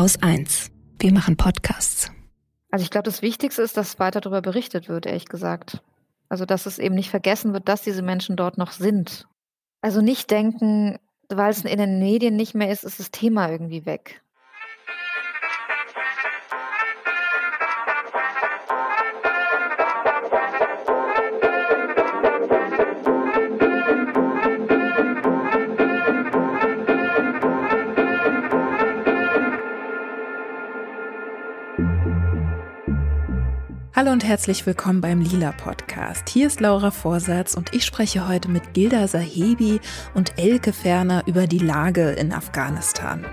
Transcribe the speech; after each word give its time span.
Haus 0.00 0.22
1. 0.22 0.70
Wir 0.98 1.12
machen 1.12 1.36
Podcasts. 1.36 2.10
Also 2.70 2.82
ich 2.84 2.90
glaube, 2.90 3.04
das 3.04 3.20
Wichtigste 3.20 3.60
ist, 3.60 3.76
dass 3.76 3.98
weiter 3.98 4.22
darüber 4.22 4.40
berichtet 4.40 4.88
wird, 4.88 5.04
ehrlich 5.04 5.26
gesagt. 5.26 5.82
Also 6.30 6.46
dass 6.46 6.64
es 6.64 6.78
eben 6.78 6.94
nicht 6.94 7.10
vergessen 7.10 7.52
wird, 7.52 7.68
dass 7.68 7.82
diese 7.82 8.00
Menschen 8.00 8.34
dort 8.34 8.56
noch 8.56 8.72
sind. 8.72 9.28
Also 9.82 10.00
nicht 10.00 10.30
denken, 10.30 10.98
weil 11.28 11.50
es 11.50 11.66
in 11.66 11.76
den 11.76 11.98
Medien 11.98 12.34
nicht 12.34 12.54
mehr 12.54 12.70
ist, 12.70 12.84
ist 12.84 12.98
das 12.98 13.10
Thema 13.10 13.50
irgendwie 13.50 13.84
weg. 13.84 14.22
Hallo 34.00 34.12
und 34.12 34.24
herzlich 34.24 34.64
willkommen 34.64 35.02
beim 35.02 35.20
Lila 35.20 35.52
Podcast. 35.52 36.30
Hier 36.30 36.46
ist 36.46 36.60
Laura 36.60 36.90
Vorsatz 36.90 37.54
und 37.54 37.74
ich 37.74 37.84
spreche 37.84 38.26
heute 38.26 38.48
mit 38.48 38.72
Gilda 38.72 39.06
Sahebi 39.06 39.78
und 40.14 40.38
Elke 40.38 40.72
Ferner 40.72 41.22
über 41.26 41.46
die 41.46 41.58
Lage 41.58 42.12
in 42.12 42.32
Afghanistan. 42.32 43.26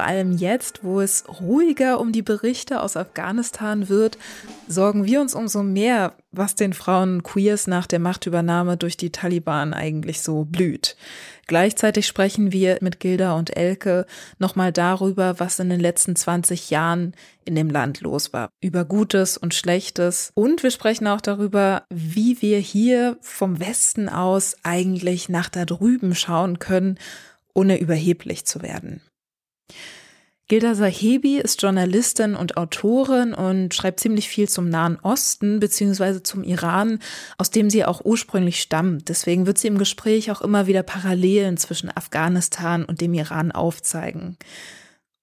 Vor 0.00 0.08
allem 0.08 0.32
jetzt, 0.32 0.82
wo 0.82 1.02
es 1.02 1.24
ruhiger 1.42 2.00
um 2.00 2.10
die 2.10 2.22
Berichte 2.22 2.80
aus 2.80 2.96
Afghanistan 2.96 3.90
wird, 3.90 4.16
sorgen 4.66 5.04
wir 5.04 5.20
uns 5.20 5.34
umso 5.34 5.62
mehr, 5.62 6.14
was 6.32 6.54
den 6.54 6.72
Frauen 6.72 7.22
Queers 7.22 7.66
nach 7.66 7.86
der 7.86 7.98
Machtübernahme 7.98 8.78
durch 8.78 8.96
die 8.96 9.12
Taliban 9.12 9.74
eigentlich 9.74 10.22
so 10.22 10.46
blüht. 10.46 10.96
Gleichzeitig 11.46 12.06
sprechen 12.06 12.50
wir 12.50 12.78
mit 12.80 12.98
Gilda 12.98 13.34
und 13.34 13.54
Elke 13.54 14.06
nochmal 14.38 14.72
darüber, 14.72 15.38
was 15.38 15.58
in 15.58 15.68
den 15.68 15.80
letzten 15.80 16.16
20 16.16 16.70
Jahren 16.70 17.12
in 17.44 17.54
dem 17.54 17.68
Land 17.68 18.00
los 18.00 18.32
war. 18.32 18.48
Über 18.62 18.86
Gutes 18.86 19.36
und 19.36 19.52
Schlechtes. 19.52 20.32
Und 20.34 20.62
wir 20.62 20.70
sprechen 20.70 21.08
auch 21.08 21.20
darüber, 21.20 21.82
wie 21.90 22.40
wir 22.40 22.58
hier 22.58 23.18
vom 23.20 23.60
Westen 23.60 24.08
aus 24.08 24.56
eigentlich 24.62 25.28
nach 25.28 25.50
da 25.50 25.66
drüben 25.66 26.14
schauen 26.14 26.58
können, 26.58 26.98
ohne 27.52 27.78
überheblich 27.78 28.46
zu 28.46 28.62
werden. 28.62 29.02
Gilda 30.50 30.74
Sahebi 30.74 31.38
ist 31.38 31.62
Journalistin 31.62 32.34
und 32.34 32.56
Autorin 32.56 33.34
und 33.34 33.72
schreibt 33.72 34.00
ziemlich 34.00 34.28
viel 34.28 34.48
zum 34.48 34.68
Nahen 34.68 34.98
Osten 35.00 35.60
bzw. 35.60 36.24
zum 36.24 36.42
Iran, 36.42 36.98
aus 37.38 37.52
dem 37.52 37.70
sie 37.70 37.84
auch 37.84 38.04
ursprünglich 38.04 38.60
stammt. 38.60 39.08
Deswegen 39.08 39.46
wird 39.46 39.58
sie 39.58 39.68
im 39.68 39.78
Gespräch 39.78 40.32
auch 40.32 40.40
immer 40.40 40.66
wieder 40.66 40.82
Parallelen 40.82 41.56
zwischen 41.56 41.96
Afghanistan 41.96 42.84
und 42.84 43.00
dem 43.00 43.14
Iran 43.14 43.52
aufzeigen. 43.52 44.38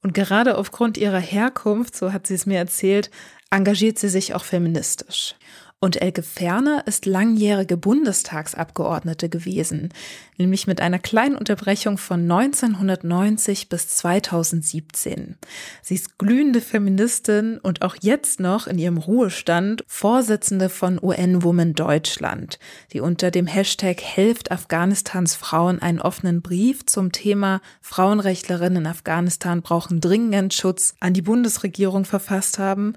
Und 0.02 0.14
gerade 0.14 0.58
aufgrund 0.58 0.98
ihrer 0.98 1.20
Herkunft, 1.20 1.98
so 1.98 2.14
hat 2.14 2.26
sie 2.26 2.36
es 2.36 2.46
mir 2.46 2.60
erzählt, 2.60 3.12
engagiert 3.52 4.00
sie 4.00 4.08
sich 4.08 4.34
auch 4.34 4.46
feministisch. 4.46 5.36
Und 5.80 6.02
Elke 6.02 6.24
Ferner 6.24 6.88
ist 6.88 7.06
langjährige 7.06 7.78
Bundestagsabgeordnete 7.78 9.30
gewesen, 9.30 9.94
nämlich 10.40 10.66
mit 10.66 10.82
einer 10.82 10.98
kleinen 10.98 11.36
Unterbrechung 11.36 12.00
von 12.00 12.22
1990 12.22 13.70
bis 13.70 13.88
2017. 13.90 15.36
Sie 15.84 15.94
ist 15.94 16.18
glühende 16.18 16.62
Feministin 16.62 17.60
und 17.60 17.84
auch 17.84 17.96
jetzt 18.02 18.40
noch 18.40 18.66
in 18.66 18.80
ihrem 18.80 18.98
Ruhestand 18.98 19.84
Vorsitzende 19.86 20.70
von 20.70 21.00
UN 21.00 21.44
Women 21.44 21.76
Deutschland, 21.76 22.58
die 22.92 23.00
unter 23.00 23.30
dem 23.30 23.46
Hashtag 23.46 24.02
Helft 24.02 24.52
Afghanistans 24.52 25.36
Frauen 25.36 25.80
einen 25.80 26.02
offenen 26.02 26.42
Brief 26.42 26.88
zum 26.88 27.12
Thema 27.12 27.62
Frauenrechtlerinnen 27.82 28.86
in 28.86 28.88
Afghanistan 28.88 29.62
brauchen 29.62 30.02
dringend 30.02 30.56
Schutz 30.56 30.96
an 31.00 31.14
die 31.14 31.22
Bundesregierung 31.22 32.04
verfasst 32.04 32.58
haben. 32.58 32.96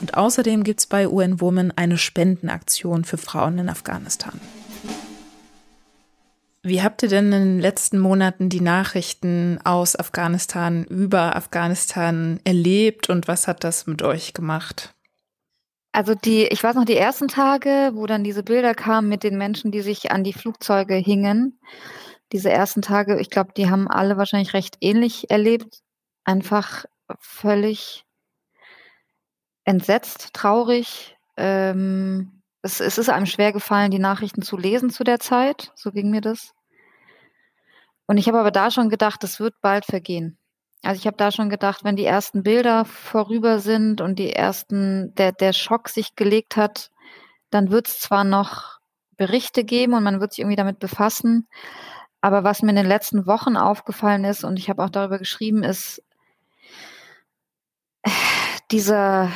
Und 0.00 0.14
außerdem 0.14 0.62
gibt 0.62 0.78
es 0.78 0.86
bei 0.86 1.08
UN 1.08 1.40
Women 1.40 1.72
eine 1.74 1.98
Spendenaktion 2.20 3.04
für 3.04 3.16
Frauen 3.16 3.58
in 3.58 3.70
Afghanistan. 3.70 4.38
Wie 6.62 6.82
habt 6.82 7.02
ihr 7.02 7.08
denn 7.08 7.32
in 7.32 7.44
den 7.44 7.60
letzten 7.60 7.98
Monaten 7.98 8.50
die 8.50 8.60
Nachrichten 8.60 9.58
aus 9.64 9.96
Afghanistan 9.96 10.84
über 10.84 11.34
Afghanistan 11.34 12.38
erlebt 12.44 13.08
und 13.08 13.26
was 13.26 13.48
hat 13.48 13.64
das 13.64 13.86
mit 13.86 14.02
euch 14.02 14.34
gemacht? 14.34 14.94
Also 15.92 16.14
die, 16.14 16.44
ich 16.44 16.62
weiß 16.62 16.76
noch, 16.76 16.84
die 16.84 16.98
ersten 16.98 17.28
Tage, 17.28 17.92
wo 17.94 18.04
dann 18.04 18.22
diese 18.22 18.42
Bilder 18.42 18.74
kamen 18.74 19.08
mit 19.08 19.22
den 19.22 19.38
Menschen, 19.38 19.70
die 19.70 19.80
sich 19.80 20.12
an 20.12 20.22
die 20.22 20.34
Flugzeuge 20.34 20.96
hingen, 20.96 21.58
diese 22.32 22.50
ersten 22.50 22.82
Tage, 22.82 23.18
ich 23.18 23.30
glaube, 23.30 23.52
die 23.56 23.70
haben 23.70 23.88
alle 23.88 24.18
wahrscheinlich 24.18 24.52
recht 24.52 24.76
ähnlich 24.82 25.30
erlebt. 25.30 25.80
Einfach 26.24 26.84
völlig 27.18 28.04
entsetzt, 29.64 30.34
traurig, 30.34 31.16
ähm, 31.36 32.42
es, 32.62 32.80
es 32.80 32.98
ist 32.98 33.08
einem 33.08 33.26
schwer 33.26 33.52
gefallen, 33.52 33.90
die 33.90 33.98
Nachrichten 33.98 34.42
zu 34.42 34.56
lesen 34.56 34.90
zu 34.90 35.04
der 35.04 35.18
Zeit. 35.18 35.72
So 35.74 35.92
ging 35.92 36.10
mir 36.10 36.20
das. 36.20 36.52
Und 38.06 38.18
ich 38.18 38.28
habe 38.28 38.40
aber 38.40 38.50
da 38.50 38.70
schon 38.70 38.90
gedacht, 38.90 39.22
das 39.22 39.40
wird 39.40 39.54
bald 39.60 39.84
vergehen. 39.84 40.36
Also 40.82 40.98
ich 40.98 41.06
habe 41.06 41.16
da 41.16 41.30
schon 41.30 41.50
gedacht, 41.50 41.84
wenn 41.84 41.96
die 41.96 42.04
ersten 42.04 42.42
Bilder 42.42 42.84
vorüber 42.84 43.58
sind 43.58 44.00
und 44.00 44.18
die 44.18 44.32
ersten, 44.32 45.14
der, 45.14 45.32
der 45.32 45.52
Schock 45.52 45.88
sich 45.88 46.16
gelegt 46.16 46.56
hat, 46.56 46.90
dann 47.50 47.70
wird 47.70 47.88
es 47.88 48.00
zwar 48.00 48.24
noch 48.24 48.80
Berichte 49.16 49.64
geben 49.64 49.94
und 49.94 50.02
man 50.02 50.20
wird 50.20 50.32
sich 50.32 50.40
irgendwie 50.40 50.56
damit 50.56 50.78
befassen. 50.78 51.48
Aber 52.22 52.44
was 52.44 52.62
mir 52.62 52.70
in 52.70 52.76
den 52.76 52.86
letzten 52.86 53.26
Wochen 53.26 53.56
aufgefallen 53.56 54.24
ist, 54.24 54.44
und 54.44 54.58
ich 54.58 54.70
habe 54.70 54.82
auch 54.82 54.90
darüber 54.90 55.18
geschrieben, 55.18 55.62
ist 55.62 56.02
dieser, 58.70 59.30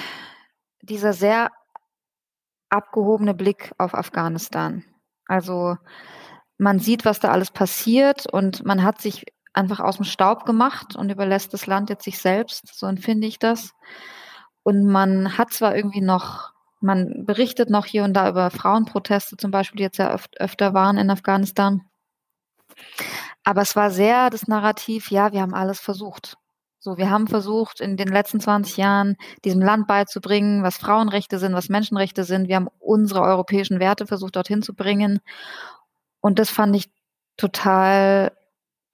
dieser 0.80 1.12
sehr 1.12 1.50
abgehobene 2.74 3.34
Blick 3.34 3.72
auf 3.78 3.94
Afghanistan. 3.94 4.84
Also 5.26 5.76
man 6.58 6.78
sieht, 6.78 7.04
was 7.04 7.20
da 7.20 7.30
alles 7.30 7.50
passiert 7.50 8.26
und 8.32 8.64
man 8.64 8.82
hat 8.82 9.00
sich 9.00 9.24
einfach 9.52 9.80
aus 9.80 9.96
dem 9.96 10.04
Staub 10.04 10.44
gemacht 10.44 10.96
und 10.96 11.10
überlässt 11.10 11.54
das 11.54 11.66
Land 11.66 11.90
jetzt 11.90 12.04
sich 12.04 12.18
selbst, 12.18 12.74
so 12.74 12.86
empfinde 12.86 13.26
ich 13.26 13.38
das. 13.38 13.72
Und 14.62 14.84
man 14.86 15.38
hat 15.38 15.52
zwar 15.52 15.76
irgendwie 15.76 16.00
noch, 16.00 16.52
man 16.80 17.24
berichtet 17.24 17.70
noch 17.70 17.86
hier 17.86 18.04
und 18.04 18.14
da 18.14 18.28
über 18.28 18.50
Frauenproteste 18.50 19.36
zum 19.36 19.50
Beispiel, 19.50 19.78
die 19.78 19.84
jetzt 19.84 19.98
ja 19.98 20.12
öf 20.12 20.26
öfter 20.38 20.74
waren 20.74 20.98
in 20.98 21.10
Afghanistan. 21.10 21.82
Aber 23.44 23.62
es 23.62 23.76
war 23.76 23.90
sehr 23.90 24.30
das 24.30 24.48
Narrativ, 24.48 25.10
ja, 25.10 25.32
wir 25.32 25.40
haben 25.42 25.54
alles 25.54 25.80
versucht. 25.80 26.36
So, 26.84 26.98
wir 26.98 27.08
haben 27.08 27.28
versucht, 27.28 27.80
in 27.80 27.96
den 27.96 28.08
letzten 28.08 28.40
20 28.40 28.76
Jahren 28.76 29.16
diesem 29.42 29.62
Land 29.62 29.86
beizubringen, 29.86 30.62
was 30.62 30.76
Frauenrechte 30.76 31.38
sind, 31.38 31.54
was 31.54 31.70
Menschenrechte 31.70 32.24
sind. 32.24 32.46
Wir 32.46 32.56
haben 32.56 32.68
unsere 32.78 33.22
europäischen 33.22 33.80
Werte 33.80 34.06
versucht, 34.06 34.36
dorthin 34.36 34.60
zu 34.60 34.74
bringen. 34.74 35.20
Und 36.20 36.38
das 36.38 36.50
fand 36.50 36.76
ich 36.76 36.90
total 37.38 38.32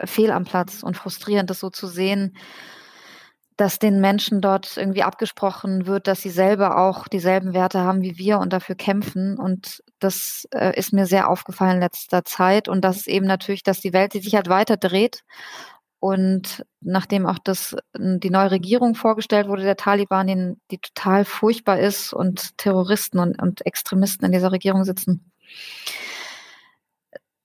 fehl 0.05 0.31
am 0.31 0.45
Platz 0.45 0.84
und 0.84 0.97
frustrierend, 0.97 1.50
das 1.50 1.59
so 1.59 1.69
zu 1.69 1.89
sehen, 1.89 2.37
dass 3.56 3.81
den 3.81 4.00
Menschen 4.00 4.41
dort 4.41 4.77
irgendwie 4.77 5.03
abgesprochen 5.03 5.87
wird, 5.87 6.06
dass 6.06 6.23
sie 6.23 6.31
selber 6.31 6.79
auch 6.79 7.09
dieselben 7.09 7.55
Werte 7.55 7.81
haben 7.81 8.03
wie 8.03 8.19
wir 8.19 8.39
und 8.39 8.53
dafür 8.53 8.77
kämpfen. 8.77 9.37
Und 9.37 9.83
das 9.99 10.47
äh, 10.53 10.79
ist 10.79 10.93
mir 10.93 11.06
sehr 11.06 11.29
aufgefallen 11.29 11.75
in 11.75 11.81
letzter 11.81 12.25
Zeit. 12.25 12.69
Und 12.69 12.83
das 12.84 12.99
ist 12.99 13.09
eben 13.09 13.27
natürlich, 13.27 13.65
dass 13.65 13.81
die 13.81 13.93
Welt 13.93 14.12
sich 14.12 14.37
halt 14.37 14.49
weiter 14.49 14.77
dreht 14.77 15.25
und 16.00 16.65
nachdem 16.81 17.27
auch 17.27 17.38
das, 17.38 17.77
die 17.94 18.31
neue 18.31 18.50
Regierung 18.50 18.94
vorgestellt 18.94 19.49
wurde, 19.49 19.62
der 19.62 19.77
Taliban, 19.77 20.27
die, 20.27 20.56
die 20.71 20.78
total 20.78 21.27
furchtbar 21.27 21.78
ist 21.78 22.15
und 22.15 22.56
Terroristen 22.56 23.19
und, 23.19 23.41
und 23.41 23.65
Extremisten 23.66 24.25
in 24.25 24.33
dieser 24.33 24.50
Regierung 24.50 24.85
sitzen, 24.85 25.31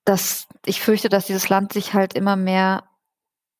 dass 0.05 0.47
ich 0.65 0.81
fürchte, 0.81 1.09
dass 1.09 1.25
dieses 1.25 1.49
Land 1.49 1.73
sich 1.73 1.93
halt 1.93 2.13
immer 2.13 2.37
mehr 2.37 2.85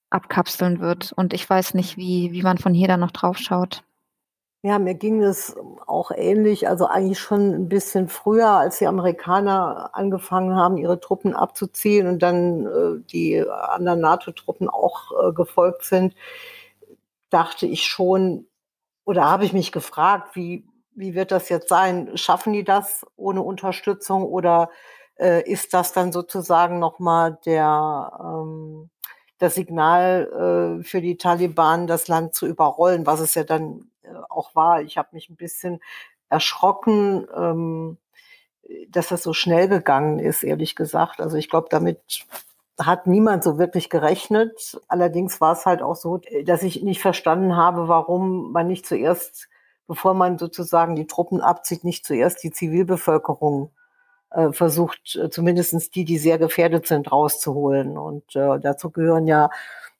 abkapseln 0.09 0.79
wird. 0.79 1.11
Und 1.11 1.33
ich 1.33 1.49
weiß 1.49 1.73
nicht, 1.73 1.97
wie, 1.97 2.31
wie 2.31 2.41
man 2.41 2.57
von 2.57 2.73
hier 2.73 2.87
dann 2.87 3.01
noch 3.01 3.11
drauf 3.11 3.37
schaut. 3.37 3.83
Ja, 4.65 4.79
mir 4.79 4.95
ging 4.95 5.21
es 5.21 5.55
auch 5.85 6.09
ähnlich, 6.09 6.67
also 6.67 6.87
eigentlich 6.87 7.19
schon 7.19 7.53
ein 7.53 7.69
bisschen 7.69 8.07
früher, 8.09 8.49
als 8.49 8.79
die 8.79 8.87
Amerikaner 8.87 9.91
angefangen 9.93 10.55
haben, 10.55 10.77
ihre 10.77 10.99
Truppen 10.99 11.35
abzuziehen 11.35 12.07
und 12.07 12.23
dann 12.23 12.65
äh, 12.65 13.03
die 13.11 13.47
anderen 13.47 13.99
NATO-Truppen 13.99 14.67
auch 14.67 15.11
äh, 15.11 15.33
gefolgt 15.33 15.83
sind, 15.83 16.15
dachte 17.29 17.67
ich 17.67 17.83
schon, 17.85 18.47
oder 19.05 19.29
habe 19.29 19.45
ich 19.45 19.53
mich 19.53 19.71
gefragt, 19.71 20.35
wie, 20.35 20.65
wie 20.95 21.13
wird 21.13 21.31
das 21.31 21.49
jetzt 21.49 21.69
sein? 21.69 22.17
Schaffen 22.17 22.51
die 22.53 22.63
das 22.63 23.05
ohne 23.17 23.43
Unterstützung 23.43 24.23
oder 24.23 24.71
äh, 25.19 25.43
ist 25.47 25.75
das 25.75 25.93
dann 25.93 26.11
sozusagen 26.11 26.79
nochmal 26.79 27.37
der, 27.45 28.11
ähm, 28.19 28.89
das 29.37 29.53
Signal 29.53 30.79
äh, 30.81 30.83
für 30.83 31.01
die 31.01 31.17
Taliban, 31.17 31.85
das 31.85 32.07
Land 32.07 32.33
zu 32.33 32.47
überrollen, 32.47 33.05
was 33.05 33.19
es 33.19 33.35
ja 33.35 33.43
dann 33.43 33.91
auch 34.29 34.55
war. 34.55 34.81
Ich 34.81 34.97
habe 34.97 35.09
mich 35.11 35.29
ein 35.29 35.35
bisschen 35.35 35.81
erschrocken, 36.29 37.27
ähm, 37.35 37.97
dass 38.89 39.09
das 39.09 39.23
so 39.23 39.33
schnell 39.33 39.67
gegangen 39.67 40.19
ist, 40.19 40.43
ehrlich 40.43 40.75
gesagt. 40.75 41.21
Also 41.21 41.37
ich 41.37 41.49
glaube, 41.49 41.67
damit 41.69 42.25
hat 42.79 43.07
niemand 43.07 43.43
so 43.43 43.57
wirklich 43.57 43.89
gerechnet. 43.89 44.79
Allerdings 44.87 45.39
war 45.39 45.53
es 45.53 45.65
halt 45.65 45.81
auch 45.81 45.95
so, 45.95 46.19
dass 46.43 46.63
ich 46.63 46.81
nicht 46.81 47.01
verstanden 47.01 47.55
habe, 47.55 47.87
warum 47.87 48.51
man 48.51 48.67
nicht 48.67 48.85
zuerst, 48.85 49.47
bevor 49.87 50.13
man 50.13 50.37
sozusagen 50.37 50.95
die 50.95 51.07
Truppen 51.07 51.41
abzieht, 51.41 51.83
nicht 51.83 52.05
zuerst 52.05 52.43
die 52.43 52.51
Zivilbevölkerung 52.51 53.69
äh, 54.31 54.51
versucht, 54.51 55.15
äh, 55.15 55.29
zumindestens 55.29 55.89
die, 55.91 56.05
die 56.05 56.17
sehr 56.17 56.37
gefährdet 56.37 56.87
sind, 56.87 57.11
rauszuholen. 57.11 57.97
Und 57.97 58.35
äh, 58.35 58.59
dazu 58.59 58.89
gehören 58.89 59.27
ja 59.27 59.49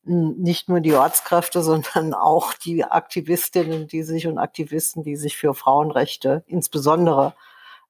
nicht 0.06 0.70
nur 0.70 0.80
die 0.80 0.94
Ortskräfte, 0.94 1.62
sondern 1.64 2.14
auch 2.14 2.54
die 2.54 2.86
Aktivistinnen, 2.86 3.88
die 3.88 4.04
sich 4.04 4.28
und 4.28 4.38
Aktivisten, 4.38 5.04
die 5.04 5.16
sich 5.16 5.38
für 5.38 5.54
Frauenrechte 5.54 6.44
insbesondere 6.48 7.34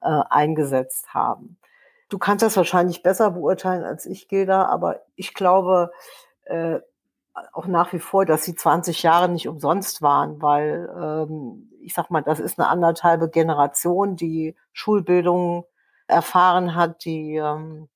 äh, 0.01 0.21
eingesetzt 0.29 1.13
haben. 1.13 1.57
Du 2.09 2.17
kannst 2.17 2.43
das 2.43 2.55
wahrscheinlich 2.55 3.03
besser 3.03 3.31
beurteilen 3.31 3.83
als 3.83 4.05
ich, 4.05 4.27
Gilda, 4.27 4.65
aber 4.65 5.01
ich 5.15 5.33
glaube 5.33 5.91
äh, 6.45 6.79
auch 7.51 7.65
nach 7.67 7.91
wie 7.91 7.99
vor, 7.99 8.25
dass 8.25 8.43
sie 8.43 8.55
20 8.55 9.03
Jahre 9.03 9.27
nicht 9.27 9.47
umsonst 9.47 10.01
waren, 10.01 10.41
weil 10.41 10.89
ähm, 10.97 11.69
ich 11.81 11.93
sag 11.93 12.09
mal, 12.09 12.21
das 12.21 12.39
ist 12.39 12.59
eine 12.59 12.69
anderthalbe 12.69 13.29
Generation, 13.29 14.15
die 14.15 14.55
Schulbildung 14.71 15.65
erfahren 16.07 16.75
hat, 16.75 17.03
die 17.03 17.35
ähm, 17.35 17.89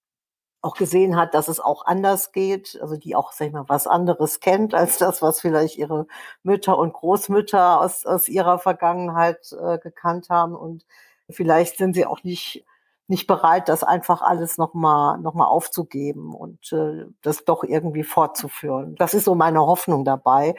auch 0.62 0.76
gesehen 0.76 1.16
hat, 1.16 1.34
dass 1.34 1.48
es 1.48 1.60
auch 1.60 1.86
anders 1.86 2.32
geht, 2.32 2.78
also 2.82 2.98
die 2.98 3.16
auch, 3.16 3.32
sag 3.32 3.48
ich 3.48 3.54
mal, 3.54 3.70
was 3.70 3.88
anderes 3.88 4.40
kennt 4.42 4.74
als 4.74 4.98
das, 4.98 5.22
was 5.22 5.40
vielleicht 5.40 5.78
ihre 5.78 6.06
Mütter 6.44 6.78
und 6.78 6.94
Großmütter 6.94 7.80
aus, 7.82 8.06
aus 8.06 8.28
ihrer 8.28 8.60
Vergangenheit 8.60 9.54
äh, 9.54 9.78
gekannt 9.80 10.30
haben. 10.30 10.56
Und 10.56 10.86
vielleicht 11.30 11.78
sind 11.78 11.94
sie 11.94 12.06
auch 12.06 12.24
nicht, 12.24 12.66
nicht 13.08 13.26
bereit, 13.26 13.70
das 13.70 13.84
einfach 13.84 14.22
alles 14.22 14.58
nochmal 14.58 15.18
noch 15.20 15.34
mal 15.34 15.48
aufzugeben 15.48 16.36
und 16.36 16.74
äh, 16.74 17.06
das 17.22 17.46
doch 17.46 17.64
irgendwie 17.64 18.04
fortzuführen. 18.04 18.96
Das 18.96 19.14
ist 19.14 19.26
so 19.26 19.36
meine 19.36 19.62
Hoffnung 19.62 20.04
dabei, 20.04 20.56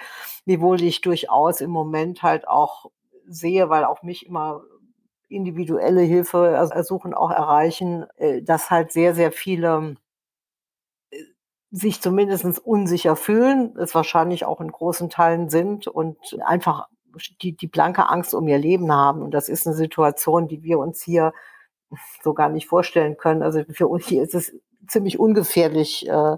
wiewohl 0.46 0.82
ich 0.82 1.02
durchaus 1.02 1.60
im 1.60 1.70
Moment 1.70 2.22
halt 2.22 2.48
auch 2.48 2.86
sehe, 3.26 3.68
weil 3.68 3.84
auch 3.84 4.02
mich 4.02 4.26
immer 4.26 4.62
individuelle 5.30 6.02
Hilfe 6.02 6.46
ersuchen, 6.46 7.14
auch 7.14 7.30
erreichen, 7.30 8.06
äh, 8.16 8.42
dass 8.42 8.70
halt 8.70 8.92
sehr, 8.92 9.14
sehr 9.14 9.32
viele 9.32 9.96
äh, 11.10 11.22
sich 11.70 12.00
zumindest 12.00 12.44
unsicher 12.58 13.16
fühlen, 13.16 13.76
es 13.78 13.94
wahrscheinlich 13.94 14.44
auch 14.44 14.60
in 14.60 14.72
großen 14.72 15.08
Teilen 15.08 15.48
sind 15.48 15.86
und 15.86 16.18
einfach 16.44 16.88
die, 17.42 17.56
die 17.56 17.66
blanke 17.68 18.08
Angst 18.08 18.34
um 18.34 18.46
ihr 18.48 18.58
Leben 18.58 18.92
haben. 18.92 19.22
Und 19.22 19.32
das 19.32 19.48
ist 19.48 19.66
eine 19.66 19.76
Situation, 19.76 20.48
die 20.48 20.62
wir 20.62 20.78
uns 20.78 21.02
hier 21.02 21.32
so 22.22 22.34
gar 22.34 22.48
nicht 22.48 22.68
vorstellen 22.68 23.16
können. 23.16 23.42
Also 23.42 23.62
für 23.70 23.88
uns 23.88 24.06
hier 24.06 24.22
ist 24.22 24.34
es 24.34 24.54
ziemlich 24.86 25.18
ungefährlich, 25.18 26.08
äh, 26.08 26.36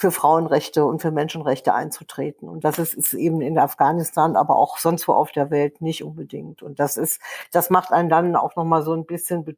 für 0.00 0.10
Frauenrechte 0.10 0.86
und 0.86 1.02
für 1.02 1.10
Menschenrechte 1.10 1.74
einzutreten. 1.74 2.48
Und 2.48 2.64
das 2.64 2.78
ist, 2.78 2.94
ist 2.94 3.12
eben 3.12 3.42
in 3.42 3.58
Afghanistan, 3.58 4.34
aber 4.34 4.56
auch 4.56 4.78
sonst 4.78 5.06
wo 5.06 5.12
auf 5.12 5.30
der 5.30 5.50
Welt 5.50 5.82
nicht 5.82 6.02
unbedingt. 6.02 6.62
Und 6.62 6.80
das 6.80 6.96
ist, 6.96 7.20
das 7.52 7.68
macht 7.68 7.92
einen 7.92 8.08
dann 8.08 8.34
auch 8.34 8.56
nochmal 8.56 8.82
so 8.82 8.94
ein 8.94 9.04
bisschen, 9.04 9.46
äh, 9.46 9.54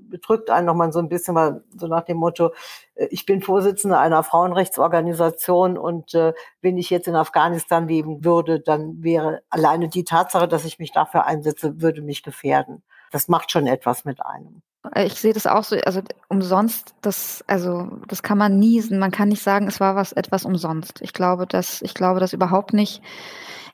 bedrückt 0.00 0.50
einen 0.50 0.66
nochmal 0.66 0.92
so 0.92 0.98
ein 0.98 1.08
bisschen 1.08 1.34
mal 1.34 1.62
so 1.78 1.86
nach 1.86 2.02
dem 2.02 2.16
Motto, 2.16 2.50
äh, 2.96 3.06
ich 3.12 3.24
bin 3.24 3.40
Vorsitzende 3.40 3.96
einer 3.96 4.24
Frauenrechtsorganisation 4.24 5.78
und 5.78 6.12
äh, 6.14 6.32
wenn 6.60 6.76
ich 6.76 6.90
jetzt 6.90 7.06
in 7.06 7.14
Afghanistan 7.14 7.86
leben 7.86 8.24
würde, 8.24 8.58
dann 8.58 9.00
wäre 9.04 9.42
alleine 9.48 9.88
die 9.88 10.02
Tatsache, 10.02 10.48
dass 10.48 10.64
ich 10.64 10.80
mich 10.80 10.90
dafür 10.90 11.24
einsetze, 11.24 11.80
würde 11.80 12.02
mich 12.02 12.24
gefährden. 12.24 12.82
Das 13.12 13.28
macht 13.28 13.52
schon 13.52 13.68
etwas 13.68 14.04
mit 14.04 14.26
einem. 14.26 14.62
Äh, 14.92 15.06
ich 15.06 15.14
sehe 15.14 15.32
das 15.32 15.46
auch 15.46 15.64
so, 15.64 15.76
also 15.76 16.02
umsonst, 16.28 16.94
das, 17.02 17.44
also 17.46 17.98
das 18.08 18.22
kann 18.22 18.38
man 18.38 18.58
nie, 18.58 18.82
man 18.90 19.10
kann 19.10 19.28
nicht 19.28 19.42
sagen, 19.42 19.66
es 19.68 19.80
war 19.80 19.96
was 19.96 20.12
etwas 20.12 20.44
umsonst. 20.44 21.00
Ich 21.02 21.12
glaube, 21.12 21.46
dass, 21.46 21.82
ich 21.82 21.94
glaube 21.94 22.20
das 22.20 22.32
überhaupt 22.32 22.72
nicht. 22.72 23.02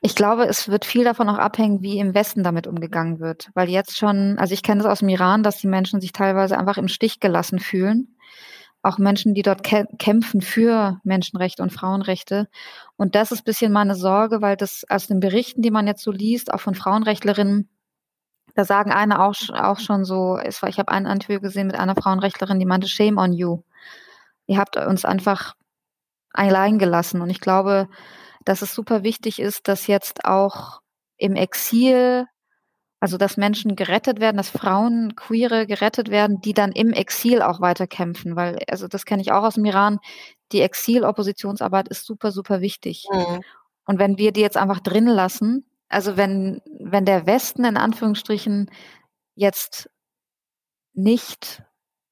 Ich 0.03 0.15
glaube, 0.15 0.45
es 0.45 0.69
wird 0.69 0.87
viel 0.87 1.05
davon 1.05 1.29
auch 1.29 1.39
abhängen, 1.39 1.83
wie 1.83 1.99
im 1.99 2.15
Westen 2.15 2.43
damit 2.43 2.67
umgegangen 2.67 3.21
wird. 3.21 3.51
Weil 3.55 3.69
jetzt 3.69 3.99
schon, 3.99 4.39
also 4.39 4.55
ich 4.55 4.63
kenne 4.63 4.83
das 4.83 4.91
aus 4.91 5.01
dem 5.01 5.11
Iran, 5.11 5.43
dass 5.43 5.59
die 5.59 5.67
Menschen 5.67 6.01
sich 6.01 6.13
teilweise 6.13 6.57
einfach 6.57 6.79
im 6.79 6.89
Stich 6.89 7.21
gelassen 7.21 7.59
fühlen. 7.59 8.17
Auch 8.83 8.97
Menschen, 8.97 9.35
die 9.35 9.43
dort 9.43 9.63
kämpfen 9.63 10.41
für 10.41 11.01
Menschenrechte 11.05 11.63
und 11.63 11.71
Frauenrechte. 11.71 12.49
Und 12.97 13.15
das 13.15 13.31
ist 13.31 13.45
bisschen 13.45 13.73
meine 13.73 13.95
Sorge, 13.95 14.41
weil 14.41 14.57
das 14.57 14.87
aus 14.89 15.07
den 15.07 15.21
Berichten, 15.21 15.61
die 15.61 15.71
man 15.71 15.87
jetzt 15.87 16.03
so 16.03 16.11
liest, 16.11 16.51
auch 16.55 16.61
von 16.61 16.75
Frauenrechtlerinnen, 16.75 17.69
da 18.61 18.67
sagen 18.67 18.93
eine 18.93 19.23
auch, 19.23 19.35
auch 19.55 19.79
schon 19.79 20.05
so, 20.05 20.37
es 20.37 20.61
war, 20.61 20.69
ich 20.69 20.79
habe 20.79 20.93
ein 20.93 21.07
Interview 21.07 21.41
gesehen 21.41 21.67
mit 21.67 21.77
einer 21.77 21.95
Frauenrechtlerin, 21.95 22.59
die 22.59 22.67
meinte, 22.67 22.89
shame 22.89 23.17
on 23.17 23.33
you. 23.33 23.63
Ihr 24.47 24.59
habt 24.59 24.77
uns 24.77 25.07
einfach 25.07 25.55
allein 26.35 26.79
gelassen. 26.79 27.23
Und 27.23 27.31
ich 27.31 27.41
glaube, 27.41 27.89
dass 28.45 28.61
es 28.61 28.75
super 28.75 29.03
wichtig 29.03 29.41
ist, 29.41 29.67
dass 29.67 29.87
jetzt 29.87 30.27
auch 30.27 30.81
im 31.17 31.37
Exil, 31.37 32.27
also 33.01 33.17
dass 33.17 33.39
Menschen 33.39 33.77
gerettet 33.77 34.21
werden, 34.21 34.37
dass 34.37 34.51
Frauen, 34.51 35.17
Queere 35.17 35.67
gerettet 35.67 36.11
werden, 36.11 36.43
die 36.43 36.53
dann 36.53 36.73
im 36.73 36.93
Exil 36.93 37.41
auch 37.41 37.63
weiterkämpfen. 37.63 38.37
Weil, 38.37 38.59
also 38.69 38.89
das 38.89 39.07
kenne 39.07 39.23
ich 39.23 39.33
auch 39.33 39.45
aus 39.45 39.55
dem 39.55 39.65
Iran, 39.65 40.01
die 40.53 40.61
Exil-Oppositionsarbeit 40.61 41.89
ist 41.89 42.05
super, 42.05 42.31
super 42.31 42.61
wichtig. 42.61 43.07
Mhm. 43.11 43.41
Und 43.87 43.99
wenn 43.99 44.19
wir 44.19 44.33
die 44.33 44.43
jetzt 44.43 44.59
einfach 44.59 44.81
drin 44.81 45.07
lassen, 45.07 45.65
also 45.91 46.17
wenn, 46.17 46.63
wenn 46.79 47.05
der 47.05 47.27
Westen 47.27 47.65
in 47.65 47.77
Anführungsstrichen 47.77 48.71
jetzt 49.35 49.91
nicht 50.95 51.63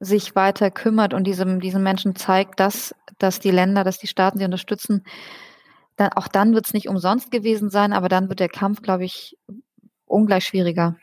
sich 0.00 0.36
weiter 0.36 0.70
kümmert 0.70 1.14
und 1.14 1.24
diesem, 1.24 1.60
diesem 1.60 1.82
Menschen 1.82 2.14
zeigt, 2.14 2.60
dass, 2.60 2.94
dass 3.18 3.40
die 3.40 3.50
Länder, 3.50 3.84
dass 3.84 3.98
die 3.98 4.06
Staaten 4.06 4.38
sie 4.38 4.44
unterstützen, 4.44 5.04
dann, 5.96 6.12
auch 6.12 6.28
dann 6.28 6.54
wird 6.54 6.66
es 6.66 6.74
nicht 6.74 6.88
umsonst 6.88 7.30
gewesen 7.30 7.70
sein, 7.70 7.92
aber 7.92 8.08
dann 8.08 8.28
wird 8.28 8.40
der 8.40 8.48
Kampf, 8.48 8.82
glaube 8.82 9.04
ich, 9.04 9.36
ungleich 10.06 10.44
schwieriger. 10.44 10.96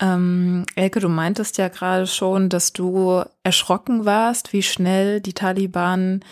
Ähm, 0.00 0.64
Elke, 0.76 1.00
du 1.00 1.08
meintest 1.08 1.58
ja 1.58 1.68
gerade 1.68 2.06
schon, 2.06 2.48
dass 2.48 2.72
du 2.72 3.22
erschrocken 3.42 4.04
warst, 4.04 4.52
wie 4.52 4.62
schnell 4.62 5.20
die 5.20 5.32
Taliban 5.32 6.24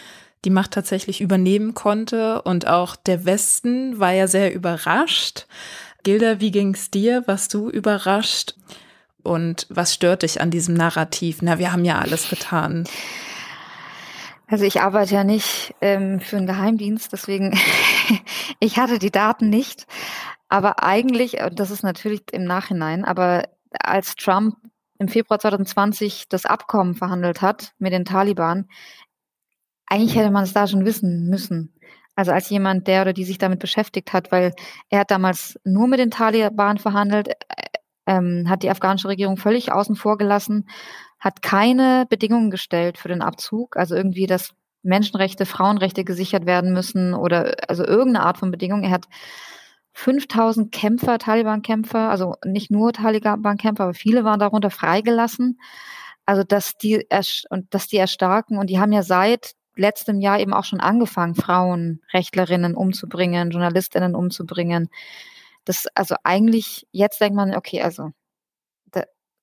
die 0.46 0.50
Macht 0.50 0.70
tatsächlich 0.70 1.20
übernehmen 1.20 1.74
konnte. 1.74 2.40
Und 2.42 2.68
auch 2.68 2.94
der 2.94 3.24
Westen 3.24 3.98
war 3.98 4.12
ja 4.12 4.28
sehr 4.28 4.54
überrascht. 4.54 5.46
Gilda, 6.04 6.40
wie 6.40 6.52
ging 6.52 6.72
es 6.72 6.88
dir? 6.90 7.24
Warst 7.26 7.52
du 7.52 7.68
überrascht? 7.68 8.54
Und 9.24 9.66
was 9.70 9.92
stört 9.92 10.22
dich 10.22 10.40
an 10.40 10.52
diesem 10.52 10.74
Narrativ? 10.74 11.38
Na, 11.42 11.58
wir 11.58 11.72
haben 11.72 11.84
ja 11.84 11.98
alles 11.98 12.30
getan. 12.30 12.84
Also 14.46 14.64
ich 14.64 14.80
arbeite 14.80 15.16
ja 15.16 15.24
nicht 15.24 15.74
ähm, 15.80 16.20
für 16.20 16.36
einen 16.36 16.46
Geheimdienst, 16.46 17.12
deswegen 17.12 17.58
ich 18.60 18.78
hatte 18.78 19.00
die 19.00 19.10
Daten 19.10 19.50
nicht. 19.50 19.88
Aber 20.48 20.84
eigentlich, 20.84 21.40
und 21.40 21.58
das 21.58 21.72
ist 21.72 21.82
natürlich 21.82 22.22
im 22.30 22.44
Nachhinein, 22.44 23.04
aber 23.04 23.48
als 23.80 24.14
Trump 24.14 24.54
im 25.00 25.08
Februar 25.08 25.40
2020 25.40 26.28
das 26.28 26.46
Abkommen 26.46 26.94
verhandelt 26.94 27.42
hat 27.42 27.74
mit 27.80 27.92
den 27.92 28.04
Taliban, 28.04 28.68
eigentlich 29.86 30.16
hätte 30.16 30.30
man 30.30 30.44
es 30.44 30.52
da 30.52 30.66
schon 30.66 30.84
wissen 30.84 31.28
müssen. 31.28 31.72
Also 32.14 32.32
als 32.32 32.48
jemand, 32.48 32.86
der 32.88 33.02
oder 33.02 33.12
die 33.12 33.24
sich 33.24 33.38
damit 33.38 33.60
beschäftigt 33.60 34.12
hat, 34.12 34.32
weil 34.32 34.54
er 34.88 35.00
hat 35.00 35.10
damals 35.10 35.60
nur 35.64 35.86
mit 35.86 36.00
den 36.00 36.10
Taliban 36.10 36.78
verhandelt, 36.78 37.28
äh, 37.28 37.34
ähm, 38.06 38.46
hat 38.48 38.62
die 38.62 38.70
afghanische 38.70 39.08
Regierung 39.08 39.36
völlig 39.36 39.72
außen 39.72 39.96
vor 39.96 40.16
gelassen, 40.16 40.68
hat 41.18 41.42
keine 41.42 42.06
Bedingungen 42.08 42.50
gestellt 42.50 42.98
für 42.98 43.08
den 43.08 43.22
Abzug, 43.22 43.76
also 43.76 43.94
irgendwie, 43.94 44.26
dass 44.26 44.54
Menschenrechte, 44.82 45.46
Frauenrechte 45.46 46.04
gesichert 46.04 46.46
werden 46.46 46.72
müssen 46.72 47.14
oder 47.14 47.56
also 47.68 47.84
irgendeine 47.84 48.24
Art 48.24 48.38
von 48.38 48.50
Bedingung. 48.50 48.84
Er 48.84 48.90
hat 48.90 49.06
5000 49.92 50.72
Kämpfer, 50.72 51.18
Taliban-Kämpfer, 51.18 52.10
also 52.10 52.34
nicht 52.44 52.70
nur 52.70 52.92
Taliban-Kämpfer, 52.92 53.84
aber 53.84 53.94
viele 53.94 54.24
waren 54.24 54.38
darunter 54.38 54.70
freigelassen. 54.70 55.58
Also 56.26 56.42
dass 56.44 56.76
die 56.76 57.06
und 57.50 57.72
dass 57.74 57.88
die 57.88 57.96
erstarken 57.96 58.58
und 58.58 58.68
die 58.68 58.78
haben 58.78 58.92
ja 58.92 59.02
seit 59.02 59.52
letztem 59.76 60.20
Jahr 60.20 60.40
eben 60.40 60.54
auch 60.54 60.64
schon 60.64 60.80
angefangen, 60.80 61.34
Frauenrechtlerinnen 61.34 62.74
umzubringen, 62.74 63.50
Journalistinnen 63.50 64.14
umzubringen. 64.14 64.88
Das, 65.64 65.86
also 65.94 66.16
eigentlich, 66.24 66.86
jetzt 66.92 67.20
denkt 67.20 67.36
man, 67.36 67.54
okay, 67.54 67.82
also, 67.82 68.12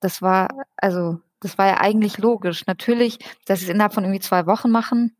das 0.03 0.21
war, 0.21 0.49
also, 0.77 1.19
das 1.39 1.57
war 1.57 1.65
ja 1.67 1.79
eigentlich 1.79 2.17
logisch. 2.17 2.65
Natürlich, 2.67 3.19
dass 3.45 3.59
sie 3.59 3.65
es 3.65 3.71
innerhalb 3.71 3.93
von 3.93 4.03
irgendwie 4.03 4.19
zwei 4.19 4.45
Wochen 4.45 4.69
machen. 4.69 5.15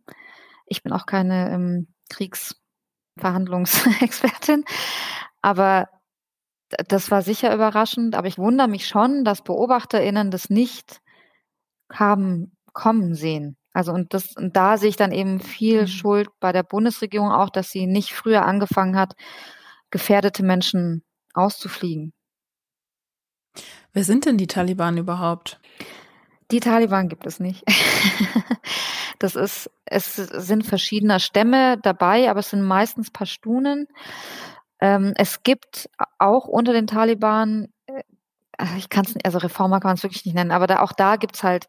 Ich 0.66 0.84
bin 0.84 0.92
auch 0.92 1.06
keine 1.06 1.52
ähm, 1.52 1.88
Kriegsverhandlungsexpertin, 2.10 4.66
aber 5.42 5.88
das 6.88 7.12
war 7.12 7.22
sicher 7.22 7.54
überraschend. 7.54 8.16
Aber 8.16 8.28
ich 8.28 8.38
wundere 8.38 8.68
mich 8.68 8.88
schon, 8.88 9.24
dass 9.24 9.44
BeobachterInnen 9.44 10.32
das 10.32 10.50
nicht 10.50 11.02
haben 11.92 12.58
kommen 12.74 13.16
sehen. 13.16 13.56
Also 13.74 13.92
und 13.92 14.14
das 14.14 14.36
und 14.38 14.56
da 14.56 14.78
sehe 14.78 14.90
ich 14.90 14.96
dann 14.96 15.12
eben 15.12 15.40
viel 15.40 15.82
mhm. 15.82 15.88
Schuld 15.88 16.30
bei 16.40 16.52
der 16.52 16.64
Bundesregierung 16.64 17.32
auch, 17.32 17.50
dass 17.50 17.72
sie 17.72 17.88
nicht 17.88 18.14
früher 18.14 18.46
angefangen 18.46 18.98
hat, 18.98 19.14
gefährdete 19.90 20.44
Menschen 20.44 21.04
auszufliegen. 21.34 22.14
Wer 23.92 24.04
sind 24.04 24.26
denn 24.26 24.38
die 24.38 24.48
Taliban 24.48 24.98
überhaupt? 24.98 25.60
Die 26.52 26.60
Taliban 26.60 27.10
gibt 27.10 27.26
es 27.26 27.40
nicht. 27.40 27.64
das 29.20 29.36
ist, 29.36 29.72
es 29.86 30.16
sind 30.16 30.66
verschiedene 30.66 31.20
Stämme 31.20 31.78
dabei, 31.82 32.30
aber 32.30 32.40
es 32.40 32.50
sind 32.50 32.64
meistens 32.64 33.12
Pashtunen. 33.12 33.88
Ähm, 34.80 35.14
es 35.16 35.44
gibt 35.44 35.90
auch 36.20 36.46
unter 36.46 36.74
den 36.74 36.88
Taliban, 36.88 37.70
äh, 37.88 38.04
ich 38.78 38.90
kann 38.90 39.06
es, 39.06 39.16
also 39.24 39.38
Reformer 39.38 39.80
kann 39.80 39.90
man 39.90 39.96
es 39.96 40.04
wirklich 40.04 40.26
nicht 40.26 40.36
nennen, 40.36 40.52
aber 40.52 40.68
da, 40.68 40.82
auch 40.82 40.92
da 40.92 41.16
gibt 41.16 41.36
es 41.36 41.44
halt 41.44 41.68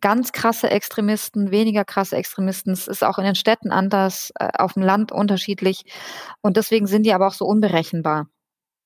ganz 0.00 0.32
krasse 0.32 0.70
Extremisten, 0.70 1.50
weniger 1.50 1.84
krasse 1.84 2.16
Extremisten. 2.16 2.72
Es 2.72 2.86
ist 2.88 3.02
auch 3.04 3.18
in 3.18 3.24
den 3.24 3.34
Städten 3.34 3.70
anders, 3.72 4.32
äh, 4.38 4.50
auf 4.58 4.74
dem 4.74 4.82
Land 4.82 5.12
unterschiedlich. 5.12 5.84
Und 6.40 6.56
deswegen 6.56 6.86
sind 6.86 7.04
die 7.04 7.12
aber 7.12 7.26
auch 7.26 7.32
so 7.32 7.46
unberechenbar. 7.46 8.28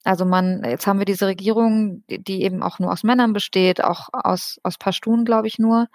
Also 0.05 0.25
man, 0.27 0.63
jetzt 0.65 0.87
haben 0.87 0.99
wir 0.99 1.07
diese 1.07 1.27
Regierung, 1.27 2.05
die, 2.09 2.43
eben 2.43 2.63
auch 2.63 2.79
nur 2.79 2.93
aus 2.93 3.05
Männern 3.05 3.33
besteht, 3.33 3.83
auch 3.83 4.09
aus, 4.13 4.59
aus 4.63 4.77
Pashtun, 4.79 5.25
glaube 5.25 5.49
ich, 5.49 5.59
nur. 5.59 5.89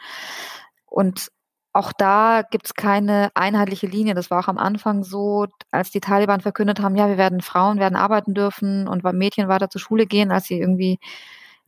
Und 0.85 1.29
auch 1.73 1.93
da 1.93 2.41
gibt 2.49 2.65
es 2.65 2.73
keine 2.73 3.29
einheitliche 3.35 3.85
Linie. 3.85 4.15
Das 4.15 4.31
war 4.31 4.39
auch 4.43 4.47
am 4.47 4.57
Anfang 4.57 5.03
so, 5.03 5.45
als 5.69 5.91
die 5.91 5.99
Taliban 5.99 6.41
verkündet 6.41 6.81
haben, 6.81 6.95
ja, 6.95 7.07
wir 7.07 7.17
werden 7.17 7.41
Frauen 7.41 7.79
werden 7.79 7.95
arbeiten 7.95 8.33
dürfen 8.33 8.87
und 8.87 9.03
Mädchen 9.03 9.47
weiter 9.47 9.69
zur 9.69 9.81
Schule 9.81 10.07
gehen, 10.07 10.31
als 10.31 10.45
sie 10.45 10.59
irgendwie 10.59 10.97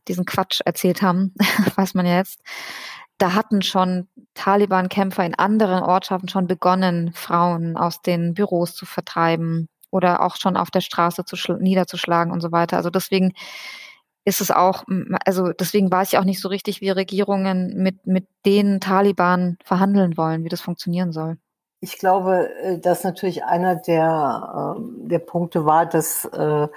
diesen 0.08 0.24
Quatsch 0.24 0.60
erzählt 0.64 1.02
haben, 1.02 1.34
weiß 1.76 1.94
man 1.94 2.06
ja 2.06 2.16
jetzt. 2.16 2.40
Da 3.18 3.34
hatten 3.34 3.62
schon 3.62 4.08
Taliban-Kämpfer 4.34 5.24
in 5.24 5.34
anderen 5.34 5.82
Ortschaften 5.82 6.28
schon 6.28 6.46
begonnen, 6.46 7.12
Frauen 7.14 7.76
aus 7.76 8.02
den 8.02 8.34
Büros 8.34 8.74
zu 8.74 8.84
vertreiben 8.86 9.68
oder 9.90 10.22
auch 10.22 10.36
schon 10.36 10.56
auf 10.56 10.70
der 10.70 10.80
Straße 10.80 11.24
zu 11.24 11.36
niederzuschlagen 11.54 12.32
und 12.32 12.40
so 12.40 12.50
weiter. 12.50 12.78
Also 12.78 12.90
deswegen 12.90 13.34
ist 14.24 14.40
es 14.40 14.50
auch, 14.50 14.84
also 15.24 15.52
deswegen 15.52 15.90
weiß 15.90 16.12
ich 16.12 16.18
auch 16.18 16.24
nicht 16.24 16.40
so 16.40 16.48
richtig, 16.48 16.80
wie 16.80 16.90
Regierungen 16.90 17.74
mit, 17.76 18.06
mit 18.06 18.26
den 18.46 18.80
Taliban 18.80 19.58
verhandeln 19.64 20.16
wollen, 20.16 20.44
wie 20.44 20.48
das 20.48 20.60
funktionieren 20.60 21.12
soll. 21.12 21.38
Ich 21.80 21.98
glaube, 21.98 22.48
äh, 22.62 22.78
dass 22.78 23.02
natürlich 23.02 23.44
einer 23.44 23.74
der, 23.76 24.76
ähm, 24.76 25.08
der 25.08 25.18
Punkte 25.18 25.64
war, 25.64 25.86
dass 25.86 26.24
äh, 26.26 26.68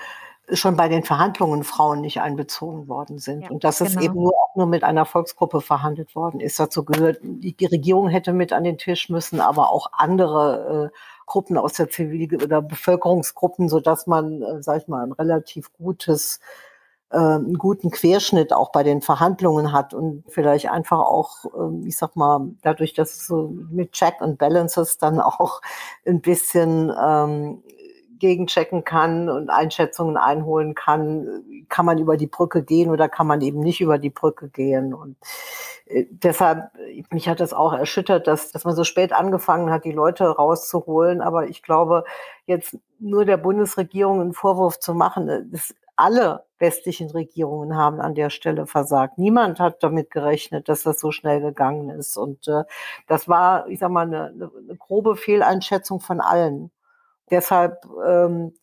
schon 0.52 0.78
bei 0.78 0.88
den 0.88 1.04
Verhandlungen 1.04 1.64
Frauen 1.64 2.02
nicht 2.02 2.22
einbezogen 2.22 2.88
worden 2.88 3.18
sind 3.18 3.44
ja, 3.44 3.50
und 3.50 3.64
dass 3.64 3.82
es 3.82 3.94
genau. 3.94 4.02
eben 4.04 4.14
nur 4.16 4.34
auch 4.34 4.56
nur 4.56 4.68
mit 4.68 4.84
einer 4.84 5.06
Volksgruppe 5.06 5.62
verhandelt 5.62 6.16
worden 6.16 6.40
ist. 6.40 6.60
Dazu 6.60 6.86
gehört, 6.86 7.20
die, 7.22 7.56
die 7.56 7.66
Regierung 7.66 8.10
hätte 8.10 8.34
mit 8.34 8.54
an 8.54 8.64
den 8.64 8.78
Tisch 8.78 9.10
müssen, 9.10 9.40
aber 9.40 9.72
auch 9.72 9.88
andere 9.94 10.92
äh, 10.94 10.98
Gruppen 11.26 11.58
aus 11.58 11.74
der 11.74 11.90
Zivil- 11.90 12.44
oder 12.44 12.62
Bevölkerungsgruppen, 12.62 13.70
so 13.70 13.80
dass 13.80 14.08
man, 14.08 14.42
äh, 14.42 14.62
sag 14.62 14.82
ich 14.82 14.88
mal, 14.88 15.04
ein 15.04 15.12
relativ 15.12 15.74
gutes 15.74 16.40
äh, 17.12 17.18
einen 17.18 17.58
guten 17.58 17.92
Querschnitt 17.92 18.54
auch 18.54 18.72
bei 18.72 18.84
den 18.84 19.02
Verhandlungen 19.02 19.72
hat 19.72 19.94
und 19.94 20.24
vielleicht 20.28 20.70
einfach 20.70 21.00
auch, 21.00 21.46
äh, 21.46 21.88
ich 21.88 21.98
sag 21.98 22.16
mal, 22.16 22.50
dadurch, 22.62 22.94
dass 22.94 23.16
es 23.16 23.28
so 23.28 23.54
mit 23.72 23.94
Check 23.94 24.16
and 24.22 24.38
Balances 24.38 24.98
dann 24.98 25.20
auch 25.22 25.62
ein 26.06 26.22
bisschen 26.22 26.92
ähm, 27.02 27.64
gegenchecken 28.20 28.84
kann 28.84 29.30
und 29.30 29.50
Einschätzungen 29.50 30.18
einholen 30.18 30.76
kann, 30.76 31.44
kann 31.70 31.86
man 31.86 31.98
über 31.98 32.18
die 32.18 32.28
Brücke 32.28 32.64
gehen 32.64 32.90
oder 32.90 33.10
kann 33.10 33.28
man 33.28 33.42
eben 33.42 33.60
nicht 33.60 33.82
über 33.82 33.98
die 33.98 34.10
Brücke 34.10 34.50
gehen. 34.50 34.94
Und 34.94 35.18
äh, 35.86 36.06
deshalb, 36.10 36.70
mich 37.12 37.28
hat 37.28 37.40
das 37.40 37.54
auch 37.54 37.74
erschüttert, 37.74 38.28
dass, 38.28 38.52
dass 38.52 38.66
man 38.66 38.76
so 38.76 38.84
spät 38.84 39.14
angefangen 39.14 39.72
hat, 39.72 39.86
die 39.86 39.92
Leute 39.92 40.26
rauszuholen. 40.26 41.22
Aber 41.22 41.48
ich 41.48 41.64
glaube, 41.64 42.04
jetzt 42.46 42.78
nur 43.00 43.26
der 43.26 43.38
Bundesregierung 43.38 44.22
einen 44.22 44.34
Vorwurf 44.34 44.80
zu 44.80 44.94
machen, 44.94 45.50
das, 45.52 45.74
alle 45.96 46.44
westlichen 46.60 47.10
Regierungen 47.10 47.76
haben 47.76 48.00
an 48.00 48.16
der 48.16 48.30
Stelle 48.30 48.66
versagt. 48.66 49.18
Niemand 49.18 49.60
hat 49.60 49.84
damit 49.84 50.12
gerechnet, 50.12 50.70
dass 50.70 50.84
das 50.84 51.00
so 51.00 51.12
schnell 51.12 51.42
gegangen 51.42 51.90
ist. 51.90 52.18
Und 52.18 52.48
äh, 52.48 52.64
das 53.08 53.28
war, 53.28 53.68
ich 53.68 53.80
sag 53.80 53.92
mal, 53.92 54.06
eine, 54.06 54.26
eine 54.26 54.76
grobe 54.78 55.16
Fehleinschätzung 55.16 56.00
von 56.00 56.22
allen. 56.22 56.72
Deshalb 57.32 57.86
ähm, 58.06 58.54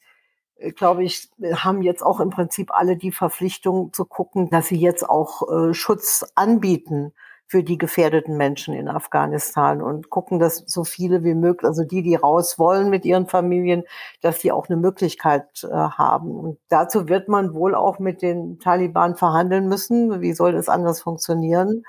glaube 0.76 1.04
ich, 1.04 1.28
haben 1.54 1.83
jetzt 1.83 2.02
auch 2.02 2.21
im 2.21 2.31
Prinzip 2.31 2.71
alle 2.73 2.97
die 2.97 3.12
Verpflichtung 3.12 3.92
zu 3.92 4.04
gucken, 4.04 4.50
dass 4.50 4.69
sie 4.69 4.78
jetzt 4.78 5.09
auch 5.09 5.42
äh, 5.50 5.75
Schutz 5.75 6.25
anbieten 6.35 7.12
für 7.52 7.62
die 7.62 7.76
gefährdeten 7.76 8.38
Menschen 8.38 8.73
in 8.73 8.88
Afghanistan 8.88 9.83
und 9.83 10.09
gucken, 10.09 10.38
dass 10.38 10.64
so 10.66 10.85
viele 10.85 11.23
wie 11.23 11.35
möglich, 11.35 11.69
also 11.69 11.85
die, 11.85 12.02
die 12.02 12.14
raus 12.14 12.59
wollen 12.59 12.88
mit 12.88 13.04
ihren 13.04 13.26
Familien, 13.26 13.85
dass 14.23 14.38
die 14.38 14.52
auch 14.52 14.71
eine 14.71 14.78
Möglichkeit 14.78 15.62
äh, 15.64 15.69
haben. 15.71 16.31
Und 16.35 16.59
dazu 16.71 17.09
wird 17.09 17.28
man 17.28 17.52
wohl 17.52 17.75
auch 17.75 17.99
mit 17.99 18.23
den 18.23 18.59
Taliban 18.59 19.16
verhandeln 19.16 19.69
müssen. 19.69 20.23
Wie 20.23 20.33
soll 20.33 20.52
das 20.52 20.71
anders 20.71 21.02
funktionieren? 21.02 21.85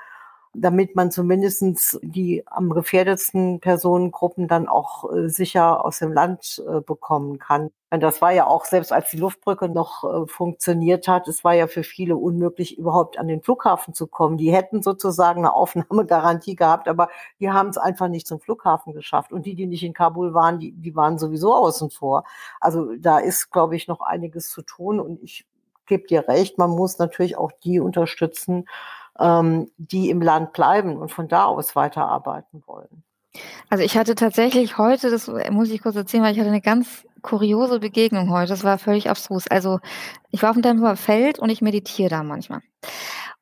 Damit 0.54 0.94
man 0.96 1.10
zumindestens 1.10 1.98
die 2.02 2.44
am 2.46 2.70
gefährdetsten 2.70 3.60
Personengruppen 3.60 4.48
dann 4.48 4.68
auch 4.68 5.12
äh, 5.12 5.28
sicher 5.28 5.84
aus 5.84 5.98
dem 5.98 6.12
Land 6.12 6.62
äh, 6.68 6.80
bekommen 6.80 7.38
kann. 7.38 7.70
Das 7.90 8.20
war 8.20 8.32
ja 8.32 8.46
auch, 8.46 8.64
selbst 8.64 8.92
als 8.92 9.10
die 9.10 9.18
Luftbrücke 9.18 9.68
noch 9.68 10.04
äh, 10.04 10.26
funktioniert 10.26 11.06
hat, 11.06 11.28
es 11.28 11.44
war 11.44 11.54
ja 11.54 11.66
für 11.66 11.84
viele 11.84 12.16
unmöglich, 12.16 12.78
überhaupt 12.78 13.18
an 13.18 13.28
den 13.28 13.42
Flughafen 13.42 13.94
zu 13.94 14.06
kommen. 14.06 14.36
Die 14.36 14.52
hätten 14.52 14.82
sozusagen 14.82 15.40
eine 15.40 15.52
Aufnahmegarantie 15.54 16.56
gehabt, 16.56 16.88
aber 16.88 17.08
die 17.40 17.50
haben 17.50 17.68
es 17.68 17.78
einfach 17.78 18.08
nicht 18.08 18.26
zum 18.26 18.40
Flughafen 18.40 18.94
geschafft. 18.94 19.32
Und 19.32 19.46
die, 19.46 19.54
die 19.54 19.66
nicht 19.66 19.84
in 19.84 19.92
Kabul 19.92 20.34
waren, 20.34 20.58
die, 20.58 20.72
die 20.72 20.96
waren 20.96 21.18
sowieso 21.18 21.54
außen 21.54 21.90
vor. 21.90 22.24
Also 22.60 22.94
da 22.96 23.18
ist, 23.18 23.50
glaube 23.50 23.76
ich, 23.76 23.88
noch 23.88 24.00
einiges 24.00 24.50
zu 24.50 24.62
tun. 24.62 25.00
Und 25.00 25.22
ich 25.22 25.46
gebe 25.86 26.06
dir 26.06 26.28
recht, 26.28 26.58
man 26.58 26.70
muss 26.70 26.98
natürlich 26.98 27.36
auch 27.36 27.52
die 27.62 27.80
unterstützen, 27.80 28.66
ähm, 29.18 29.70
die 29.76 30.10
im 30.10 30.20
Land 30.20 30.52
bleiben 30.52 30.96
und 30.96 31.10
von 31.10 31.28
da 31.28 31.44
aus 31.44 31.76
weiterarbeiten 31.76 32.62
wollen. 32.66 33.04
Also 33.68 33.84
ich 33.84 33.96
hatte 33.96 34.14
tatsächlich 34.14 34.78
heute, 34.78 35.10
das 35.10 35.30
muss 35.50 35.70
ich 35.70 35.82
kurz 35.82 35.96
erzählen, 35.96 36.22
weil 36.22 36.32
ich 36.32 36.38
hatte 36.38 36.50
eine 36.50 36.60
ganz 36.60 37.04
kuriose 37.22 37.80
Begegnung 37.80 38.30
heute. 38.30 38.50
Das 38.50 38.64
war 38.64 38.78
völlig 38.78 39.10
abstrus. 39.10 39.48
Also 39.48 39.80
ich 40.30 40.42
war 40.42 40.50
auf 40.50 40.56
dem 40.56 40.62
Tempelhofer 40.62 40.96
Feld 40.96 41.38
und 41.38 41.50
ich 41.50 41.62
meditiere 41.62 42.10
da 42.10 42.22
manchmal. 42.22 42.60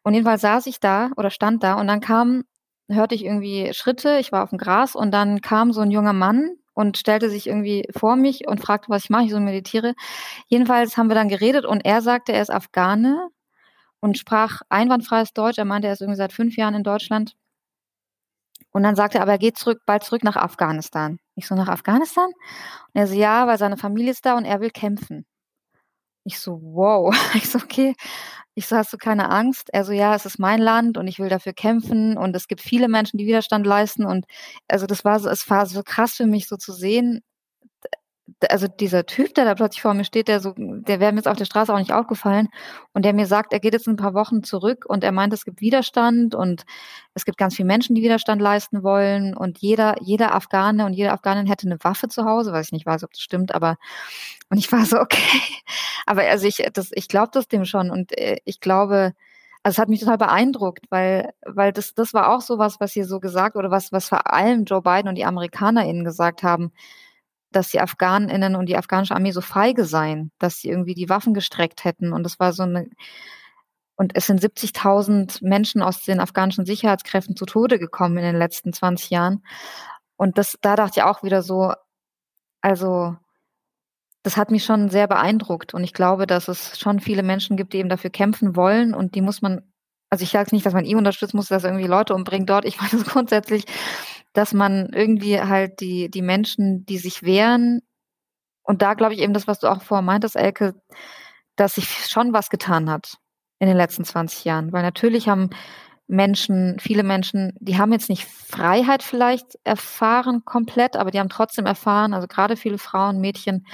Und 0.03 0.15
jedenfalls 0.15 0.41
saß 0.41 0.67
ich 0.67 0.81
da 0.81 1.11
oder 1.17 1.31
stand 1.31 1.63
da 1.63 1.75
und 1.75 1.87
dann 1.87 2.01
kam, 2.01 2.45
hörte 2.89 3.15
ich 3.15 3.25
irgendwie 3.25 3.73
Schritte, 3.75 4.19
ich 4.19 4.33
war 4.33 4.43
auf 4.43 4.51
dem 4.51 4.59
Gras 4.59 4.95
und 4.95 5.11
dann 5.13 5.41
kam 5.41 5.73
so 5.73 5.81
ein 5.81 5.91
junger 5.91 6.13
Mann 6.13 6.57
und 6.75 6.97
stellte 6.97 7.29
sich 7.29 7.47
irgendwie 7.47 7.87
vor 7.95 8.17
mich 8.17 8.49
und 8.49 8.61
fragte, 8.61 8.89
was 8.89 9.05
ich 9.05 9.11
mache, 9.11 9.25
ich 9.25 9.31
so 9.31 9.41
meditiere. 9.41 9.95
Jedenfalls 10.47 10.97
haben 10.97 11.09
wir 11.09 11.15
dann 11.15 11.29
geredet 11.29 11.67
und 11.67 11.85
er 11.85 12.01
sagte, 12.01 12.33
er 12.33 12.43
ist 12.43 12.51
Afghane 12.51 13.29
und 14.03 14.19
sprach 14.19 14.63
einwandfreies 14.69 15.33
Deutsch. 15.33 15.59
Er 15.59 15.65
meinte, 15.65 15.89
er 15.89 15.95
ist 15.95 16.03
irgendwie 16.03 16.19
seit 16.19 16.33
fünf 16.33 16.57
Jahren 16.57 16.75
in 16.75 16.83
Deutschland. 16.83 17.35
Und 18.73 18.83
dann 18.83 18.97
sagte 18.97 19.19
er, 19.19 19.23
aber 19.23 19.33
er 19.33 19.39
geht 19.39 19.59
zurück, 19.59 19.81
bald 19.87 20.03
zurück 20.03 20.25
nach 20.25 20.37
Afghanistan. 20.37 21.19
Ich 21.37 21.47
so, 21.47 21.55
nach 21.55 21.69
Afghanistan? 21.69 22.27
Und 22.27 23.01
er 23.01 23.07
so, 23.07 23.15
ja, 23.15 23.47
weil 23.47 23.59
seine 23.59 23.77
Familie 23.77 24.11
ist 24.11 24.27
da 24.27 24.37
und 24.37 24.45
er 24.45 24.61
will 24.61 24.71
kämpfen. 24.71 25.25
Ich 26.25 26.39
so, 26.41 26.61
wow. 26.63 27.15
Ich 27.35 27.49
so, 27.51 27.59
okay. 27.59 27.95
Ich 28.55 28.67
so, 28.67 28.77
hast 28.77 28.93
du 28.93 28.99
keine 28.99 29.31
Angst? 29.31 29.69
Er 29.73 29.85
so, 29.85 29.93
ja, 29.93 30.15
es 30.15 30.27
ist 30.27 30.39
mein 30.39 30.61
Land 30.61 30.99
und 30.99 31.07
ich 31.09 31.19
will 31.19 31.29
dafür 31.29 31.55
kämpfen 31.55 32.19
und 32.19 32.37
es 32.37 32.49
gibt 32.49 32.61
viele 32.61 32.89
Menschen, 32.89 33.19
die 33.19 33.27
Widerstand 33.27 33.67
leisten 33.67 34.05
und 34.05 34.27
also 34.69 34.87
das 34.87 35.05
war 35.05 35.21
so, 35.21 35.31
es 35.31 35.49
war 35.49 35.67
so 35.67 35.83
krass 35.83 36.15
für 36.15 36.27
mich 36.27 36.49
so 36.49 36.57
zu 36.57 36.73
sehen, 36.73 37.23
also 38.49 38.69
dieser 38.69 39.07
Typ, 39.07 39.35
der 39.35 39.45
da 39.45 39.55
plötzlich 39.55 39.83
vor 39.83 39.95
mir 39.95 40.05
steht, 40.05 40.29
der 40.29 40.41
so, 40.41 40.55
der 40.57 41.01
wäre 41.01 41.13
mir 41.13 41.19
jetzt 41.19 41.29
auf 41.29 41.37
der 41.37 41.45
Straße 41.45 41.73
auch 41.73 41.79
nicht 41.79 41.93
aufgefallen. 41.93 42.49
Und 42.93 43.05
der 43.05 43.13
mir 43.13 43.27
sagt, 43.27 43.53
er 43.53 43.61
geht 43.61 43.73
jetzt 43.73 43.89
ein 43.89 43.97
paar 43.97 44.15
Wochen 44.15 44.43
zurück 44.43 44.85
und 44.87 45.05
er 45.05 45.13
meint, 45.13 45.33
es 45.33 45.45
gibt 45.45 45.61
Widerstand 45.61 46.35
und 46.35 46.65
es 47.15 47.25
gibt 47.25 47.39
ganz 47.39 47.57
viele 47.57 47.67
Menschen, 47.67 47.95
die 47.95 48.03
Widerstand 48.03 48.41
leisten 48.41 48.83
wollen. 48.83 49.37
Und 49.37 49.59
jeder, 49.59 49.97
jeder 50.01 50.35
Afghane 50.35 50.87
und 50.87 50.93
jede 50.93 51.13
Afghanin 51.13 51.47
hätte 51.47 51.67
eine 51.67 51.83
Waffe 51.83 52.09
zu 52.09 52.25
Hause, 52.25 52.53
weiß 52.53 52.67
ich 52.67 52.73
nicht 52.73 52.87
weiß, 52.87 53.05
ob 53.05 53.13
das 53.13 53.21
stimmt, 53.21 53.55
aber 53.55 53.77
und 54.51 54.59
ich 54.59 54.71
war 54.71 54.85
so, 54.87 54.99
okay. 55.01 55.41
Aber 56.07 56.23
also 56.23 56.47
ich, 56.47 56.65
das, 56.73 56.91
ich 56.95 57.09
glaube 57.09 57.31
das 57.33 57.49
dem 57.49 57.65
schon. 57.65 57.91
Und 57.91 58.17
äh, 58.17 58.39
ich 58.45 58.61
glaube, 58.61 59.15
also 59.63 59.77
es 59.77 59.79
hat 59.79 59.89
mich 59.89 60.01
total 60.01 60.19
beeindruckt, 60.19 60.87
weil, 60.91 61.33
weil 61.47 61.73
das, 61.73 61.95
das 61.95 62.15
war 62.15 62.35
auch 62.35 62.41
so 62.41 62.59
was, 62.59 62.81
was 62.81 62.93
hier 62.93 63.07
so 63.07 63.21
gesagt 63.21 63.57
oder 63.57 63.71
was, 63.71 63.93
was 63.93 64.09
vor 64.09 64.33
allem 64.33 64.65
Joe 64.65 64.83
Biden 64.83 65.09
und 65.09 65.15
die 65.17 65.25
AmerikanerInnen 65.25 66.05
gesagt 66.05 66.43
haben 66.43 66.73
dass 67.53 67.69
die 67.69 67.81
AfghanInnen 67.81 68.57
und 68.57 68.67
die 68.67 68.77
afghanische 68.77 69.15
Armee 69.15 69.33
so 69.33 69.41
feige 69.41 69.85
seien, 69.85 70.31
dass 70.39 70.59
sie 70.59 70.69
irgendwie 70.69 70.95
die 70.95 71.09
Waffen 71.09 71.35
gestreckt 71.35 71.85
hätten. 71.85 72.13
Und 72.13 72.25
das 72.25 72.39
war 72.41 72.53
so 72.53 72.65
eine, 72.65 72.89
und 73.97 74.17
es 74.17 74.27
sind 74.27 74.41
70.000 74.41 75.47
Menschen 75.47 75.83
aus 75.83 76.03
den 76.03 76.21
afghanischen 76.21 76.67
Sicherheitskräften 76.67 77.37
zu 77.37 77.47
Tode 77.47 77.79
gekommen 77.79 78.19
in 78.19 78.25
den 78.25 78.37
letzten 78.37 78.73
20 78.73 79.11
Jahren. 79.11 79.45
Und 80.17 80.39
das, 80.39 80.59
da 80.61 80.77
dachte 80.77 81.01
ich 81.01 81.05
auch 81.05 81.23
wieder 81.23 81.43
so, 81.43 81.73
also, 82.61 83.17
das 84.23 84.37
hat 84.37 84.51
mich 84.51 84.65
schon 84.65 84.89
sehr 84.89 85.09
beeindruckt. 85.09 85.75
Und 85.75 85.85
ich 85.85 85.93
glaube, 85.93 86.27
dass 86.27 86.49
es 86.49 86.79
schon 86.79 87.01
viele 87.01 87.23
Menschen 87.23 87.57
gibt, 87.57 87.73
die 87.73 87.79
eben 87.79 87.89
dafür 87.89 88.11
kämpfen 88.11 88.57
wollen. 88.57 88.95
Und 88.95 89.15
die 89.15 89.21
muss 89.21 89.43
man, 89.43 89.63
also 90.11 90.23
ich 90.23 90.31
sage 90.31 90.51
nicht, 90.53 90.65
dass 90.65 90.75
man 90.75 90.85
ihn 90.85 90.97
unterstützen 90.97 91.37
muss, 91.37 91.49
dass 91.49 91.65
er 91.65 91.71
irgendwie 91.71 91.89
Leute 91.89 92.15
umbringt 92.15 92.49
dort. 92.49 92.65
Ich 92.65 92.79
meine 92.81 92.91
das 92.91 93.05
grundsätzlich 93.05 93.67
dass 94.33 94.55
man 94.55 94.91
irgendwie 94.93 95.41
halt 95.41 95.81
die, 95.81 96.11
die 96.11 96.23
Menschen, 96.23 96.85
die 96.87 96.99
sich 96.99 97.23
wehren, 97.23 97.83
und 98.65 98.83
da 98.83 98.95
glaube 98.95 99.15
ich 99.15 99.21
eben 99.21 99.35
das, 99.35 99.47
was 99.47 99.59
du 99.59 99.69
auch 99.69 99.83
vorher 99.83 100.03
meintest, 100.03 100.37
Elke, 100.37 100.75
dass 101.57 101.75
sich 101.75 101.89
schon 102.09 102.33
was 102.33 102.51
getan 102.51 102.91
hat. 102.91 103.19
in 103.59 103.69
den 103.69 103.77
letzten 103.77 104.05
20 104.05 104.45
Jahren. 104.45 104.73
Weil 104.73 104.83
natürlich 104.83 105.29
haben 105.29 105.51
Menschen, 106.09 106.79
viele 106.81 107.05
Menschen, 107.05 107.53
die 107.61 107.79
haben 107.79 107.93
jetzt 107.93 108.09
nicht 108.09 108.27
Freiheit 108.27 109.05
vielleicht 109.05 109.57
erfahren 109.65 110.45
komplett, 110.45 110.97
aber 110.97 111.13
die 111.13 111.21
haben 111.21 111.29
trotzdem 111.29 111.67
erfahren, 111.67 112.13
also 112.13 112.27
gerade 112.27 112.57
viele 112.57 112.79
Frauen, 112.79 113.21
Mädchen, 113.21 113.65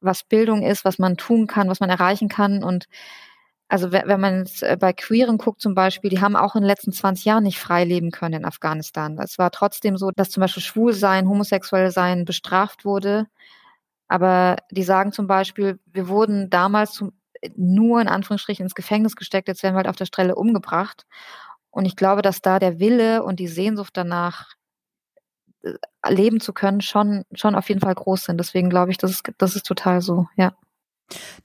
was 0.00 0.24
Bildung 0.24 0.62
ist, 0.62 0.84
was 0.84 0.98
man 0.98 1.16
tun 1.16 1.46
kann, 1.46 1.68
was 1.68 1.80
man 1.80 1.90
erreichen 1.90 2.28
kann. 2.28 2.64
Und 2.64 2.86
also 3.68 3.92
wenn 3.92 4.20
man 4.20 4.40
jetzt 4.40 4.62
äh, 4.62 4.76
bei 4.78 4.92
Queeren 4.92 5.38
guckt 5.38 5.60
zum 5.60 5.74
Beispiel, 5.74 6.10
die 6.10 6.20
haben 6.20 6.36
auch 6.36 6.54
in 6.54 6.62
den 6.62 6.68
letzten 6.68 6.92
20 6.92 7.24
Jahren 7.24 7.44
nicht 7.44 7.58
frei 7.58 7.84
leben 7.84 8.10
können 8.10 8.34
in 8.34 8.44
Afghanistan. 8.44 9.18
Es 9.18 9.38
war 9.38 9.50
trotzdem 9.50 9.96
so, 9.96 10.10
dass 10.10 10.30
zum 10.30 10.42
Beispiel 10.42 10.62
Schwulsein, 10.62 11.28
Homosexuell 11.28 11.90
sein 11.90 12.24
bestraft 12.24 12.84
wurde. 12.84 13.26
Aber 14.08 14.56
die 14.70 14.82
sagen 14.82 15.12
zum 15.12 15.26
Beispiel, 15.26 15.80
wir 15.86 16.08
wurden 16.08 16.50
damals 16.50 16.92
zum, 16.92 17.12
nur 17.56 18.00
in 18.00 18.08
Anführungsstrichen 18.08 18.64
ins 18.64 18.74
Gefängnis 18.74 19.16
gesteckt, 19.16 19.48
jetzt 19.48 19.62
werden 19.62 19.74
wir 19.74 19.78
halt 19.78 19.88
auf 19.88 19.96
der 19.96 20.06
Stelle 20.06 20.34
umgebracht. 20.34 21.06
Und 21.70 21.86
ich 21.86 21.96
glaube, 21.96 22.22
dass 22.22 22.42
da 22.42 22.58
der 22.58 22.78
Wille 22.80 23.24
und 23.24 23.40
die 23.40 23.48
Sehnsucht 23.48 23.96
danach, 23.96 24.54
äh, 25.62 25.74
leben 26.08 26.40
zu 26.40 26.52
können, 26.52 26.80
schon, 26.82 27.24
schon 27.34 27.54
auf 27.54 27.68
jeden 27.68 27.80
Fall 27.80 27.94
groß 27.94 28.24
sind. 28.24 28.38
Deswegen 28.38 28.70
glaube 28.70 28.92
ich, 28.92 28.98
das 28.98 29.10
ist, 29.10 29.24
das 29.38 29.56
ist 29.56 29.66
total 29.66 30.00
so, 30.02 30.28
ja. 30.36 30.52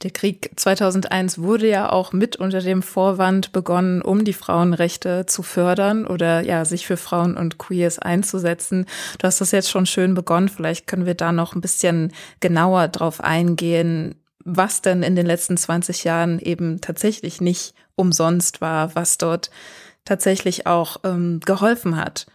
Der 0.01 0.11
Krieg 0.11 0.51
2001 0.55 1.39
wurde 1.39 1.67
ja 1.67 1.91
auch 1.91 2.13
mit 2.13 2.37
unter 2.37 2.61
dem 2.61 2.81
Vorwand 2.81 3.51
begonnen, 3.51 4.01
um 4.01 4.23
die 4.23 4.33
Frauenrechte 4.33 5.25
zu 5.25 5.43
fördern 5.43 6.07
oder 6.07 6.41
ja, 6.41 6.65
sich 6.65 6.87
für 6.87 6.97
Frauen 6.97 7.35
und 7.35 7.57
Queers 7.57 7.99
einzusetzen. 7.99 8.85
Du 9.17 9.27
hast 9.27 9.41
das 9.41 9.51
jetzt 9.51 9.69
schon 9.69 9.85
schön 9.85 10.13
begonnen. 10.13 10.49
Vielleicht 10.49 10.87
können 10.87 11.05
wir 11.05 11.15
da 11.15 11.31
noch 11.31 11.55
ein 11.55 11.61
bisschen 11.61 12.13
genauer 12.39 12.87
drauf 12.87 13.21
eingehen, 13.21 14.15
was 14.45 14.81
denn 14.81 15.03
in 15.03 15.15
den 15.15 15.25
letzten 15.25 15.57
20 15.57 16.03
Jahren 16.05 16.39
eben 16.39 16.81
tatsächlich 16.81 17.41
nicht 17.41 17.73
umsonst 17.95 18.61
war, 18.61 18.95
was 18.95 19.17
dort 19.17 19.51
tatsächlich 20.05 20.65
auch 20.65 20.97
ähm, 21.03 21.41
geholfen 21.45 21.97
hat. 21.97 22.25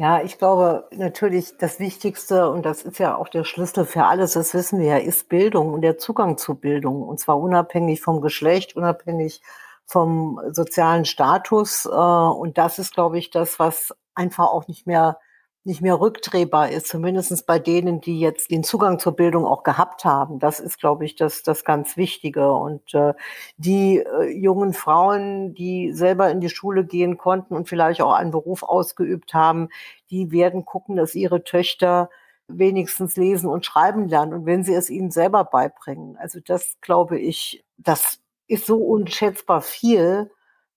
Ja, 0.00 0.22
ich 0.22 0.38
glaube 0.38 0.86
natürlich 0.92 1.56
das 1.58 1.80
Wichtigste, 1.80 2.48
und 2.50 2.64
das 2.64 2.82
ist 2.82 3.00
ja 3.00 3.16
auch 3.16 3.26
der 3.28 3.42
Schlüssel 3.42 3.84
für 3.84 4.04
alles, 4.04 4.34
das 4.34 4.54
wissen 4.54 4.78
wir 4.78 4.86
ja, 4.86 4.96
ist 4.98 5.28
Bildung 5.28 5.72
und 5.74 5.82
der 5.82 5.98
Zugang 5.98 6.38
zu 6.38 6.54
Bildung. 6.54 7.02
Und 7.02 7.18
zwar 7.18 7.36
unabhängig 7.40 8.00
vom 8.00 8.20
Geschlecht, 8.20 8.76
unabhängig 8.76 9.42
vom 9.86 10.40
sozialen 10.52 11.04
Status. 11.04 11.84
Äh, 11.84 11.88
und 11.90 12.58
das 12.58 12.78
ist, 12.78 12.94
glaube 12.94 13.18
ich, 13.18 13.30
das, 13.30 13.58
was 13.58 13.92
einfach 14.14 14.46
auch 14.52 14.68
nicht 14.68 14.86
mehr 14.86 15.18
nicht 15.68 15.80
mehr 15.80 16.00
rückdrehbar 16.00 16.70
ist, 16.70 16.88
zumindest 16.88 17.46
bei 17.46 17.60
denen, 17.60 18.00
die 18.00 18.18
jetzt 18.18 18.50
den 18.50 18.64
Zugang 18.64 18.98
zur 18.98 19.14
Bildung 19.14 19.44
auch 19.46 19.62
gehabt 19.62 20.04
haben. 20.04 20.40
Das 20.40 20.58
ist, 20.58 20.80
glaube 20.80 21.04
ich, 21.04 21.14
das, 21.14 21.44
das 21.44 21.64
ganz 21.64 21.96
Wichtige. 21.96 22.52
Und 22.52 22.94
äh, 22.94 23.14
die 23.56 23.98
äh, 23.98 24.30
jungen 24.30 24.72
Frauen, 24.72 25.54
die 25.54 25.92
selber 25.92 26.30
in 26.30 26.40
die 26.40 26.48
Schule 26.48 26.84
gehen 26.84 27.18
konnten 27.18 27.54
und 27.54 27.68
vielleicht 27.68 28.02
auch 28.02 28.14
einen 28.14 28.32
Beruf 28.32 28.64
ausgeübt 28.64 29.34
haben, 29.34 29.68
die 30.10 30.32
werden 30.32 30.64
gucken, 30.64 30.96
dass 30.96 31.14
ihre 31.14 31.44
Töchter 31.44 32.10
wenigstens 32.48 33.16
lesen 33.16 33.48
und 33.48 33.64
schreiben 33.64 34.08
lernen 34.08 34.32
und 34.32 34.46
wenn 34.46 34.64
sie 34.64 34.74
es 34.74 34.90
ihnen 34.90 35.10
selber 35.10 35.44
beibringen. 35.44 36.16
Also 36.16 36.40
das 36.44 36.78
glaube 36.80 37.18
ich, 37.18 37.62
das 37.76 38.18
ist 38.46 38.66
so 38.66 38.78
unschätzbar 38.78 39.60
viel. 39.60 40.30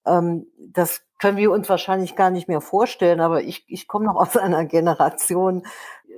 Ähm, 0.05 0.47
das 0.59 1.03
können 1.21 1.37
wir 1.37 1.51
uns 1.51 1.69
wahrscheinlich 1.69 2.15
gar 2.15 2.31
nicht 2.31 2.47
mehr 2.47 2.61
vorstellen, 2.61 3.21
aber 3.21 3.43
ich, 3.43 3.63
ich 3.67 3.87
komme 3.87 4.05
noch 4.05 4.15
aus 4.15 4.35
einer 4.37 4.65
Generation, 4.65 5.63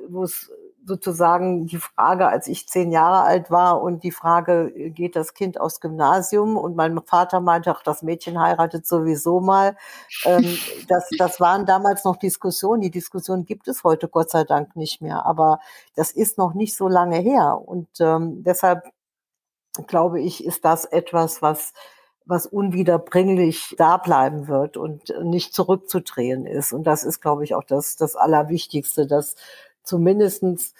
wo 0.07 0.23
es 0.23 0.49
sozusagen 0.85 1.65
die 1.65 1.77
Frage, 1.77 2.27
als 2.27 2.47
ich 2.47 2.67
zehn 2.67 2.91
Jahre 2.91 3.23
alt 3.23 3.51
war 3.51 3.81
und 3.81 4.03
die 4.03 4.11
Frage, 4.11 4.71
geht 4.91 5.15
das 5.15 5.33
Kind 5.33 5.59
aufs 5.59 5.81
Gymnasium? 5.81 6.57
Und 6.57 6.75
mein 6.75 7.01
Vater 7.03 7.41
meinte, 7.41 7.71
ach, 7.71 7.83
das 7.83 8.01
Mädchen 8.01 8.39
heiratet 8.39 8.85
sowieso 8.87 9.39
mal. 9.39 9.77
Ähm, 10.25 10.57
das, 10.87 11.09
das 11.17 11.39
waren 11.39 11.65
damals 11.65 12.03
noch 12.05 12.17
Diskussionen. 12.17 12.81
Die 12.81 12.91
Diskussion 12.91 13.45
gibt 13.45 13.67
es 13.67 13.83
heute 13.83 14.07
Gott 14.07 14.29
sei 14.29 14.43
Dank 14.43 14.75
nicht 14.75 15.01
mehr. 15.01 15.25
Aber 15.25 15.59
das 15.95 16.11
ist 16.11 16.37
noch 16.37 16.53
nicht 16.53 16.75
so 16.75 16.87
lange 16.87 17.17
her. 17.17 17.61
Und 17.63 17.87
ähm, 17.99 18.43
deshalb 18.43 18.83
glaube 19.87 20.21
ich, 20.21 20.45
ist 20.45 20.65
das 20.65 20.85
etwas, 20.85 21.41
was 21.41 21.73
was 22.25 22.45
unwiederbringlich 22.45 23.75
da 23.77 23.97
bleiben 23.97 24.47
wird 24.47 24.77
und 24.77 25.13
nicht 25.23 25.53
zurückzudrehen 25.53 26.45
ist. 26.45 26.73
Und 26.73 26.85
das 26.85 27.03
ist, 27.03 27.21
glaube 27.21 27.43
ich, 27.43 27.55
auch 27.55 27.63
das, 27.63 27.95
das 27.97 28.15
Allerwichtigste, 28.15 29.07
dass 29.07 29.35
zumindestens 29.83 30.73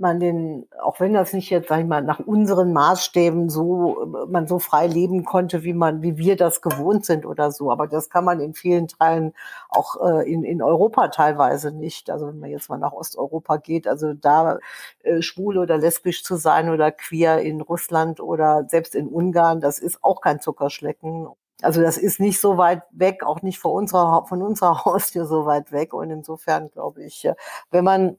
man 0.00 0.20
den, 0.20 0.68
auch 0.82 1.00
wenn 1.00 1.14
das 1.14 1.32
nicht 1.32 1.50
jetzt, 1.50 1.68
sag 1.68 1.80
ich 1.80 1.86
mal, 1.86 2.02
nach 2.02 2.20
unseren 2.20 2.72
Maßstäben 2.72 3.48
so, 3.50 4.26
man 4.28 4.46
so 4.46 4.58
frei 4.58 4.86
leben 4.86 5.24
konnte, 5.24 5.64
wie 5.64 5.72
man, 5.72 6.02
wie 6.02 6.16
wir 6.16 6.36
das 6.36 6.62
gewohnt 6.62 7.04
sind 7.04 7.26
oder 7.26 7.50
so. 7.50 7.70
Aber 7.70 7.86
das 7.86 8.10
kann 8.10 8.24
man 8.24 8.40
in 8.40 8.54
vielen 8.54 8.88
Teilen 8.88 9.34
auch 9.68 9.96
äh, 10.04 10.30
in, 10.32 10.44
in 10.44 10.62
Europa 10.62 11.08
teilweise 11.08 11.72
nicht. 11.72 12.10
Also 12.10 12.28
wenn 12.28 12.38
man 12.38 12.50
jetzt 12.50 12.68
mal 12.68 12.78
nach 12.78 12.92
Osteuropa 12.92 13.56
geht, 13.58 13.86
also 13.88 14.14
da 14.14 14.58
äh, 15.02 15.22
schwul 15.22 15.58
oder 15.58 15.78
lesbisch 15.78 16.24
zu 16.24 16.36
sein 16.36 16.70
oder 16.70 16.90
queer 16.92 17.40
in 17.40 17.60
Russland 17.60 18.20
oder 18.20 18.64
selbst 18.68 18.94
in 18.94 19.08
Ungarn, 19.08 19.60
das 19.60 19.78
ist 19.78 20.02
auch 20.04 20.20
kein 20.20 20.40
Zuckerschlecken. 20.40 21.28
Also 21.62 21.82
das 21.82 21.98
ist 21.98 22.20
nicht 22.20 22.40
so 22.40 22.56
weit 22.56 22.82
weg, 22.92 23.24
auch 23.24 23.42
nicht 23.42 23.58
von 23.58 23.72
unserer, 23.72 24.26
von 24.26 24.42
unserer 24.42 24.84
Haustür 24.84 25.26
so 25.26 25.46
weit 25.46 25.72
weg. 25.72 25.92
Und 25.92 26.10
insofern 26.10 26.70
glaube 26.70 27.02
ich, 27.04 27.24
äh, 27.24 27.34
wenn 27.70 27.84
man 27.84 28.16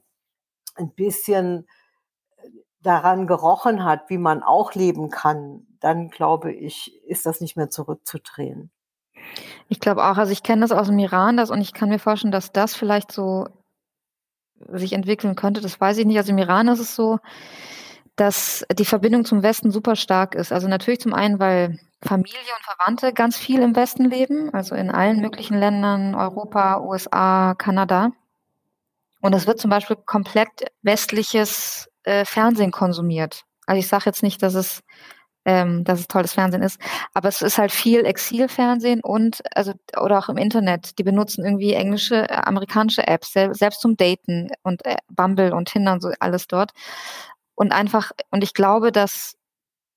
ein 0.76 0.92
bisschen 0.92 1.66
äh, 2.36 2.48
daran 2.82 3.26
gerochen 3.26 3.84
hat, 3.84 4.08
wie 4.08 4.18
man 4.18 4.42
auch 4.42 4.74
leben 4.74 5.10
kann, 5.10 5.66
dann 5.80 6.08
glaube 6.10 6.52
ich, 6.52 7.02
ist 7.04 7.26
das 7.26 7.40
nicht 7.40 7.56
mehr 7.56 7.70
zurückzudrehen. 7.70 8.70
Ich 9.68 9.80
glaube 9.80 10.04
auch, 10.04 10.16
also 10.16 10.32
ich 10.32 10.42
kenne 10.42 10.62
das 10.62 10.72
aus 10.72 10.88
dem 10.88 10.98
Iran, 10.98 11.36
das 11.36 11.50
und 11.50 11.60
ich 11.60 11.72
kann 11.72 11.88
mir 11.88 11.98
vorstellen, 11.98 12.32
dass 12.32 12.52
das 12.52 12.74
vielleicht 12.74 13.12
so 13.12 13.46
sich 14.72 14.92
entwickeln 14.92 15.36
könnte. 15.36 15.60
Das 15.60 15.80
weiß 15.80 15.98
ich 15.98 16.06
nicht. 16.06 16.18
Also 16.18 16.32
im 16.32 16.38
Iran 16.38 16.68
ist 16.68 16.80
es 16.80 16.94
so, 16.94 17.18
dass 18.16 18.66
die 18.78 18.84
Verbindung 18.84 19.24
zum 19.24 19.42
Westen 19.42 19.70
super 19.70 19.96
stark 19.96 20.34
ist. 20.34 20.52
Also 20.52 20.68
natürlich 20.68 21.00
zum 21.00 21.14
einen, 21.14 21.38
weil 21.38 21.78
Familie 22.02 22.38
und 22.56 22.64
Verwandte 22.64 23.12
ganz 23.12 23.36
viel 23.36 23.60
im 23.62 23.76
Westen 23.76 24.04
leben, 24.04 24.52
also 24.52 24.74
in 24.74 24.90
allen 24.90 25.20
möglichen 25.20 25.58
Ländern, 25.58 26.14
Europa, 26.14 26.80
USA, 26.80 27.54
Kanada. 27.56 28.12
Und 29.20 29.34
es 29.34 29.46
wird 29.46 29.60
zum 29.60 29.70
Beispiel 29.70 29.96
komplett 29.96 30.48
westliches 30.82 31.88
äh, 32.04 32.24
Fernsehen 32.24 32.70
konsumiert. 32.70 33.42
Also 33.66 33.78
ich 33.78 33.88
sage 33.88 34.04
jetzt 34.06 34.22
nicht, 34.22 34.42
dass 34.42 34.54
es, 34.54 34.80
ähm, 35.44 35.84
dass 35.84 36.00
es 36.00 36.08
tolles 36.08 36.32
Fernsehen 36.32 36.62
ist, 36.62 36.80
aber 37.14 37.28
es 37.28 37.42
ist 37.42 37.58
halt 37.58 37.72
viel 37.72 38.04
Exilfernsehen 38.04 39.00
und 39.00 39.42
also 39.54 39.72
oder 40.00 40.18
auch 40.18 40.28
im 40.28 40.36
Internet. 40.36 40.98
Die 40.98 41.02
benutzen 41.02 41.44
irgendwie 41.44 41.74
englische, 41.74 42.28
äh, 42.28 42.34
amerikanische 42.34 43.06
Apps, 43.06 43.32
selbst 43.32 43.80
zum 43.80 43.96
Daten 43.96 44.50
und 44.62 44.84
äh, 44.84 44.96
Bumble 45.08 45.54
und 45.54 45.68
Tinder 45.68 45.92
und 45.92 46.02
so 46.02 46.10
alles 46.20 46.46
dort. 46.46 46.72
Und 47.54 47.72
einfach, 47.72 48.12
und 48.30 48.42
ich 48.42 48.54
glaube, 48.54 48.90
dass, 48.90 49.36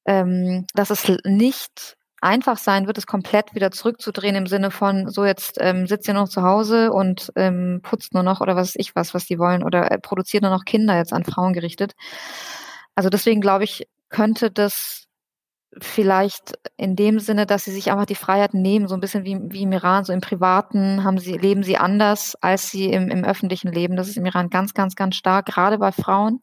ähm, 0.06 0.66
dass 0.74 0.90
es 0.90 1.10
nicht 1.24 1.98
einfach 2.24 2.58
sein 2.58 2.88
wird, 2.88 2.98
es 2.98 3.06
komplett 3.06 3.54
wieder 3.54 3.72
zurückzudrehen 3.72 4.36
im 4.36 4.48
Sinne 4.48 4.72
von, 4.72 5.10
so 5.10 5.26
jetzt 5.26 5.58
ähm, 5.60 5.88
sitzt 5.88 6.08
ihr 6.08 6.14
noch 6.14 6.30
zu 6.30 6.42
Hause 6.42 6.92
und 6.92 7.32
ähm, 7.36 7.82
putzt 7.84 8.14
nur 8.14 8.24
noch 8.24 8.42
oder 8.42 8.56
was 8.56 8.70
weiß 8.70 8.76
ich 8.78 8.96
was, 8.96 9.14
was 9.14 9.26
die 9.26 9.40
wollen 9.40 9.64
oder 9.64 9.92
äh, 9.92 10.00
produziert 10.00 10.44
nur 10.44 10.52
noch 10.52 10.66
Kinder 10.66 10.96
jetzt 10.98 11.14
an 11.14 11.26
Frauen 11.26 11.54
gerichtet. 11.54 11.94
Also 12.96 13.10
deswegen 13.10 13.42
glaube 13.42 13.66
ich, 13.66 13.88
könnte 14.10 14.52
das 14.52 15.04
vielleicht 15.80 16.54
in 16.78 16.96
dem 16.96 17.20
Sinne, 17.20 17.46
dass 17.46 17.66
sie 17.66 17.72
sich 17.72 17.92
einfach 17.92 18.06
die 18.06 18.16
Freiheit 18.16 18.54
nehmen, 18.54 18.88
so 18.88 18.96
ein 18.96 19.02
bisschen 19.02 19.26
wie, 19.26 19.40
wie 19.52 19.64
im 19.64 19.72
Iran, 19.72 20.04
so 20.06 20.14
im 20.14 20.22
Privaten 20.22 21.04
haben 21.04 21.18
sie, 21.18 21.38
leben 21.38 21.64
sie 21.64 21.78
anders 21.78 22.36
als 22.42 22.70
sie 22.70 22.86
im, 22.92 23.10
im 23.10 23.24
öffentlichen 23.26 23.72
Leben. 23.72 23.96
Das 23.96 24.08
ist 24.08 24.18
im 24.18 24.26
Iran 24.26 24.50
ganz, 24.50 24.74
ganz, 24.74 24.96
ganz 24.96 25.16
stark, 25.16 25.48
gerade 25.48 25.80
bei 25.80 25.92
Frauen. 25.92 26.42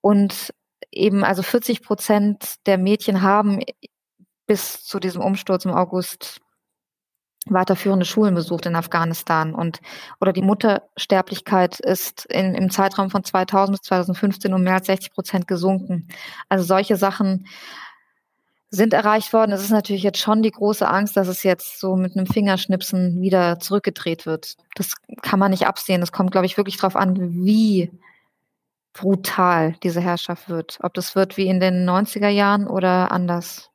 Und 0.00 0.54
eben, 0.92 1.24
also 1.24 1.42
40 1.42 1.82
Prozent 1.82 2.54
der 2.66 2.78
Mädchen 2.78 3.22
haben 3.22 3.60
bis 4.50 4.82
zu 4.82 4.98
diesem 4.98 5.22
Umsturz 5.22 5.64
im 5.64 5.70
August 5.70 6.40
weiterführende 7.46 8.04
Schulen 8.04 8.34
besucht 8.34 8.66
in 8.66 8.74
Afghanistan 8.74 9.54
und 9.54 9.78
oder 10.20 10.32
die 10.32 10.42
Muttersterblichkeit 10.42 11.78
ist 11.78 12.24
in, 12.24 12.56
im 12.56 12.68
Zeitraum 12.68 13.10
von 13.10 13.22
2000 13.22 13.78
bis 13.78 13.86
2015 13.86 14.52
um 14.52 14.64
mehr 14.64 14.74
als 14.74 14.86
60 14.86 15.12
Prozent 15.12 15.46
gesunken. 15.46 16.08
Also 16.48 16.64
solche 16.64 16.96
Sachen 16.96 17.46
sind 18.70 18.92
erreicht 18.92 19.32
worden. 19.32 19.52
Es 19.52 19.62
ist 19.62 19.70
natürlich 19.70 20.02
jetzt 20.02 20.18
schon 20.18 20.42
die 20.42 20.50
große 20.50 20.88
Angst, 20.88 21.16
dass 21.16 21.28
es 21.28 21.44
jetzt 21.44 21.78
so 21.78 21.94
mit 21.94 22.16
einem 22.16 22.26
Fingerschnipsen 22.26 23.22
wieder 23.22 23.60
zurückgedreht 23.60 24.26
wird. 24.26 24.56
Das 24.74 24.96
kann 25.22 25.38
man 25.38 25.52
nicht 25.52 25.68
absehen. 25.68 26.00
Das 26.00 26.10
kommt, 26.10 26.32
glaube 26.32 26.46
ich, 26.46 26.56
wirklich 26.56 26.76
darauf 26.78 26.96
an, 26.96 27.16
wie 27.20 27.92
brutal 28.94 29.76
diese 29.84 30.00
Herrschaft 30.00 30.48
wird. 30.48 30.78
Ob 30.82 30.92
das 30.94 31.14
wird 31.14 31.36
wie 31.36 31.46
in 31.46 31.60
den 31.60 31.88
90er 31.88 32.30
Jahren 32.30 32.66
oder 32.66 33.12
anders. 33.12 33.69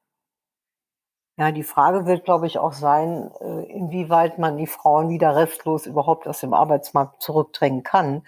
Ja, 1.38 1.52
die 1.52 1.64
Frage 1.64 2.06
wird, 2.06 2.24
glaube 2.24 2.48
ich, 2.48 2.60
auch 2.60 2.72
sein, 2.72 3.30
äh, 3.42 3.64
inwieweit 3.70 4.38
man 4.40 4.56
die 4.56 4.68
Frauen 4.68 5.10
wieder 5.10 5.36
restlos 5.36 5.86
überhaupt 5.86 6.28
aus 6.28 6.40
dem 6.40 6.54
Arbeitsmarkt 6.54 7.22
zurückdrängen 7.22 7.84
kann. 7.84 8.24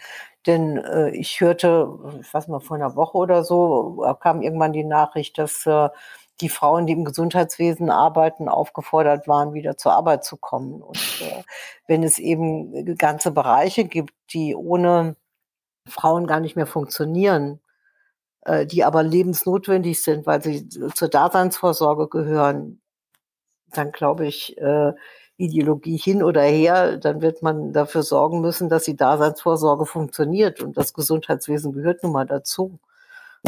Denn 0.46 0.78
äh, 0.78 1.10
ich 1.12 1.40
hörte, 1.40 1.90
ich 2.20 2.34
weiß 2.34 2.50
mal, 2.50 2.60
vor 2.60 2.76
einer 2.76 2.96
Woche 2.98 3.18
oder 3.18 3.44
so, 3.46 4.06
kam 4.20 4.42
irgendwann 4.42 4.74
die 4.74 4.84
Nachricht, 4.84 5.38
dass 5.38 5.66
äh, 5.66 5.90
die 6.42 6.50
Frauen, 6.50 6.86
die 6.86 6.94
im 6.94 7.06
Gesundheitswesen 7.06 7.90
arbeiten, 7.90 8.50
aufgefordert 8.50 9.28
waren, 9.28 9.54
wieder 9.54 9.78
zur 9.78 9.94
Arbeit 9.94 10.26
zu 10.26 10.36
kommen. 10.38 10.82
Und 10.82 10.98
äh, 11.22 11.44
wenn 11.88 12.04
es 12.04 12.20
eben 12.20 12.98
ganze 12.98 13.32
Bereiche 13.32 13.86
gibt, 13.86 14.14
die 14.34 14.54
ohne 14.54 15.16
Frauen 15.88 16.28
gar 16.28 16.42
nicht 16.42 16.56
mehr 16.58 16.68
funktionieren, 16.68 17.62
äh, 18.46 18.66
die 18.66 18.84
aber 18.84 19.04
lebensnotwendig 19.04 20.04
sind, 20.04 20.28
weil 20.28 20.44
sie 20.44 20.70
zur 20.70 21.10
Daseinsvorsorge 21.10 22.10
gehören, 22.10 22.82
dann 23.74 23.92
glaube 23.92 24.26
ich, 24.28 24.58
äh, 24.58 24.94
Ideologie 25.38 25.98
hin 25.98 26.24
oder 26.24 26.42
her, 26.42 26.98
dann 26.98 27.22
wird 27.22 27.44
man 27.44 27.72
dafür 27.72 28.02
sorgen 28.02 28.42
müssen, 28.42 28.70
dass 28.70 28.86
die 28.86 28.96
Daseinsvorsorge 28.96 29.86
funktioniert. 29.86 30.62
Und 30.62 30.78
das 30.78 30.94
Gesundheitswesen 30.94 31.74
gehört 31.74 32.04
nun 32.04 32.12
mal 32.12 32.26
dazu. 32.26 32.80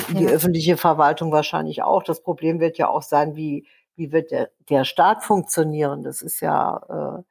Und 0.07 0.19
die 0.19 0.27
öffentliche 0.27 0.77
Verwaltung 0.77 1.31
wahrscheinlich 1.31 1.81
auch. 1.81 2.03
Das 2.03 2.21
Problem 2.21 2.59
wird 2.59 2.77
ja 2.77 2.87
auch 2.89 3.01
sein, 3.01 3.35
wie, 3.35 3.65
wie 3.95 4.11
wird 4.11 4.29
der, 4.29 4.51
der 4.69 4.85
Staat 4.85 5.23
funktionieren? 5.23 6.03
Das 6.03 6.21
ist 6.21 6.41
ja, 6.41 7.19
äh, 7.19 7.23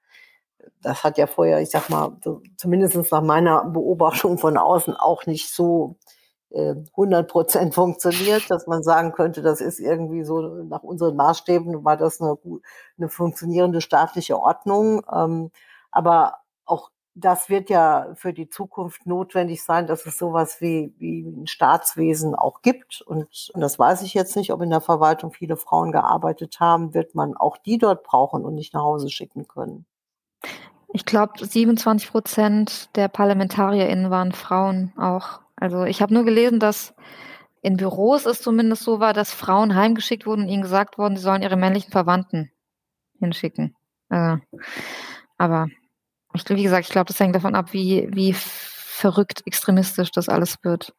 das 0.83 1.05
hat 1.05 1.19
ja 1.19 1.29
vorher, 1.29 1.61
ich 1.61 1.71
sag 1.71 1.89
mal, 1.89 2.17
so, 2.25 2.43
zumindest 2.57 2.97
nach 3.13 3.23
meiner 3.23 3.65
Beobachtung 3.65 4.39
von 4.39 4.59
außen 4.59 4.95
auch 4.95 5.27
nicht 5.27 5.53
so 5.53 5.97
100 6.55 7.25
äh, 7.25 7.29
Prozent 7.29 7.75
funktioniert, 7.75 8.51
dass 8.51 8.67
man 8.67 8.83
sagen 8.83 9.13
könnte, 9.13 9.43
das 9.43 9.61
ist 9.61 9.81
irgendwie 9.81 10.25
so 10.25 10.41
nach 10.65 10.83
unseren 10.83 11.17
Maßstäben 11.17 11.85
war 11.85 11.97
das 11.97 12.21
eine, 12.21 12.39
eine 12.97 13.09
funktionierende 13.09 13.81
staatliche 13.81 14.39
Ordnung. 14.39 15.03
Ähm, 15.13 15.51
aber 15.91 16.39
auch 16.65 16.91
das 17.15 17.49
wird 17.49 17.69
ja 17.69 18.09
für 18.15 18.33
die 18.33 18.49
Zukunft 18.49 19.07
notwendig 19.07 19.63
sein, 19.63 19.87
dass 19.87 20.07
es 20.07 20.17
sowas 20.19 20.61
wie, 20.61 20.95
wie 20.99 21.23
ein 21.23 21.47
Staatswesen 21.47 22.35
auch 22.35 22.63
gibt. 22.63 23.03
Und, 23.03 23.51
und 23.53 23.61
das 23.61 23.79
weiß 23.79 24.03
ich 24.03 24.15
jetzt 24.15 24.37
nicht, 24.37 24.53
ob 24.53 24.63
in 24.63 24.71
der 24.71 24.81
Verwaltung 24.81 25.33
viele 25.33 25.57
Frauen 25.57 25.91
gearbeitet 25.91 26.61
haben, 26.61 26.95
wird 26.95 27.15
man 27.15 27.37
auch 27.37 27.57
die 27.57 27.79
dort 27.79 28.05
brauchen 28.05 28.45
und 28.45 28.55
nicht 28.55 28.73
nach 28.73 28.83
Hause 28.83 29.11
schicken 29.11 29.49
können. 29.49 29.85
Ich 30.93 31.05
glaube, 31.05 31.45
27 31.45 32.11
Prozent 32.11 32.97
der 32.97 33.09
ParlamentarierInnen 33.09 34.11
waren 34.11 34.33
Frauen 34.33 34.93
auch. 34.97 35.41
Also 35.61 35.85
ich 35.85 36.03
habe 36.03 36.15
nur 36.15 36.25
gelesen, 36.25 36.61
dass 36.61 36.95
in 37.63 37.77
Büros 37.77 38.27
es 38.27 38.41
zumindest 38.41 38.83
so 38.83 39.01
war, 39.01 39.13
dass 39.13 39.33
Frauen 39.33 39.75
heimgeschickt 39.75 40.27
wurden 40.27 40.43
und 40.43 40.49
ihnen 40.49 40.63
gesagt 40.63 40.99
worden, 40.99 41.17
sie 41.17 41.23
sollen 41.23 41.43
ihre 41.43 41.57
männlichen 41.57 41.91
Verwandten 41.91 42.51
hinschicken. 43.19 43.75
Äh, 44.11 44.37
aber 45.37 45.67
ich, 46.35 46.49
wie 46.49 46.63
gesagt, 46.63 46.87
ich 46.87 46.93
glaube, 46.93 47.09
das 47.09 47.19
hängt 47.19 47.35
davon 47.35 47.55
ab, 47.55 47.73
wie, 47.73 48.09
wie 48.13 48.35
verrückt 48.35 49.43
extremistisch 49.47 50.11
das 50.13 50.29
alles 50.29 50.57
wird. 50.63 50.93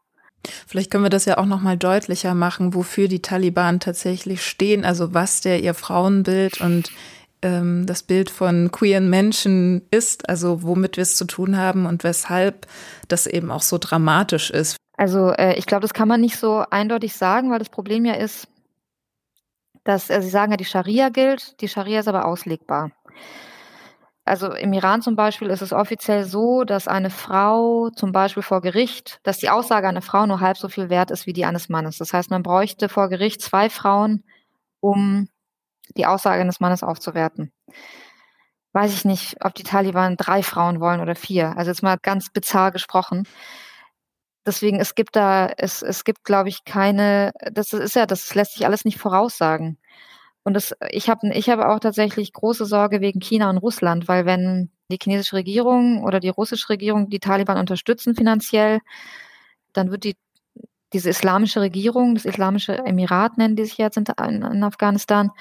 Vielleicht 0.68 0.90
können 0.90 1.04
wir 1.04 1.10
das 1.10 1.26
ja 1.26 1.38
auch 1.38 1.46
noch 1.46 1.62
mal 1.62 1.78
deutlicher 1.78 2.34
machen, 2.34 2.74
wofür 2.74 3.08
die 3.08 3.22
Taliban 3.22 3.80
tatsächlich 3.80 4.46
stehen, 4.46 4.86
also 4.86 5.14
was 5.14 5.42
der 5.42 5.62
ihr 5.62 5.74
Frauenbild 5.74 6.62
und 6.62 6.92
ähm, 7.42 7.86
das 7.86 8.04
Bild 8.04 8.30
von 8.30 8.72
queeren 8.72 9.10
Menschen 9.10 9.82
ist, 9.92 10.30
also 10.30 10.64
womit 10.64 10.98
wir 10.98 11.04
es 11.04 11.16
zu 11.16 11.26
tun 11.26 11.58
haben 11.58 11.86
und 11.86 12.04
weshalb 12.04 12.68
das 13.08 13.28
eben 13.28 13.52
auch 13.52 13.62
so 13.62 13.78
dramatisch 13.78 14.50
ist. 14.52 14.78
Also 14.98 15.32
äh, 15.32 15.56
ich 15.56 15.66
glaube, 15.66 15.82
das 15.82 15.94
kann 15.94 16.08
man 16.08 16.22
nicht 16.22 16.38
so 16.38 16.64
eindeutig 16.70 17.16
sagen, 17.16 17.52
weil 17.52 17.60
das 17.60 17.70
Problem 17.70 18.06
ja 18.06 18.16
ist, 18.16 18.48
dass 19.84 20.10
äh, 20.10 20.22
Sie 20.22 20.30
sagen 20.30 20.52
ja, 20.52 20.58
die 20.58 20.66
Scharia 20.66 21.10
gilt, 21.10 21.60
die 21.62 21.70
Scharia 21.70 22.02
ist 22.02 22.08
aber 22.08 22.26
auslegbar. 22.26 22.92
Also 24.26 24.54
im 24.54 24.74
Iran 24.74 25.02
zum 25.02 25.16
Beispiel 25.16 25.50
ist 25.50 25.64
es 25.64 25.74
offiziell 25.74 26.24
so, 26.24 26.64
dass 26.64 26.88
eine 26.88 27.10
Frau 27.10 27.90
zum 27.90 28.12
Beispiel 28.12 28.44
vor 28.44 28.62
Gericht, 28.62 29.20
dass 29.24 29.40
die 29.40 29.50
Aussage 29.50 29.88
einer 29.88 30.04
Frau 30.04 30.28
nur 30.28 30.40
halb 30.40 30.56
so 30.58 30.70
viel 30.70 30.90
wert 30.92 31.10
ist 31.10 31.26
wie 31.26 31.34
die 31.34 31.46
eines 31.46 31.68
Mannes. 31.68 31.98
Das 31.98 32.14
heißt, 32.14 32.30
man 32.30 32.44
bräuchte 32.44 32.90
vor 32.90 33.10
Gericht 33.10 33.42
zwei 33.42 33.72
Frauen, 33.72 34.24
um 34.82 35.30
die 35.98 36.06
Aussage 36.06 36.42
eines 36.42 36.60
Mannes 36.60 36.84
aufzuwerten. 36.84 37.52
Weiß 38.74 38.94
ich 38.94 39.06
nicht, 39.06 39.38
ob 39.44 39.56
die 39.56 39.64
Taliban 39.64 40.16
drei 40.16 40.44
Frauen 40.44 40.80
wollen 40.80 41.02
oder 41.02 41.16
vier. 41.16 41.58
Also 41.58 41.72
jetzt 41.72 41.84
mal 41.84 41.98
ganz 42.02 42.30
bizarr 42.30 42.72
gesprochen. 42.72 43.28
Deswegen, 44.46 44.80
es 44.80 44.96
gibt 44.96 45.16
da, 45.16 45.48
es, 45.58 45.82
es 45.82 46.04
gibt, 46.04 46.24
glaube 46.24 46.50
ich, 46.50 46.64
keine, 46.66 47.32
das 47.52 47.74
ist 47.74 47.96
ja, 47.96 48.06
das 48.06 48.34
lässt 48.36 48.54
sich 48.54 48.66
alles 48.66 48.86
nicht 48.86 48.98
voraussagen. 49.00 49.78
Und 50.44 50.54
das, 50.54 50.74
ich 50.90 51.10
habe 51.10 51.32
ich 51.34 51.50
hab 51.50 51.60
auch 51.60 51.80
tatsächlich 51.80 52.34
große 52.34 52.66
Sorge 52.66 53.02
wegen 53.02 53.20
China 53.20 53.50
und 53.50 53.58
Russland, 53.58 54.08
weil 54.08 54.26
wenn 54.26 54.72
die 54.92 54.98
chinesische 55.02 55.36
Regierung 55.36 56.04
oder 56.04 56.20
die 56.20 56.30
russische 56.30 56.70
Regierung 56.70 57.10
die 57.10 57.20
Taliban 57.20 57.58
unterstützen 57.58 58.16
finanziell, 58.16 58.80
dann 59.74 59.92
wird 59.92 60.04
die 60.04 60.16
diese 60.94 61.10
islamische 61.10 61.62
Regierung, 61.62 62.16
das 62.16 62.26
islamische 62.26 62.78
Emirat 62.80 63.38
nennen 63.38 63.56
die 63.56 63.66
sich 63.66 63.78
jetzt 63.78 63.98
in, 63.98 64.06
in 64.18 64.64
Afghanistan, 64.64 65.32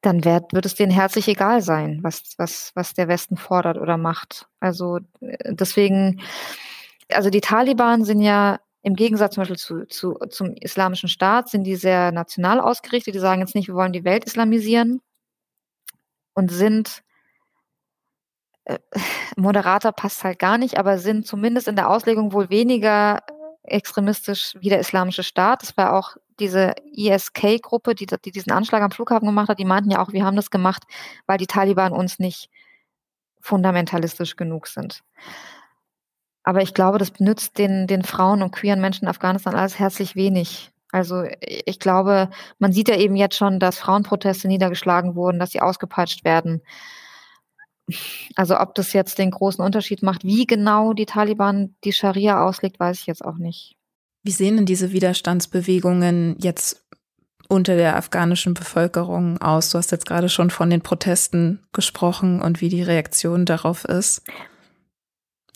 dann 0.00 0.24
wird, 0.24 0.52
wird 0.52 0.66
es 0.66 0.74
denen 0.74 0.92
herzlich 0.92 1.28
egal 1.28 1.60
sein, 1.60 2.00
was, 2.02 2.34
was, 2.36 2.72
was 2.74 2.94
der 2.94 3.08
Westen 3.08 3.36
fordert 3.36 3.78
oder 3.78 3.96
macht. 3.96 4.48
Also 4.60 4.98
äh, 5.20 5.54
deswegen, 5.54 6.20
also 7.10 7.30
die 7.30 7.40
Taliban 7.40 8.04
sind 8.04 8.20
ja 8.20 8.60
im 8.82 8.94
Gegensatz 8.94 9.34
zum 9.34 9.42
Beispiel 9.42 9.56
zu, 9.56 9.86
zu, 9.86 10.14
zum 10.30 10.54
islamischen 10.54 11.08
Staat, 11.08 11.48
sind 11.48 11.64
die 11.64 11.76
sehr 11.76 12.12
national 12.12 12.60
ausgerichtet. 12.60 13.14
Die 13.14 13.18
sagen 13.18 13.40
jetzt 13.40 13.54
nicht, 13.54 13.68
wir 13.68 13.74
wollen 13.74 13.92
die 13.92 14.04
Welt 14.04 14.24
islamisieren 14.24 15.00
und 16.34 16.50
sind 16.50 17.02
äh, 18.66 18.78
moderater 19.36 19.90
passt 19.92 20.22
halt 20.22 20.38
gar 20.38 20.58
nicht, 20.58 20.78
aber 20.78 20.98
sind 20.98 21.26
zumindest 21.26 21.66
in 21.66 21.76
der 21.76 21.90
Auslegung 21.90 22.32
wohl 22.32 22.50
weniger 22.50 23.22
extremistisch 23.62 24.54
wie 24.60 24.68
der 24.68 24.80
Islamische 24.80 25.22
Staat. 25.22 25.62
Das 25.62 25.76
war 25.76 25.94
auch 25.94 26.16
diese 26.38 26.74
ISK-Gruppe, 26.92 27.94
die, 27.94 28.06
die 28.06 28.30
diesen 28.30 28.52
Anschlag 28.52 28.82
am 28.82 28.90
Flughafen 28.90 29.26
gemacht 29.26 29.48
hat. 29.48 29.58
Die 29.58 29.64
meinten 29.64 29.90
ja 29.90 30.00
auch, 30.00 30.12
wir 30.12 30.24
haben 30.24 30.36
das 30.36 30.50
gemacht, 30.50 30.84
weil 31.26 31.38
die 31.38 31.46
Taliban 31.46 31.92
uns 31.92 32.18
nicht 32.18 32.50
fundamentalistisch 33.40 34.36
genug 34.36 34.66
sind. 34.66 35.02
Aber 36.42 36.62
ich 36.62 36.74
glaube, 36.74 36.98
das 36.98 37.12
nützt 37.18 37.58
den, 37.58 37.86
den 37.86 38.02
Frauen 38.02 38.42
und 38.42 38.52
queeren 38.52 38.80
Menschen 38.80 39.04
in 39.04 39.10
Afghanistan 39.10 39.54
alles 39.54 39.78
herzlich 39.78 40.16
wenig. 40.16 40.70
Also 40.92 41.24
ich 41.40 41.78
glaube, 41.78 42.30
man 42.58 42.72
sieht 42.72 42.88
ja 42.88 42.96
eben 42.96 43.16
jetzt 43.16 43.36
schon, 43.36 43.60
dass 43.60 43.78
Frauenproteste 43.78 44.48
niedergeschlagen 44.48 45.14
wurden, 45.14 45.38
dass 45.38 45.50
sie 45.50 45.60
ausgepeitscht 45.60 46.24
werden. 46.24 46.62
Also 48.36 48.58
ob 48.58 48.74
das 48.74 48.92
jetzt 48.92 49.18
den 49.18 49.30
großen 49.30 49.64
Unterschied 49.64 50.02
macht, 50.02 50.24
wie 50.24 50.46
genau 50.46 50.92
die 50.92 51.06
Taliban 51.06 51.74
die 51.84 51.92
Scharia 51.92 52.44
auslegt, 52.44 52.78
weiß 52.78 53.00
ich 53.00 53.06
jetzt 53.06 53.24
auch 53.24 53.36
nicht. 53.36 53.76
Wie 54.22 54.30
sehen 54.30 54.56
denn 54.56 54.66
diese 54.66 54.92
Widerstandsbewegungen 54.92 56.36
jetzt 56.38 56.84
unter 57.48 57.76
der 57.76 57.96
afghanischen 57.96 58.54
Bevölkerung 58.54 59.40
aus? 59.40 59.70
Du 59.70 59.78
hast 59.78 59.90
jetzt 59.90 60.06
gerade 60.06 60.28
schon 60.28 60.50
von 60.50 60.68
den 60.70 60.82
Protesten 60.82 61.64
gesprochen 61.72 62.42
und 62.42 62.60
wie 62.60 62.68
die 62.68 62.82
Reaktion 62.82 63.46
darauf 63.46 63.84
ist. 63.84 64.22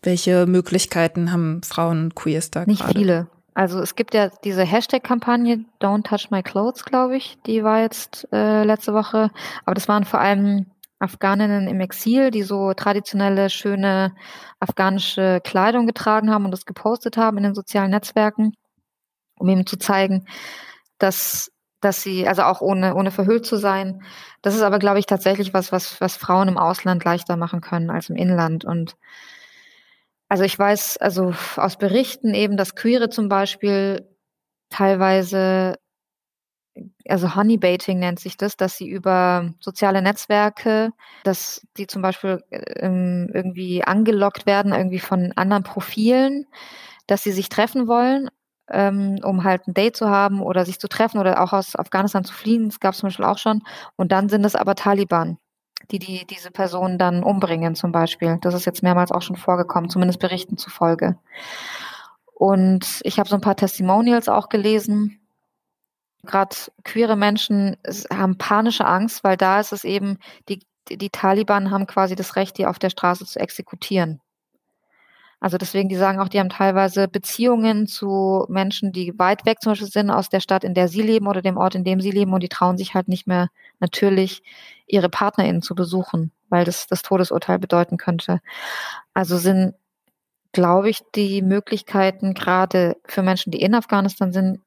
Welche 0.03 0.47
Möglichkeiten 0.47 1.33
haben 1.33 1.63
Frauen 1.63 2.05
und 2.05 2.15
Queers 2.15 2.51
da 2.51 2.65
Nicht 2.65 2.81
gerade? 2.81 2.99
viele. 2.99 3.29
Also 3.55 3.81
es 3.81 3.95
gibt 3.95 4.15
ja 4.15 4.31
diese 4.45 4.65
Hashtag-Kampagne 4.65 5.65
Don't 5.81 6.05
Touch 6.05 6.31
My 6.31 6.43
Clothes, 6.43 6.85
glaube 6.85 7.17
ich. 7.17 7.39
Die 7.47 7.63
war 7.63 7.81
jetzt 7.83 8.27
äh, 8.33 8.65
letzte 8.65 8.95
Woche. 8.95 9.31
Aber 9.65 9.75
das 9.75 9.89
waren 9.89 10.05
vor 10.05 10.21
allem 10.21 10.67
Afghaninnen 11.03 11.69
im 11.69 11.81
Exil, 11.81 12.31
die 12.31 12.43
so 12.43 12.75
traditionelle, 12.75 13.51
schöne 13.51 14.15
afghanische 14.61 15.41
Kleidung 15.45 15.87
getragen 15.87 16.31
haben 16.31 16.45
und 16.45 16.53
das 16.53 16.67
gepostet 16.67 17.17
haben 17.17 17.39
in 17.39 17.45
den 17.45 17.55
sozialen 17.55 17.91
Netzwerken, 17.91 18.53
um 19.39 19.49
eben 19.49 19.67
zu 19.67 19.77
zeigen, 19.77 20.27
dass 20.99 21.53
dass 21.83 22.01
sie, 22.03 22.27
also 22.29 22.43
auch 22.43 22.61
ohne, 22.61 22.95
ohne 22.95 23.11
verhüllt 23.11 23.45
zu 23.45 23.57
sein. 23.57 24.03
Das 24.41 24.55
ist 24.55 24.63
aber, 24.63 24.79
glaube 24.79 25.01
ich, 25.01 25.07
tatsächlich 25.07 25.53
was, 25.53 25.73
was, 25.73 26.01
was 26.01 26.17
Frauen 26.17 26.49
im 26.49 26.57
Ausland 26.57 27.05
leichter 27.05 27.37
machen 27.37 27.61
können 27.61 27.91
als 27.91 28.09
im 28.09 28.17
Inland. 28.17 28.65
Und 28.65 28.97
also 30.29 30.45
ich 30.45 30.59
weiß, 30.59 30.99
also 30.99 31.35
aus 31.57 31.77
Berichten 31.77 32.35
eben, 32.35 32.57
dass 32.57 32.75
Queere 32.77 33.11
zum 33.11 33.29
Beispiel 33.29 34.09
teilweise 34.71 35.77
also 37.09 37.35
Honeybaiting 37.35 37.99
nennt 37.99 38.21
sich 38.21 38.37
das, 38.37 38.57
dass 38.57 38.77
sie 38.77 38.89
über 38.89 39.53
soziale 39.61 40.03
Netzwerke, 40.03 40.91
dass 41.25 41.67
die 41.77 41.87
zum 41.87 42.03
Beispiel 42.03 42.43
ähm, 42.51 43.31
irgendwie 43.33 43.85
angelockt 43.85 44.47
werden, 44.47 44.73
irgendwie 44.73 44.99
von 44.99 45.33
anderen 45.37 45.65
Profilen, 45.65 46.47
dass 47.07 47.23
sie 47.23 47.33
sich 47.33 47.49
treffen 47.49 47.89
wollen, 47.89 48.31
ähm, 48.71 49.19
um 49.23 49.45
halt 49.45 49.67
ein 49.69 49.75
Date 49.75 49.97
zu 49.97 50.09
haben 50.09 50.41
oder 50.43 50.65
sich 50.65 50.81
zu 50.81 50.89
treffen 50.89 51.19
oder 51.19 51.43
auch 51.43 51.53
aus 51.53 51.77
Afghanistan 51.77 52.25
zu 52.25 52.33
fliehen. 52.33 52.69
Das 52.69 52.81
gab 52.81 52.95
es 52.95 53.01
zum 53.01 53.09
Beispiel 53.09 53.27
auch 53.27 53.39
schon. 53.39 53.63
Und 53.97 54.13
dann 54.13 54.29
sind 54.29 54.45
es 54.45 54.57
aber 54.57 54.75
Taliban, 54.75 55.39
die, 55.91 55.99
die 55.99 56.27
diese 56.27 56.51
Personen 56.51 56.97
dann 56.99 57.23
umbringen 57.23 57.75
zum 57.75 57.93
Beispiel. 57.93 58.39
Das 58.41 58.55
ist 58.55 58.65
jetzt 58.65 58.83
mehrmals 58.83 59.13
auch 59.13 59.23
schon 59.23 59.37
vorgekommen, 59.37 59.91
zumindest 59.91 60.21
Berichten 60.21 60.57
zufolge. 60.57 61.19
Und 62.35 63.01
ich 63.03 63.19
habe 63.19 63.29
so 63.29 63.37
ein 63.37 63.41
paar 63.43 63.57
Testimonials 63.57 64.29
auch 64.29 64.49
gelesen, 64.49 65.22
Gerade 66.25 66.55
queere 66.85 67.17
Menschen 67.17 67.77
haben 68.13 68.39
panische 68.39 68.87
Angst, 68.87 69.25
weil 69.25 69.37
da 69.37 69.61
ist 69.61 69.73
es 69.73 69.85
eben, 69.85 70.19
die, 70.49 70.61
die 70.89 71.11
Taliban 71.11 71.71
haben 71.71 71.87
quasi 71.87 72.15
das 72.15 72.37
Recht, 72.37 72.59
die 72.59 72.67
auf 72.67 72.79
der 72.79 72.91
Straße 72.91 73.27
zu 73.27 73.41
exekutieren. 73.41 74.21
Also 75.43 75.59
deswegen, 75.59 75.89
die 75.89 75.97
sagen 75.97 76.21
auch, 76.21 76.29
die 76.29 76.39
haben 76.39 76.51
teilweise 76.51 77.09
Beziehungen 77.09 77.89
zu 77.89 78.47
Menschen, 78.49 78.93
die 78.93 79.19
weit 79.19 79.45
weg 79.45 79.61
zum 79.61 79.73
Beispiel 79.73 79.89
sind 79.89 80.09
aus 80.09 80.29
der 80.29 80.39
Stadt, 80.39 80.63
in 80.63 80.73
der 80.73 80.87
sie 80.87 81.03
leben 81.03 81.27
oder 81.27 81.43
dem 81.43 81.57
Ort, 81.57 81.75
in 81.75 81.83
dem 81.83 82.01
sie 82.01 82.13
leben 82.13 82.33
und 82.33 82.45
die 82.45 82.49
trauen 82.49 82.79
sich 82.79 82.95
halt 82.95 83.09
nicht 83.09 83.27
mehr 83.27 83.49
natürlich 83.81 84.45
ihre 84.87 85.09
PartnerInnen 85.09 85.61
zu 85.61 85.75
besuchen, 85.75 86.31
weil 86.49 86.65
das 86.65 86.87
das 86.87 87.03
Todesurteil 87.03 87.59
bedeuten 87.59 87.97
könnte. 87.97 88.39
Also 89.15 89.37
sind, 89.37 89.75
glaube 90.53 90.91
ich, 90.91 91.01
die 91.17 91.43
Möglichkeiten 91.43 92.35
gerade 92.35 92.97
für 93.05 93.23
Menschen, 93.23 93.51
die 93.51 93.63
in 93.63 93.75
Afghanistan 93.75 94.33
sind, 94.33 94.61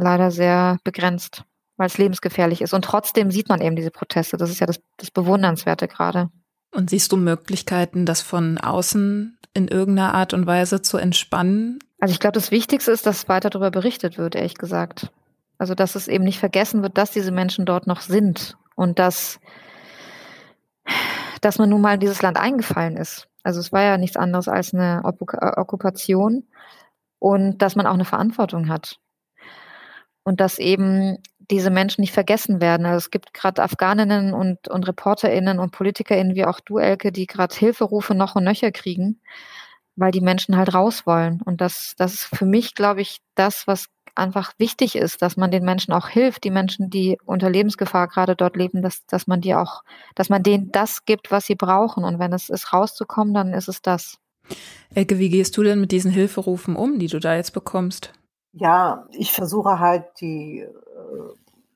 leider 0.00 0.30
sehr 0.30 0.78
begrenzt, 0.84 1.44
weil 1.76 1.86
es 1.86 1.98
lebensgefährlich 1.98 2.62
ist. 2.62 2.74
Und 2.74 2.84
trotzdem 2.84 3.30
sieht 3.30 3.48
man 3.48 3.60
eben 3.60 3.76
diese 3.76 3.90
Proteste. 3.90 4.36
Das 4.36 4.50
ist 4.50 4.60
ja 4.60 4.66
das, 4.66 4.80
das 4.96 5.10
Bewundernswerte 5.10 5.88
gerade. 5.88 6.30
Und 6.72 6.90
siehst 6.90 7.12
du 7.12 7.16
Möglichkeiten, 7.16 8.06
das 8.06 8.22
von 8.22 8.58
außen 8.58 9.38
in 9.54 9.68
irgendeiner 9.68 10.14
Art 10.14 10.34
und 10.34 10.46
Weise 10.46 10.82
zu 10.82 10.98
entspannen? 10.98 11.78
Also 11.98 12.12
ich 12.12 12.20
glaube, 12.20 12.34
das 12.34 12.50
Wichtigste 12.50 12.92
ist, 12.92 13.06
dass 13.06 13.28
weiter 13.28 13.50
darüber 13.50 13.70
berichtet 13.70 14.18
wird, 14.18 14.34
ehrlich 14.34 14.54
gesagt. 14.54 15.10
Also 15.58 15.74
dass 15.74 15.94
es 15.94 16.08
eben 16.08 16.24
nicht 16.24 16.38
vergessen 16.38 16.82
wird, 16.82 16.96
dass 16.96 17.10
diese 17.10 17.32
Menschen 17.32 17.66
dort 17.66 17.86
noch 17.86 18.00
sind 18.00 18.56
und 18.76 18.98
dass, 18.98 19.40
dass 21.42 21.58
man 21.58 21.68
nun 21.68 21.82
mal 21.82 21.94
in 21.94 22.00
dieses 22.00 22.22
Land 22.22 22.38
eingefallen 22.38 22.96
ist. 22.96 23.28
Also 23.42 23.60
es 23.60 23.72
war 23.72 23.82
ja 23.82 23.98
nichts 23.98 24.16
anderes 24.16 24.48
als 24.48 24.72
eine 24.72 25.02
Okkupation 25.04 26.44
und 27.18 27.58
dass 27.58 27.76
man 27.76 27.86
auch 27.86 27.94
eine 27.94 28.04
Verantwortung 28.04 28.68
hat. 28.68 28.98
Und 30.22 30.40
dass 30.40 30.58
eben 30.58 31.18
diese 31.50 31.70
Menschen 31.70 32.02
nicht 32.02 32.12
vergessen 32.12 32.60
werden. 32.60 32.86
Also 32.86 32.98
es 32.98 33.10
gibt 33.10 33.34
gerade 33.34 33.62
Afghaninnen 33.62 34.32
und, 34.32 34.68
und 34.68 34.86
ReporterInnen 34.86 35.58
und 35.58 35.72
PolitikerInnen 35.72 36.34
wie 36.34 36.44
auch 36.44 36.60
du, 36.60 36.78
Elke, 36.78 37.12
die 37.12 37.26
gerade 37.26 37.54
Hilferufe 37.54 38.14
noch 38.14 38.36
und 38.36 38.44
nöcher 38.44 38.70
kriegen, 38.70 39.20
weil 39.96 40.12
die 40.12 40.20
Menschen 40.20 40.56
halt 40.56 40.72
raus 40.72 41.06
wollen. 41.06 41.42
Und 41.42 41.60
das, 41.60 41.94
das 41.98 42.14
ist 42.14 42.24
für 42.24 42.46
mich, 42.46 42.74
glaube 42.74 43.00
ich, 43.00 43.18
das, 43.34 43.66
was 43.66 43.86
einfach 44.14 44.52
wichtig 44.58 44.96
ist, 44.96 45.22
dass 45.22 45.36
man 45.36 45.50
den 45.50 45.64
Menschen 45.64 45.92
auch 45.92 46.08
hilft, 46.08 46.44
die 46.44 46.50
Menschen, 46.50 46.90
die 46.90 47.18
unter 47.24 47.50
Lebensgefahr 47.50 48.08
gerade 48.08 48.36
dort 48.36 48.56
leben, 48.56 48.82
dass, 48.82 49.04
dass 49.06 49.26
man 49.26 49.40
die 49.40 49.54
auch, 49.54 49.82
dass 50.14 50.28
man 50.28 50.42
denen 50.42 50.70
das 50.72 51.04
gibt, 51.04 51.30
was 51.30 51.46
sie 51.46 51.54
brauchen. 51.54 52.04
Und 52.04 52.18
wenn 52.18 52.32
es 52.32 52.48
ist, 52.48 52.72
rauszukommen, 52.72 53.34
dann 53.34 53.52
ist 53.52 53.68
es 53.68 53.82
das. 53.82 54.18
Elke, 54.94 55.18
wie 55.18 55.28
gehst 55.28 55.56
du 55.56 55.62
denn 55.62 55.80
mit 55.80 55.92
diesen 55.92 56.10
Hilferufen 56.10 56.76
um, 56.76 56.98
die 56.98 57.06
du 57.06 57.18
da 57.18 57.36
jetzt 57.36 57.52
bekommst? 57.52 58.12
Ja, 58.52 59.06
ich 59.12 59.32
versuche 59.32 59.78
halt 59.78 60.04
die 60.20 60.60
äh, 60.60 60.68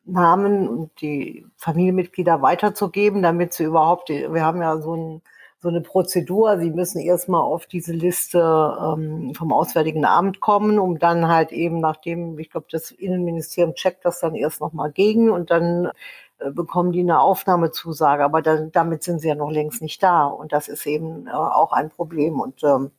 Namen 0.04 0.68
und 0.68 1.00
die 1.00 1.46
Familienmitglieder 1.56 2.42
weiterzugeben, 2.42 3.22
damit 3.22 3.54
sie 3.54 3.64
überhaupt, 3.64 4.08
wir 4.08 4.44
haben 4.44 4.60
ja 4.60 4.76
so, 4.80 4.94
ein, 4.94 5.22
so 5.60 5.68
eine 5.68 5.80
Prozedur, 5.80 6.58
sie 6.58 6.70
müssen 6.70 6.98
erstmal 7.00 7.42
auf 7.42 7.66
diese 7.66 7.92
Liste 7.92 8.38
ähm, 8.40 9.34
vom 9.34 9.52
Auswärtigen 9.52 10.04
Amt 10.04 10.40
kommen, 10.40 10.78
um 10.80 10.98
dann 10.98 11.28
halt 11.28 11.52
eben, 11.52 11.78
nachdem, 11.80 12.38
ich 12.38 12.50
glaube, 12.50 12.66
das 12.70 12.90
Innenministerium 12.90 13.74
checkt 13.74 14.04
das 14.04 14.20
dann 14.20 14.34
erst 14.34 14.60
nochmal 14.60 14.90
gegen 14.92 15.30
und 15.30 15.50
dann 15.50 15.90
äh, 16.38 16.50
bekommen 16.50 16.92
die 16.92 17.00
eine 17.00 17.20
Aufnahmezusage, 17.20 18.24
aber 18.24 18.42
dann, 18.42 18.72
damit 18.72 19.04
sind 19.04 19.20
sie 19.20 19.28
ja 19.28 19.34
noch 19.36 19.50
längst 19.50 19.80
nicht 19.80 20.02
da 20.02 20.26
und 20.26 20.52
das 20.52 20.68
ist 20.68 20.86
eben 20.86 21.28
äh, 21.28 21.30
auch 21.30 21.72
ein 21.72 21.88
Problem 21.90 22.40
und 22.40 22.62
ähm, 22.64 22.90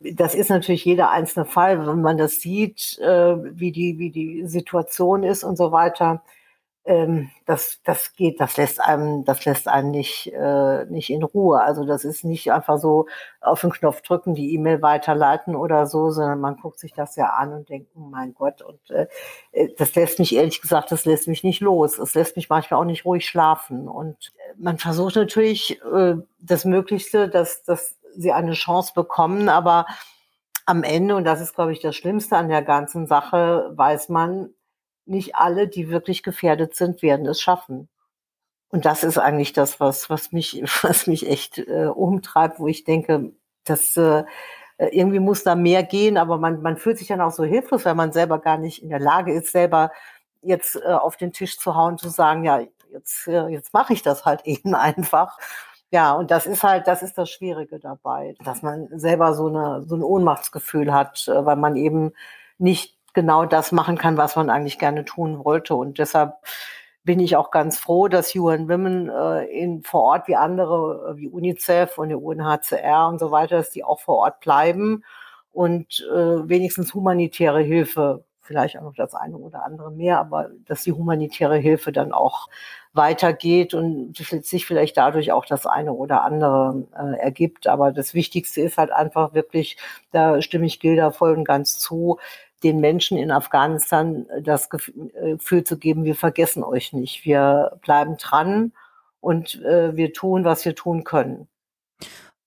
das 0.00 0.34
ist 0.34 0.50
natürlich 0.50 0.84
jeder 0.84 1.10
einzelne 1.10 1.46
Fall, 1.46 1.86
wenn 1.86 2.02
man 2.02 2.18
das 2.18 2.40
sieht, 2.40 2.98
äh, 2.98 3.36
wie, 3.58 3.72
die, 3.72 3.98
wie 3.98 4.10
die 4.10 4.46
Situation 4.46 5.22
ist 5.22 5.44
und 5.44 5.56
so 5.56 5.72
weiter. 5.72 6.22
Ähm, 6.86 7.30
das, 7.46 7.80
das 7.84 8.14
geht, 8.14 8.40
das 8.40 8.58
lässt 8.58 8.78
einem, 8.78 9.24
das 9.24 9.46
lässt 9.46 9.68
einen 9.68 9.90
nicht, 9.90 10.30
äh, 10.34 10.84
nicht 10.86 11.08
in 11.08 11.22
Ruhe. 11.22 11.62
Also 11.62 11.86
das 11.86 12.04
ist 12.04 12.24
nicht 12.24 12.52
einfach 12.52 12.76
so 12.78 13.06
auf 13.40 13.62
den 13.62 13.70
Knopf 13.70 14.02
drücken, 14.02 14.34
die 14.34 14.54
E-Mail 14.54 14.82
weiterleiten 14.82 15.56
oder 15.56 15.86
so, 15.86 16.10
sondern 16.10 16.40
man 16.40 16.56
guckt 16.56 16.78
sich 16.78 16.92
das 16.92 17.16
ja 17.16 17.30
an 17.30 17.54
und 17.54 17.70
denkt, 17.70 17.90
oh 17.96 18.00
mein 18.00 18.34
Gott, 18.34 18.60
und 18.60 18.90
äh, 18.90 19.06
das 19.78 19.94
lässt 19.94 20.18
mich 20.18 20.36
ehrlich 20.36 20.60
gesagt, 20.60 20.92
das 20.92 21.06
lässt 21.06 21.26
mich 21.26 21.42
nicht 21.42 21.62
los. 21.62 21.98
Es 21.98 22.14
lässt 22.14 22.36
mich 22.36 22.50
manchmal 22.50 22.80
auch 22.80 22.84
nicht 22.84 23.06
ruhig 23.06 23.26
schlafen. 23.26 23.88
Und 23.88 24.34
man 24.58 24.76
versucht 24.76 25.16
natürlich 25.16 25.80
das 26.40 26.64
Möglichste, 26.64 27.28
dass, 27.28 27.64
dass 27.64 27.96
sie 28.16 28.32
eine 28.32 28.52
Chance 28.52 28.92
bekommen, 28.94 29.48
aber 29.48 29.86
am 30.66 30.82
Ende, 30.82 31.16
und 31.16 31.24
das 31.24 31.40
ist, 31.40 31.54
glaube 31.54 31.72
ich, 31.72 31.80
das 31.80 31.94
Schlimmste 31.96 32.36
an 32.36 32.48
der 32.48 32.62
ganzen 32.62 33.06
Sache, 33.06 33.72
weiß 33.74 34.08
man, 34.08 34.50
nicht 35.06 35.36
alle, 35.36 35.68
die 35.68 35.90
wirklich 35.90 36.22
gefährdet 36.22 36.74
sind, 36.74 37.02
werden 37.02 37.26
es 37.26 37.40
schaffen. 37.40 37.88
Und 38.68 38.86
das 38.86 39.04
ist 39.04 39.18
eigentlich 39.18 39.52
das, 39.52 39.78
was, 39.78 40.10
was 40.10 40.32
mich, 40.32 40.62
was 40.82 41.06
mich 41.06 41.28
echt 41.28 41.58
äh, 41.58 41.86
umtreibt, 41.86 42.58
wo 42.58 42.66
ich 42.66 42.84
denke, 42.84 43.32
dass 43.64 43.96
äh, 43.96 44.24
irgendwie 44.78 45.20
muss 45.20 45.44
da 45.44 45.54
mehr 45.54 45.82
gehen, 45.82 46.16
aber 46.16 46.38
man, 46.38 46.62
man 46.62 46.76
fühlt 46.76 46.98
sich 46.98 47.08
dann 47.08 47.20
auch 47.20 47.30
so 47.30 47.44
hilflos, 47.44 47.84
weil 47.84 47.94
man 47.94 48.12
selber 48.12 48.40
gar 48.40 48.58
nicht 48.58 48.82
in 48.82 48.88
der 48.88 48.98
Lage 48.98 49.32
ist, 49.32 49.52
selber 49.52 49.92
jetzt 50.42 50.76
äh, 50.76 50.92
auf 50.92 51.16
den 51.16 51.32
Tisch 51.32 51.58
zu 51.58 51.74
hauen, 51.74 51.98
zu 51.98 52.08
sagen, 52.08 52.44
ja, 52.44 52.60
jetzt, 52.90 53.28
äh, 53.28 53.46
jetzt 53.48 53.72
mache 53.72 53.92
ich 53.92 54.02
das 54.02 54.24
halt 54.24 54.42
eben 54.44 54.74
einfach. 54.74 55.38
Ja, 55.94 56.14
und 56.14 56.32
das 56.32 56.46
ist 56.46 56.64
halt, 56.64 56.88
das 56.88 57.04
ist 57.04 57.16
das 57.18 57.30
Schwierige 57.30 57.78
dabei, 57.78 58.34
dass 58.44 58.62
man 58.62 58.88
selber 58.98 59.32
so 59.32 59.46
eine, 59.46 59.84
so 59.86 59.94
ein 59.94 60.02
Ohnmachtsgefühl 60.02 60.92
hat, 60.92 61.28
äh, 61.28 61.46
weil 61.46 61.54
man 61.54 61.76
eben 61.76 62.12
nicht 62.58 62.98
genau 63.12 63.46
das 63.46 63.70
machen 63.70 63.96
kann, 63.96 64.16
was 64.16 64.34
man 64.34 64.50
eigentlich 64.50 64.80
gerne 64.80 65.04
tun 65.04 65.44
wollte. 65.44 65.76
Und 65.76 66.00
deshalb 66.00 66.34
bin 67.04 67.20
ich 67.20 67.36
auch 67.36 67.52
ganz 67.52 67.78
froh, 67.78 68.08
dass 68.08 68.34
UN 68.34 68.68
Women 68.68 69.08
äh, 69.08 69.44
in, 69.44 69.84
vor 69.84 70.02
Ort 70.02 70.26
wie 70.26 70.34
andere, 70.34 71.12
äh, 71.12 71.16
wie 71.16 71.28
UNICEF 71.28 71.96
und 71.96 72.08
der 72.08 72.20
UNHCR 72.20 73.06
und 73.06 73.20
so 73.20 73.30
weiter, 73.30 73.58
dass 73.58 73.70
die 73.70 73.84
auch 73.84 74.00
vor 74.00 74.16
Ort 74.16 74.40
bleiben 74.40 75.04
und 75.52 76.04
äh, 76.12 76.48
wenigstens 76.48 76.92
humanitäre 76.92 77.60
Hilfe, 77.62 78.24
vielleicht 78.44 78.78
auch 78.78 78.82
noch 78.82 78.94
das 78.94 79.14
eine 79.14 79.36
oder 79.36 79.64
andere 79.64 79.90
mehr, 79.90 80.18
aber 80.18 80.50
dass 80.66 80.84
die 80.84 80.92
humanitäre 80.92 81.56
Hilfe 81.56 81.92
dann 81.92 82.12
auch 82.12 82.48
weitergeht 82.92 83.74
und 83.74 84.16
sich 84.16 84.66
vielleicht 84.66 84.96
dadurch 84.96 85.32
auch 85.32 85.46
das 85.46 85.66
eine 85.66 85.92
oder 85.92 86.22
andere 86.22 86.86
äh, 86.96 87.18
ergibt. 87.20 87.66
Aber 87.66 87.90
das 87.90 88.14
Wichtigste 88.14 88.60
ist 88.60 88.78
halt 88.78 88.92
einfach 88.92 89.34
wirklich, 89.34 89.76
da 90.12 90.40
stimme 90.40 90.66
ich 90.66 90.78
Gilda 90.78 91.10
voll 91.10 91.32
und 91.32 91.44
ganz 91.44 91.78
zu, 91.78 92.18
den 92.62 92.80
Menschen 92.80 93.18
in 93.18 93.30
Afghanistan 93.30 94.26
das 94.40 94.70
Gefühl 94.70 95.64
zu 95.64 95.78
geben, 95.78 96.04
wir 96.04 96.14
vergessen 96.14 96.64
euch 96.64 96.92
nicht. 96.92 97.24
Wir 97.24 97.78
bleiben 97.82 98.16
dran 98.16 98.72
und 99.20 99.62
äh, 99.62 99.96
wir 99.96 100.12
tun, 100.12 100.44
was 100.44 100.64
wir 100.64 100.74
tun 100.74 101.04
können. 101.04 101.48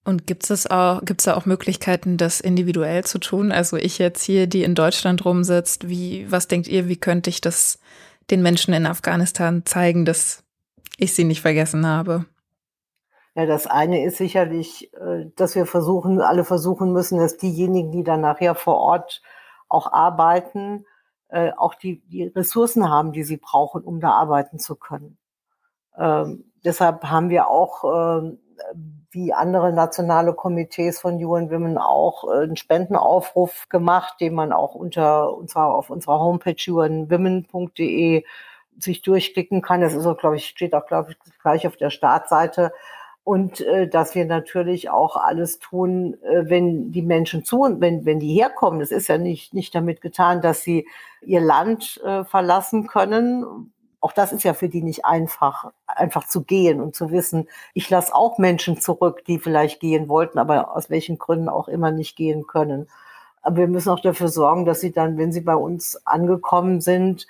Und 0.07 0.25
gibt 0.25 0.49
es 0.49 0.71
auch, 0.71 1.03
gibt 1.03 1.19
es 1.19 1.25
da 1.25 1.35
auch 1.35 1.45
Möglichkeiten, 1.45 2.15
das 2.15 2.39
individuell 2.39 3.03
zu 3.03 3.19
tun? 3.19 3.51
Also 3.51 3.75
ich 3.75 3.97
jetzt 3.97 4.23
hier, 4.23 4.47
die 4.47 4.63
in 4.63 4.73
Deutschland 4.73 5.25
rumsitzt, 5.25 5.89
wie, 5.89 6.31
was 6.31 6.47
denkt 6.47 6.69
ihr, 6.69 6.87
wie 6.87 6.95
könnte 6.95 7.29
ich 7.29 7.41
das 7.41 7.81
den 8.31 8.41
Menschen 8.41 8.73
in 8.73 8.85
Afghanistan 8.85 9.63
zeigen, 9.65 10.05
dass 10.05 10.45
ich 10.97 11.13
sie 11.13 11.25
nicht 11.25 11.41
vergessen 11.41 11.85
habe? 11.85 12.23
Ja, 13.35 13.45
das 13.45 13.67
eine 13.67 14.05
ist 14.05 14.15
sicherlich, 14.15 14.93
äh, 14.93 15.25
dass 15.35 15.55
wir 15.55 15.65
versuchen, 15.65 16.21
alle 16.21 16.45
versuchen 16.45 16.93
müssen, 16.93 17.19
dass 17.19 17.35
diejenigen, 17.35 17.91
die 17.91 18.05
dann 18.05 18.21
nachher 18.21 18.55
vor 18.55 18.77
Ort 18.77 19.21
auch 19.67 19.91
arbeiten, 19.91 20.85
äh, 21.27 21.51
auch 21.57 21.75
die, 21.75 22.01
die 22.07 22.27
Ressourcen 22.27 22.89
haben, 22.89 23.11
die 23.11 23.23
sie 23.23 23.35
brauchen, 23.35 23.83
um 23.83 23.99
da 23.99 24.11
arbeiten 24.11 24.57
zu 24.57 24.77
können. 24.77 25.17
Ähm, 25.97 26.45
deshalb 26.63 27.03
haben 27.03 27.29
wir 27.29 27.49
auch, 27.49 27.83
äh, 27.83 28.37
wie 29.11 29.33
andere 29.33 29.73
nationale 29.73 30.33
Komitees 30.33 30.99
von 30.99 31.23
UN 31.23 31.49
Women 31.49 31.77
auch 31.77 32.23
äh, 32.25 32.43
einen 32.43 32.57
Spendenaufruf 32.57 33.67
gemacht, 33.69 34.19
den 34.19 34.33
man 34.33 34.51
auch 34.51 34.75
unter 34.75 35.35
unserer, 35.35 35.73
auf 35.73 35.89
unserer 35.89 36.19
Homepage 36.19 36.71
unwomen.de 36.71 38.23
sich 38.79 39.01
durchklicken 39.01 39.61
kann. 39.61 39.81
Das 39.81 39.93
ist 39.93 40.05
auch, 40.05 40.17
glaube 40.17 40.35
ich, 40.35 40.47
steht 40.47 40.75
auch, 40.75 40.85
glaube 40.85 41.11
ich, 41.11 41.39
gleich 41.41 41.65
auf 41.65 41.77
der 41.77 41.89
Startseite. 41.89 42.71
Und 43.23 43.59
äh, 43.59 43.89
dass 43.89 44.15
wir 44.15 44.25
natürlich 44.25 44.89
auch 44.89 45.17
alles 45.17 45.59
tun, 45.59 46.15
äh, 46.23 46.49
wenn 46.49 46.93
die 46.93 47.01
Menschen 47.01 47.43
zu 47.43 47.61
und 47.61 47.81
wenn, 47.81 48.05
wenn 48.05 48.19
die 48.19 48.33
herkommen. 48.33 48.79
Es 48.79 48.91
ist 48.91 49.09
ja 49.09 49.17
nicht, 49.17 49.53
nicht 49.53 49.75
damit 49.75 49.99
getan, 49.99 50.41
dass 50.41 50.61
sie 50.61 50.87
ihr 51.21 51.41
Land 51.41 51.99
äh, 52.05 52.23
verlassen 52.23 52.87
können. 52.87 53.73
Auch 53.99 54.13
das 54.13 54.31
ist 54.31 54.43
ja 54.43 54.53
für 54.53 54.69
die 54.69 54.83
nicht 54.83 55.05
einfach, 55.05 55.71
einfach 55.87 56.27
zu 56.27 56.43
gehen 56.43 56.81
und 56.81 56.95
zu 56.95 57.11
wissen, 57.11 57.47
ich 57.73 57.89
lasse 57.89 58.13
auch 58.13 58.37
Menschen 58.37 58.79
zurück, 58.79 59.23
die 59.25 59.39
vielleicht 59.39 59.79
gehen 59.79 60.07
wollten, 60.07 60.37
aber 60.39 60.75
aus 60.75 60.89
welchen 60.89 61.17
Gründen 61.17 61.49
auch 61.49 61.67
immer 61.67 61.91
nicht 61.91 62.15
gehen 62.15 62.45
können. 62.45 62.87
Aber 63.41 63.57
wir 63.57 63.67
müssen 63.67 63.89
auch 63.89 64.01
dafür 64.01 64.27
sorgen, 64.27 64.65
dass 64.65 64.81
sie 64.81 64.91
dann, 64.91 65.17
wenn 65.17 65.31
sie 65.31 65.41
bei 65.41 65.55
uns 65.55 66.05
angekommen 66.05 66.81
sind, 66.81 67.27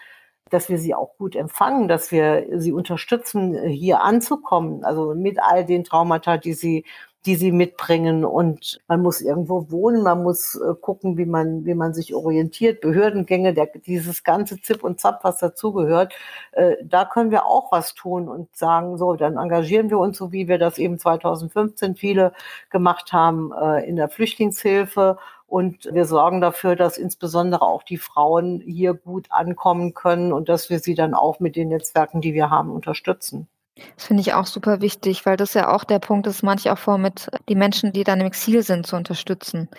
dass 0.50 0.70
wir 0.70 0.78
sie 0.78 0.96
auch 0.96 1.16
gut 1.18 1.36
empfangen, 1.36 1.88
dass 1.88 2.12
wir 2.12 2.48
sie 2.60 2.72
unterstützen, 2.72 3.68
hier 3.68 4.02
anzukommen. 4.02 4.84
Also 4.84 5.14
mit 5.16 5.40
all 5.42 5.66
den 5.66 5.84
Traumata, 5.84 6.38
die 6.38 6.54
sie, 6.54 6.86
die 7.28 7.36
sie 7.36 7.52
mitbringen. 7.52 8.24
Und 8.24 8.80
man 8.88 9.02
muss 9.02 9.22
irgendwo 9.22 9.70
wohnen, 9.70 10.02
man 10.02 10.24
muss 10.24 10.56
äh, 10.56 10.74
gucken, 10.80 11.18
wie 11.18 11.26
man, 11.26 11.66
wie 11.66 11.74
man 11.76 11.94
sich 11.94 12.16
orientiert, 12.16 12.80
Behördengänge, 12.80 13.54
der, 13.54 13.68
dieses 13.86 14.24
ganze 14.24 14.60
Zip 14.62 14.82
und 14.84 15.00
Zap, 15.02 15.24
was 15.24 15.38
dazugehört. 15.38 16.14
Äh, 16.54 16.78
da 16.84 17.04
können 17.04 17.30
wir 17.30 17.46
auch 17.46 17.72
was 17.72 17.94
tun 17.94 18.30
und 18.30 18.56
sagen, 18.56 18.98
so, 18.98 19.14
dann 19.16 19.36
engagieren 19.38 19.90
wir 19.90 20.00
uns, 20.00 20.18
so 20.18 20.32
wie 20.32 20.48
wir 20.48 20.58
das 20.58 20.78
eben 20.78 20.98
2015 20.98 21.96
viele 21.96 22.32
gemacht 22.70 23.12
haben, 23.12 23.52
äh, 23.52 23.86
in 23.88 23.98
der 23.98 24.08
Flüchtlingshilfe 24.08 25.18
und 25.48 25.90
wir 25.92 26.06
sorgen 26.06 26.40
dafür, 26.40 26.76
dass 26.78 26.98
insbesondere 26.98 27.62
auch 27.62 27.84
die 27.84 27.98
Frauen 27.98 28.62
hier 28.66 28.94
gut 28.94 29.28
ankommen 29.32 29.94
können 29.94 30.32
und 30.32 30.48
dass 30.50 30.70
wir 30.70 30.80
sie 30.80 30.96
dann 30.96 31.14
auch 31.14 31.40
mit 31.42 31.58
den 31.58 31.70
Netzwerken, 31.70 32.22
die 32.22 32.34
wir 32.34 32.50
haben, 32.50 32.72
unterstützen. 32.72 33.48
Das 33.96 34.06
finde 34.06 34.22
ich 34.22 34.34
auch 34.34 34.46
super 34.46 34.82
wichtig, 34.82 35.26
weil 35.26 35.38
das 35.38 35.54
ja 35.54 35.70
auch 35.74 35.84
der 35.84 36.00
Punkt 36.00 36.28
ist, 36.28 36.44
manche 36.44 36.72
auch 36.72 36.78
vor, 36.78 36.98
mit 36.98 37.30
die 37.50 37.56
Menschen, 37.56 37.92
die 37.94 38.04
dann 38.04 38.20
im 38.20 38.28
Exil 38.28 38.64
sind, 38.64 38.86
zu 38.88 38.96
unterstützen. 38.96 39.70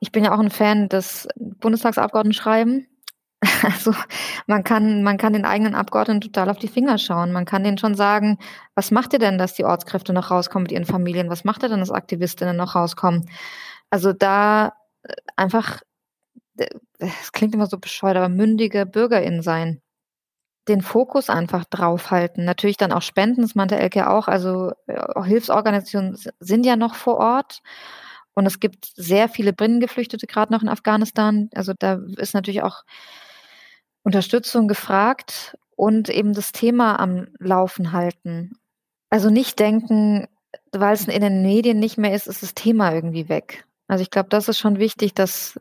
Ich 0.00 0.12
bin 0.12 0.24
ja 0.24 0.34
auch 0.34 0.38
ein 0.38 0.50
Fan 0.50 0.88
des 0.88 1.28
Bundestagsabgeordneten 1.36 2.34
schreiben. 2.34 2.86
Also 3.62 3.94
man 4.46 4.64
kann, 4.64 5.02
man 5.02 5.18
kann 5.18 5.34
den 5.34 5.44
eigenen 5.44 5.74
Abgeordneten 5.74 6.22
total 6.22 6.48
auf 6.48 6.58
die 6.58 6.68
Finger 6.68 6.96
schauen. 6.96 7.32
Man 7.32 7.44
kann 7.44 7.62
denen 7.62 7.76
schon 7.76 7.94
sagen, 7.94 8.38
was 8.74 8.90
macht 8.90 9.12
ihr 9.12 9.18
denn, 9.18 9.36
dass 9.36 9.54
die 9.54 9.64
Ortskräfte 9.64 10.14
noch 10.14 10.30
rauskommen 10.30 10.64
mit 10.64 10.72
ihren 10.72 10.86
Familien? 10.86 11.28
Was 11.28 11.44
macht 11.44 11.62
ihr 11.62 11.68
denn, 11.68 11.80
dass 11.80 11.90
Aktivistinnen 11.90 12.56
noch 12.56 12.74
rauskommen? 12.74 13.28
Also 13.90 14.12
da 14.14 14.72
äh, 15.02 15.14
einfach, 15.36 15.82
äh, 16.58 16.68
es 16.98 17.32
klingt 17.32 17.54
immer 17.54 17.66
so 17.66 17.78
bescheuert, 17.78 18.16
aber 18.16 18.30
mündige 18.30 18.86
BürgerInnen 18.86 19.42
sein 19.42 19.82
den 20.68 20.80
Fokus 20.80 21.28
einfach 21.30 21.64
draufhalten. 21.64 22.44
Natürlich 22.44 22.76
dann 22.76 22.92
auch 22.92 23.02
Spenden, 23.02 23.42
das 23.42 23.54
meinte 23.54 23.78
Elke 23.78 24.08
auch. 24.10 24.28
Also 24.28 24.72
äh, 24.86 25.22
Hilfsorganisationen 25.22 26.18
sind 26.40 26.64
ja 26.64 26.76
noch 26.76 26.94
vor 26.94 27.18
Ort. 27.18 27.62
Und 28.34 28.46
es 28.46 28.58
gibt 28.58 28.86
sehr 28.96 29.28
viele 29.28 29.52
Binnengeflüchtete, 29.52 30.26
gerade 30.26 30.52
noch 30.52 30.62
in 30.62 30.68
Afghanistan. 30.68 31.50
Also 31.54 31.72
da 31.78 32.00
ist 32.16 32.34
natürlich 32.34 32.62
auch 32.62 32.84
Unterstützung 34.02 34.66
gefragt 34.66 35.56
und 35.76 36.08
eben 36.08 36.32
das 36.32 36.52
Thema 36.52 36.98
am 36.98 37.28
Laufen 37.38 37.92
halten. 37.92 38.58
Also 39.08 39.30
nicht 39.30 39.58
denken, 39.60 40.26
weil 40.72 40.94
es 40.94 41.06
in 41.06 41.20
den 41.20 41.42
Medien 41.42 41.78
nicht 41.78 41.98
mehr 41.98 42.14
ist, 42.14 42.26
ist 42.26 42.42
das 42.42 42.54
Thema 42.54 42.92
irgendwie 42.92 43.28
weg. 43.28 43.64
Also 43.86 44.02
ich 44.02 44.10
glaube, 44.10 44.28
das 44.28 44.48
ist 44.48 44.58
schon 44.58 44.78
wichtig, 44.78 45.14
dass, 45.14 45.60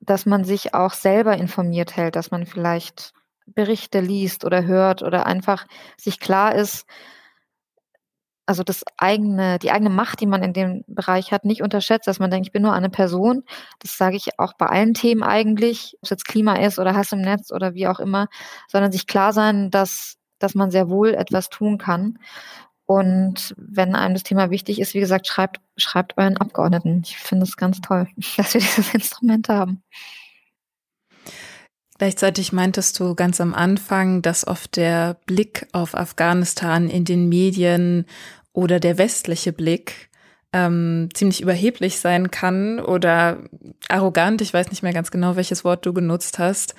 dass 0.00 0.26
man 0.26 0.44
sich 0.44 0.74
auch 0.74 0.92
selber 0.92 1.36
informiert 1.36 1.96
hält, 1.96 2.16
dass 2.16 2.30
man 2.30 2.44
vielleicht 2.46 3.14
Berichte 3.46 4.00
liest 4.00 4.44
oder 4.44 4.64
hört 4.64 5.02
oder 5.02 5.26
einfach 5.26 5.66
sich 5.96 6.20
klar 6.20 6.54
ist, 6.54 6.86
also 8.46 8.62
das 8.62 8.82
eigene, 8.98 9.58
die 9.58 9.70
eigene 9.70 9.90
Macht, 9.90 10.20
die 10.20 10.26
man 10.26 10.42
in 10.42 10.52
dem 10.52 10.84
Bereich 10.86 11.32
hat, 11.32 11.44
nicht 11.44 11.62
unterschätzt, 11.62 12.06
dass 12.06 12.18
man 12.18 12.30
denkt, 12.30 12.48
ich 12.48 12.52
bin 12.52 12.62
nur 12.62 12.72
eine 12.72 12.90
Person. 12.90 13.44
Das 13.78 13.96
sage 13.96 14.16
ich 14.16 14.38
auch 14.38 14.54
bei 14.54 14.66
allen 14.66 14.94
Themen 14.94 15.22
eigentlich, 15.22 15.94
ob 15.98 16.04
es 16.04 16.10
jetzt 16.10 16.26
Klima 16.26 16.56
ist 16.56 16.78
oder 16.78 16.94
Hass 16.94 17.12
im 17.12 17.20
Netz 17.20 17.52
oder 17.52 17.74
wie 17.74 17.86
auch 17.86 18.00
immer, 18.00 18.28
sondern 18.68 18.92
sich 18.92 19.06
klar 19.06 19.32
sein, 19.32 19.70
dass, 19.70 20.16
dass 20.38 20.54
man 20.54 20.70
sehr 20.70 20.88
wohl 20.88 21.14
etwas 21.14 21.48
tun 21.50 21.78
kann. 21.78 22.18
Und 22.84 23.54
wenn 23.56 23.94
einem 23.94 24.14
das 24.14 24.24
Thema 24.24 24.50
wichtig 24.50 24.80
ist, 24.80 24.92
wie 24.94 25.00
gesagt, 25.00 25.26
schreibt, 25.26 25.60
schreibt 25.76 26.18
euren 26.18 26.36
Abgeordneten. 26.36 27.02
Ich 27.04 27.16
finde 27.16 27.44
es 27.44 27.56
ganz 27.56 27.80
toll, 27.80 28.08
dass 28.36 28.54
wir 28.54 28.60
dieses 28.60 28.92
Instrument 28.92 29.48
haben. 29.48 29.82
Gleichzeitig 32.02 32.52
meintest 32.52 32.98
du 32.98 33.14
ganz 33.14 33.40
am 33.40 33.54
Anfang, 33.54 34.22
dass 34.22 34.44
oft 34.44 34.74
der 34.74 35.18
Blick 35.24 35.68
auf 35.70 35.96
Afghanistan 35.96 36.90
in 36.90 37.04
den 37.04 37.28
Medien 37.28 38.06
oder 38.52 38.80
der 38.80 38.98
westliche 38.98 39.52
Blick 39.52 40.10
ähm, 40.52 41.10
ziemlich 41.14 41.40
überheblich 41.40 42.00
sein 42.00 42.32
kann 42.32 42.80
oder 42.80 43.38
arrogant. 43.88 44.42
Ich 44.42 44.52
weiß 44.52 44.70
nicht 44.70 44.82
mehr 44.82 44.92
ganz 44.92 45.12
genau, 45.12 45.36
welches 45.36 45.62
Wort 45.62 45.86
du 45.86 45.92
genutzt 45.92 46.40
hast. 46.40 46.74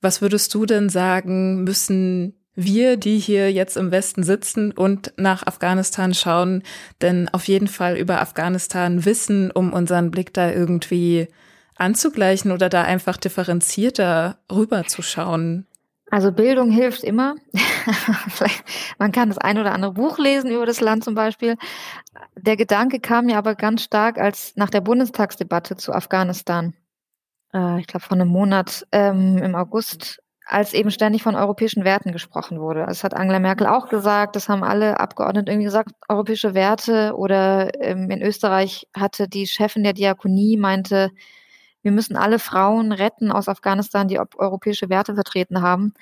Was 0.00 0.20
würdest 0.20 0.52
du 0.52 0.66
denn 0.66 0.88
sagen, 0.88 1.62
müssen 1.62 2.34
wir, 2.56 2.96
die 2.96 3.20
hier 3.20 3.52
jetzt 3.52 3.76
im 3.76 3.92
Westen 3.92 4.24
sitzen 4.24 4.72
und 4.72 5.12
nach 5.16 5.46
Afghanistan 5.46 6.14
schauen, 6.14 6.64
denn 7.00 7.28
auf 7.28 7.46
jeden 7.46 7.68
Fall 7.68 7.96
über 7.96 8.20
Afghanistan 8.20 9.04
wissen, 9.04 9.52
um 9.52 9.72
unseren 9.72 10.10
Blick 10.10 10.34
da 10.34 10.50
irgendwie 10.50 11.28
anzugleichen 11.76 12.52
oder 12.52 12.68
da 12.68 12.82
einfach 12.82 13.16
differenzierter 13.16 14.38
rüberzuschauen? 14.50 15.66
Also 16.10 16.30
Bildung 16.30 16.70
hilft 16.70 17.02
immer. 17.02 17.34
Man 18.98 19.10
kann 19.10 19.30
das 19.30 19.38
ein 19.38 19.58
oder 19.58 19.72
andere 19.72 19.92
Buch 19.92 20.18
lesen 20.18 20.50
über 20.50 20.66
das 20.66 20.80
Land 20.80 21.02
zum 21.02 21.14
Beispiel. 21.14 21.56
Der 22.36 22.56
Gedanke 22.56 23.00
kam 23.00 23.26
mir 23.26 23.38
aber 23.38 23.54
ganz 23.54 23.82
stark 23.82 24.18
als 24.18 24.54
nach 24.54 24.70
der 24.70 24.80
Bundestagsdebatte 24.80 25.76
zu 25.76 25.92
Afghanistan. 25.92 26.74
Äh, 27.52 27.80
ich 27.80 27.86
glaube, 27.86 28.04
vor 28.06 28.16
einem 28.16 28.28
Monat 28.28 28.86
ähm, 28.92 29.38
im 29.38 29.54
August 29.54 30.20
als 30.46 30.74
eben 30.74 30.90
ständig 30.90 31.22
von 31.22 31.36
europäischen 31.36 31.84
Werten 31.84 32.12
gesprochen 32.12 32.60
wurde. 32.60 32.84
Das 32.86 33.02
hat 33.02 33.14
Angela 33.14 33.38
Merkel 33.38 33.66
auch 33.66 33.88
gesagt, 33.88 34.36
das 34.36 34.48
haben 34.48 34.62
alle 34.62 35.00
Abgeordneten 35.00 35.48
irgendwie 35.48 35.64
gesagt, 35.64 35.92
europäische 36.08 36.54
Werte. 36.54 37.14
Oder 37.16 37.70
ähm, 37.82 38.10
in 38.10 38.22
Österreich 38.22 38.86
hatte 38.94 39.26
die 39.26 39.46
Chefin 39.46 39.84
der 39.84 39.94
Diakonie 39.94 40.58
meinte, 40.58 41.10
wir 41.84 41.92
müssen 41.92 42.16
alle 42.16 42.38
Frauen 42.38 42.92
retten 42.92 43.30
aus 43.30 43.48
Afghanistan, 43.48 44.08
die 44.08 44.18
europäische 44.18 44.88
Werte 44.88 45.14
vertreten 45.14 45.60
haben. 45.60 45.92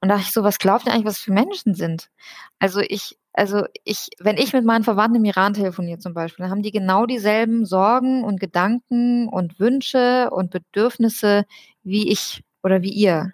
Und 0.00 0.08
da 0.08 0.16
dachte 0.16 0.26
ich 0.26 0.32
so, 0.32 0.42
was 0.42 0.58
glaubt 0.58 0.86
ihr 0.86 0.92
eigentlich, 0.92 1.06
was 1.06 1.18
für 1.18 1.32
Menschen 1.32 1.74
sind? 1.74 2.10
Also 2.58 2.80
ich, 2.80 3.16
also 3.32 3.64
ich, 3.84 4.08
wenn 4.18 4.38
ich 4.38 4.52
mit 4.52 4.64
meinen 4.64 4.82
Verwandten 4.82 5.18
im 5.18 5.24
Iran 5.24 5.54
telefoniere 5.54 6.00
zum 6.00 6.14
Beispiel, 6.14 6.42
dann 6.42 6.50
haben 6.50 6.62
die 6.62 6.72
genau 6.72 7.06
dieselben 7.06 7.64
Sorgen 7.64 8.24
und 8.24 8.40
Gedanken 8.40 9.28
und 9.28 9.60
Wünsche 9.60 10.30
und 10.30 10.50
Bedürfnisse 10.50 11.44
wie 11.84 12.10
ich 12.10 12.42
oder 12.64 12.82
wie 12.82 12.92
ihr. 12.92 13.32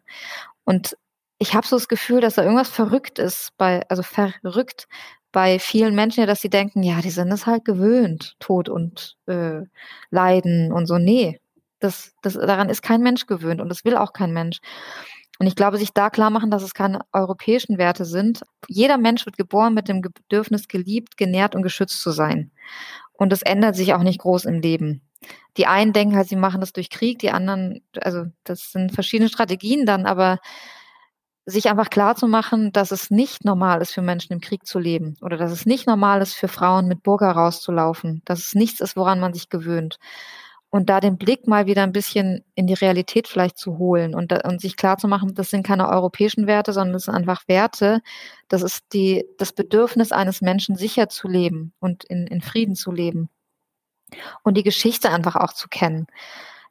Und 0.65 0.97
ich 1.39 1.55
habe 1.55 1.67
so 1.67 1.77
das 1.77 1.89
Gefühl, 1.89 2.21
dass 2.21 2.35
da 2.35 2.43
irgendwas 2.43 2.69
verrückt 2.69 3.19
ist 3.19 3.53
bei, 3.57 3.89
also 3.89 4.03
verrückt 4.03 4.87
bei 5.33 5.59
vielen 5.59 5.95
Menschen 5.95 6.27
dass 6.27 6.41
sie 6.41 6.51
denken, 6.51 6.83
ja, 6.83 7.01
die 7.01 7.11
sind 7.11 7.31
es 7.33 7.47
halt 7.47 7.65
gewöhnt, 7.65 8.37
Tod 8.39 8.69
und 8.69 9.17
äh, 9.27 9.63
Leiden 10.11 10.73
und 10.73 10.87
so. 10.87 10.99
Nee, 10.99 11.41
das, 11.81 12.15
das, 12.23 12.35
daran 12.35 12.69
ist 12.69 12.83
kein 12.83 13.03
Mensch 13.03 13.27
gewöhnt 13.27 13.61
und 13.61 13.69
das 13.69 13.85
will 13.85 13.97
auch 13.97 14.13
kein 14.13 14.33
Mensch. 14.33 14.61
Und 15.39 15.47
ich 15.47 15.55
glaube, 15.55 15.77
sich 15.77 15.93
da 15.93 16.09
klar 16.09 16.31
machen, 16.31 16.51
dass 16.51 16.63
es 16.63 16.73
keine 16.73 17.01
europäischen 17.13 17.77
Werte 17.77 18.07
sind. 18.07 18.43
Jeder 18.69 18.97
Mensch 18.97 19.27
wird 19.27 19.37
geboren 19.37 19.75
mit 19.75 19.89
dem 19.89 20.01
Bedürfnis, 20.01 20.67
geliebt, 20.67 21.17
genährt 21.17 21.55
und 21.55 21.63
geschützt 21.63 22.01
zu 22.01 22.11
sein. 22.11 22.51
Und 23.13 23.33
das 23.33 23.43
ändert 23.43 23.77
sich 23.77 23.93
auch 23.93 24.03
nicht 24.03 24.21
groß 24.21 24.47
im 24.47 24.61
Leben. 24.61 25.03
Die 25.57 25.67
einen 25.67 25.93
denken 25.93 26.17
halt, 26.17 26.29
sie 26.29 26.37
machen 26.37 26.61
das 26.61 26.73
durch 26.73 26.91
Krieg, 26.91 27.19
die 27.19 27.31
anderen, 27.31 27.83
also 28.01 28.25
das 28.45 28.73
sind 28.73 28.93
verschiedene 28.93 29.29
Strategien 29.29 29.87
dann, 29.87 30.07
aber 30.07 30.39
sich 31.47 31.69
einfach 31.69 31.91
klar 31.91 32.17
zu 32.17 32.27
machen, 32.27 32.73
dass 32.73 32.91
es 32.91 33.11
nicht 33.11 33.45
normal 33.45 33.81
ist 33.81 33.93
für 33.93 34.03
Menschen 34.03 34.33
im 34.33 34.41
Krieg 34.41 34.67
zu 34.67 34.79
leben 34.79 35.17
oder 35.23 35.37
dass 35.37 35.53
es 35.53 35.65
nicht 35.65 35.87
normal 35.87 36.21
ist 36.21 36.35
für 36.35 36.49
Frauen 36.49 36.89
mit 36.89 37.03
Burka 37.03 37.31
rauszulaufen, 37.31 38.21
dass 38.25 38.41
es 38.41 38.55
nichts 38.55 38.81
ist, 38.81 38.97
woran 38.97 39.21
man 39.21 39.33
sich 39.33 39.49
gewöhnt 39.49 39.99
und 40.77 40.91
da 40.91 41.01
den 41.01 41.17
Blick 41.17 41.47
mal 41.47 41.65
wieder 41.65 41.83
ein 41.83 41.93
bisschen 41.93 42.45
in 42.55 42.67
die 42.67 42.75
Realität 42.75 43.29
vielleicht 43.29 43.57
zu 43.57 43.79
holen 43.79 44.15
und, 44.15 44.33
und 44.45 44.61
sich 44.61 44.77
klar 44.77 44.99
zu 44.99 45.09
machen, 45.09 45.35
das 45.35 45.49
sind 45.49 45.67
keine 45.67 45.89
europäischen 45.89 46.47
Werte, 46.47 46.75
sondern 46.75 46.93
das 46.93 47.05
sind 47.05 47.15
einfach 47.15 47.49
Werte. 47.49 48.03
Das 48.49 48.61
ist 48.61 48.85
die, 48.93 49.25
das 49.39 49.53
Bedürfnis 49.53 50.13
eines 50.13 50.43
Menschen, 50.43 50.77
sicher 50.77 51.09
zu 51.09 51.29
leben 51.29 51.73
und 51.81 52.05
in, 52.05 52.27
in 52.27 52.43
Frieden 52.43 52.75
zu 52.75 52.93
leben. 52.93 53.31
Und 54.43 54.59
die 54.59 54.63
Geschichte 54.65 55.11
einfach 55.11 55.37
auch 55.37 55.55
zu 55.55 55.69
kennen. 55.69 56.09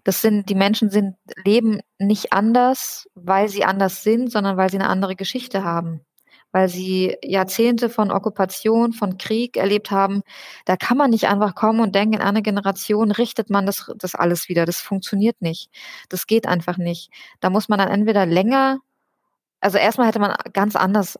Das 0.03 0.21
sind, 0.21 0.49
die 0.49 0.55
Menschen 0.55 0.91
sind, 0.91 1.15
leben 1.43 1.81
nicht 1.97 2.31
anders, 2.31 3.09
weil 3.15 3.49
sie 3.49 3.65
anders 3.65 4.03
sind, 4.03 4.31
sondern 4.31 4.55
weil 4.55 4.69
sie 4.69 4.77
eine 4.77 4.87
andere 4.87 5.15
Geschichte 5.15 5.63
haben 5.63 6.05
weil 6.55 6.69
sie 6.69 7.17
Jahrzehnte 7.21 7.89
von 7.89 8.11
Okkupation, 8.11 8.93
von 8.93 9.17
Krieg 9.17 9.57
erlebt 9.57 9.91
haben. 9.91 10.21
Da 10.63 10.77
kann 10.77 10.95
man 10.95 11.09
nicht 11.09 11.27
einfach 11.27 11.53
kommen 11.53 11.81
und 11.81 11.93
denken, 11.93 12.13
in 12.13 12.21
einer 12.21 12.41
Generation 12.41 13.11
richtet 13.11 13.49
man 13.49 13.65
das, 13.65 13.91
das 13.97 14.15
alles 14.15 14.47
wieder. 14.47 14.65
Das 14.65 14.79
funktioniert 14.79 15.41
nicht. 15.41 15.69
Das 16.07 16.27
geht 16.27 16.47
einfach 16.47 16.77
nicht. 16.77 17.11
Da 17.41 17.49
muss 17.49 17.67
man 17.67 17.79
dann 17.79 17.89
entweder 17.89 18.25
länger, 18.25 18.79
also 19.59 19.77
erstmal 19.77 20.07
hätte 20.07 20.19
man 20.19 20.33
ganz 20.53 20.77
anders 20.77 21.19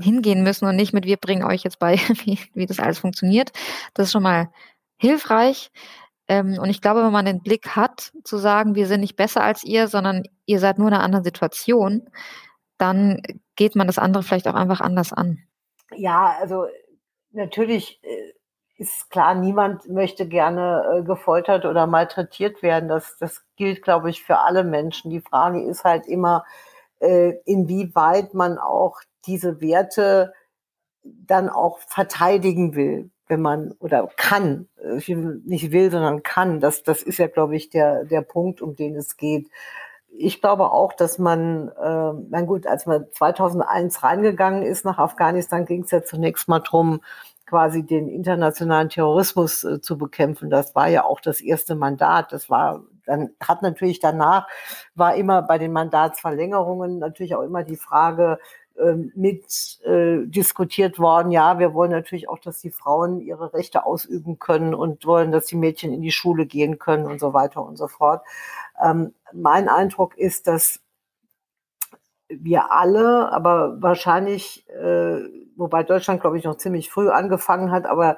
hingehen 0.00 0.42
müssen 0.42 0.66
und 0.66 0.76
nicht 0.76 0.94
mit, 0.94 1.04
wir 1.04 1.18
bringen 1.18 1.44
euch 1.44 1.62
jetzt 1.62 1.78
bei, 1.78 1.98
wie, 2.24 2.38
wie 2.54 2.64
das 2.64 2.80
alles 2.80 2.98
funktioniert. 2.98 3.52
Das 3.92 4.06
ist 4.06 4.12
schon 4.12 4.22
mal 4.22 4.48
hilfreich. 4.96 5.72
Ähm, 6.26 6.58
und 6.58 6.70
ich 6.70 6.80
glaube, 6.80 7.04
wenn 7.04 7.12
man 7.12 7.26
den 7.26 7.42
Blick 7.42 7.76
hat, 7.76 8.12
zu 8.24 8.38
sagen, 8.38 8.76
wir 8.76 8.86
sind 8.86 9.02
nicht 9.02 9.16
besser 9.16 9.42
als 9.42 9.62
ihr, 9.62 9.88
sondern 9.88 10.22
ihr 10.46 10.58
seid 10.58 10.78
nur 10.78 10.88
in 10.88 10.94
einer 10.94 11.04
anderen 11.04 11.24
Situation, 11.24 12.08
dann 12.78 13.22
geht 13.56 13.76
man 13.76 13.86
das 13.86 13.98
andere 13.98 14.22
vielleicht 14.22 14.48
auch 14.48 14.54
einfach 14.54 14.80
anders 14.80 15.12
an. 15.12 15.38
Ja, 15.94 16.36
also 16.40 16.66
natürlich 17.30 18.00
äh, 18.02 18.32
ist 18.76 19.10
klar, 19.10 19.34
niemand 19.34 19.88
möchte 19.88 20.26
gerne 20.26 20.98
äh, 20.98 21.02
gefoltert 21.02 21.64
oder 21.64 21.86
malträtiert 21.86 22.62
werden. 22.62 22.88
Das, 22.88 23.16
das 23.18 23.44
gilt, 23.56 23.82
glaube 23.82 24.10
ich, 24.10 24.22
für 24.22 24.38
alle 24.38 24.64
Menschen. 24.64 25.10
Die 25.10 25.20
Frage 25.20 25.62
ist 25.62 25.84
halt 25.84 26.06
immer, 26.06 26.44
äh, 27.00 27.34
inwieweit 27.44 28.34
man 28.34 28.58
auch 28.58 29.00
diese 29.26 29.60
Werte 29.60 30.32
dann 31.02 31.48
auch 31.48 31.78
verteidigen 31.78 32.74
will. 32.74 33.10
wenn 33.26 33.40
man 33.40 33.72
oder 33.78 34.08
kann, 34.16 34.68
nicht 35.06 35.72
will, 35.72 35.90
sondern 35.90 36.22
kann. 36.22 36.60
Das, 36.60 36.82
das 36.82 37.02
ist 37.02 37.18
ja, 37.18 37.26
glaube 37.26 37.56
ich, 37.56 37.70
der, 37.70 38.04
der 38.04 38.20
Punkt, 38.20 38.60
um 38.60 38.76
den 38.76 38.96
es 38.96 39.16
geht. 39.16 39.48
Ich 40.16 40.40
glaube 40.40 40.72
auch, 40.72 40.92
dass 40.92 41.18
man, 41.18 41.68
äh, 41.68 42.12
na 42.30 42.40
gut, 42.42 42.66
als 42.66 42.86
man 42.86 43.06
2001 43.12 44.02
reingegangen 44.02 44.62
ist 44.62 44.84
nach 44.84 44.98
Afghanistan, 44.98 45.64
ging 45.64 45.82
es 45.82 45.90
ja 45.90 46.04
zunächst 46.04 46.48
mal 46.48 46.60
drum, 46.60 47.00
quasi 47.46 47.84
den 47.84 48.08
internationalen 48.08 48.88
Terrorismus 48.88 49.64
äh, 49.64 49.80
zu 49.80 49.98
bekämpfen. 49.98 50.50
Das 50.50 50.74
war 50.74 50.88
ja 50.88 51.04
auch 51.04 51.20
das 51.20 51.40
erste 51.40 51.74
Mandat. 51.74 52.32
Das 52.32 52.48
war 52.48 52.82
dann 53.06 53.30
hat 53.42 53.62
natürlich 53.62 54.00
danach 54.00 54.48
war 54.94 55.14
immer 55.14 55.42
bei 55.42 55.58
den 55.58 55.72
Mandatsverlängerungen 55.72 56.98
natürlich 56.98 57.34
auch 57.34 57.42
immer 57.42 57.62
die 57.62 57.76
Frage, 57.76 58.38
mit 59.14 59.78
äh, 59.84 60.26
diskutiert 60.26 60.98
worden. 60.98 61.30
Ja, 61.30 61.58
wir 61.58 61.74
wollen 61.74 61.92
natürlich 61.92 62.28
auch, 62.28 62.38
dass 62.38 62.60
die 62.60 62.70
Frauen 62.70 63.20
ihre 63.20 63.52
Rechte 63.54 63.86
ausüben 63.86 64.38
können 64.38 64.74
und 64.74 65.06
wollen, 65.06 65.32
dass 65.32 65.46
die 65.46 65.56
Mädchen 65.56 65.92
in 65.92 66.02
die 66.02 66.10
Schule 66.10 66.46
gehen 66.46 66.78
können 66.78 67.06
und 67.06 67.20
so 67.20 67.32
weiter 67.32 67.64
und 67.64 67.76
so 67.76 67.86
fort. 67.86 68.24
Ähm, 68.82 69.14
mein 69.32 69.68
Eindruck 69.68 70.18
ist, 70.18 70.46
dass 70.48 70.80
wir 72.28 72.72
alle, 72.72 73.30
aber 73.32 73.80
wahrscheinlich, 73.80 74.68
äh, 74.68 75.20
wobei 75.56 75.82
Deutschland, 75.82 76.20
glaube 76.20 76.38
ich, 76.38 76.44
noch 76.44 76.56
ziemlich 76.56 76.90
früh 76.90 77.10
angefangen 77.10 77.70
hat, 77.70 77.86
aber 77.86 78.16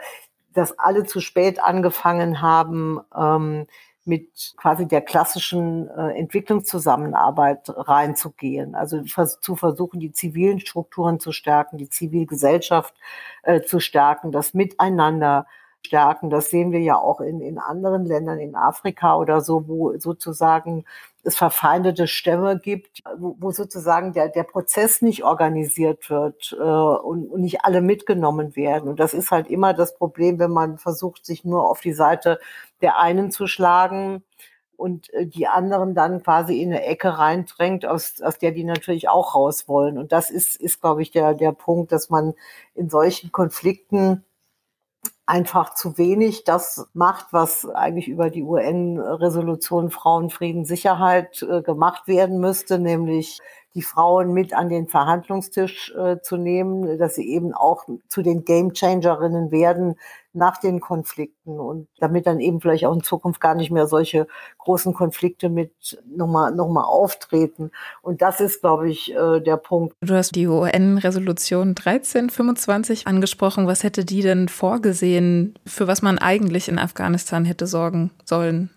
dass 0.54 0.78
alle 0.78 1.04
zu 1.04 1.20
spät 1.20 1.62
angefangen 1.62 2.40
haben, 2.40 3.00
ähm, 3.14 3.66
mit 4.06 4.54
quasi 4.56 4.86
der 4.86 5.00
klassischen 5.00 5.88
äh, 5.88 6.18
Entwicklungszusammenarbeit 6.18 7.68
reinzugehen. 7.68 8.74
Also 8.74 9.02
zu 9.02 9.56
versuchen, 9.56 10.00
die 10.00 10.12
zivilen 10.12 10.60
Strukturen 10.60 11.20
zu 11.20 11.32
stärken, 11.32 11.78
die 11.78 11.88
Zivilgesellschaft 11.88 12.94
äh, 13.42 13.62
zu 13.62 13.80
stärken, 13.80 14.32
das 14.32 14.54
Miteinander 14.54 15.46
stärken. 15.86 16.30
Das 16.30 16.50
sehen 16.50 16.72
wir 16.72 16.80
ja 16.80 16.96
auch 16.96 17.20
in, 17.20 17.40
in 17.40 17.58
anderen 17.58 18.04
Ländern, 18.04 18.38
in 18.38 18.54
Afrika 18.54 19.16
oder 19.16 19.40
so, 19.40 19.68
wo 19.68 19.96
sozusagen 19.98 20.84
es 21.26 21.36
verfeindete 21.36 22.06
Stämme 22.06 22.58
gibt, 22.58 23.02
wo, 23.18 23.36
wo 23.40 23.50
sozusagen 23.50 24.12
der, 24.12 24.28
der 24.28 24.44
Prozess 24.44 25.02
nicht 25.02 25.24
organisiert 25.24 26.08
wird 26.08 26.56
äh, 26.58 26.62
und, 26.62 27.26
und 27.28 27.40
nicht 27.40 27.64
alle 27.64 27.80
mitgenommen 27.80 28.54
werden. 28.54 28.88
Und 28.88 29.00
das 29.00 29.12
ist 29.12 29.32
halt 29.32 29.48
immer 29.48 29.74
das 29.74 29.96
Problem, 29.96 30.38
wenn 30.38 30.52
man 30.52 30.78
versucht, 30.78 31.26
sich 31.26 31.44
nur 31.44 31.68
auf 31.68 31.80
die 31.80 31.94
Seite 31.94 32.38
der 32.80 32.98
einen 32.98 33.32
zu 33.32 33.48
schlagen 33.48 34.22
und 34.76 35.12
äh, 35.14 35.26
die 35.26 35.48
anderen 35.48 35.94
dann 35.96 36.22
quasi 36.22 36.62
in 36.62 36.72
eine 36.72 36.84
Ecke 36.84 37.18
reindrängt, 37.18 37.86
aus, 37.86 38.20
aus 38.22 38.38
der 38.38 38.52
die 38.52 38.64
natürlich 38.64 39.08
auch 39.08 39.34
raus 39.34 39.66
wollen. 39.66 39.98
Und 39.98 40.12
das 40.12 40.30
ist, 40.30 40.54
ist 40.54 40.80
glaube 40.80 41.02
ich, 41.02 41.10
der, 41.10 41.34
der 41.34 41.52
Punkt, 41.52 41.90
dass 41.90 42.08
man 42.08 42.34
in 42.76 42.88
solchen 42.88 43.32
Konflikten 43.32 44.24
einfach 45.26 45.74
zu 45.74 45.98
wenig. 45.98 46.44
Das 46.44 46.88
macht, 46.94 47.32
was 47.32 47.68
eigentlich 47.68 48.08
über 48.08 48.30
die 48.30 48.44
UN-Resolution 48.44 49.90
Frauen, 49.90 50.30
Frieden, 50.30 50.64
Sicherheit 50.64 51.42
äh, 51.42 51.62
gemacht 51.62 52.06
werden 52.06 52.38
müsste, 52.38 52.78
nämlich 52.78 53.40
die 53.76 53.82
Frauen 53.82 54.32
mit 54.32 54.54
an 54.54 54.70
den 54.70 54.88
Verhandlungstisch 54.88 55.94
äh, 55.94 56.16
zu 56.22 56.38
nehmen, 56.38 56.98
dass 56.98 57.14
sie 57.14 57.28
eben 57.28 57.52
auch 57.52 57.84
zu 58.08 58.22
den 58.22 58.46
Gamechangerinnen 58.46 59.52
werden 59.52 59.96
nach 60.32 60.56
den 60.56 60.80
Konflikten 60.80 61.60
und 61.60 61.86
damit 61.98 62.26
dann 62.26 62.40
eben 62.40 62.62
vielleicht 62.62 62.86
auch 62.86 62.94
in 62.94 63.02
Zukunft 63.02 63.38
gar 63.38 63.54
nicht 63.54 63.70
mehr 63.70 63.86
solche 63.86 64.26
großen 64.58 64.94
Konflikte 64.94 65.50
mit 65.50 66.02
nochmal 66.06 66.54
noch 66.54 66.68
mal 66.68 66.84
auftreten. 66.84 67.70
Und 68.00 68.22
das 68.22 68.40
ist, 68.40 68.62
glaube 68.62 68.88
ich, 68.88 69.14
äh, 69.14 69.40
der 69.40 69.58
Punkt. 69.58 69.94
Du 70.00 70.14
hast 70.14 70.34
die 70.34 70.46
UN-Resolution 70.46 71.68
1325 71.70 73.06
angesprochen. 73.06 73.66
Was 73.66 73.82
hätte 73.82 74.06
die 74.06 74.22
denn 74.22 74.48
vorgesehen, 74.48 75.58
für 75.66 75.86
was 75.86 76.00
man 76.00 76.18
eigentlich 76.18 76.68
in 76.68 76.78
Afghanistan 76.78 77.44
hätte 77.44 77.66
sorgen 77.66 78.10
sollen? 78.24 78.70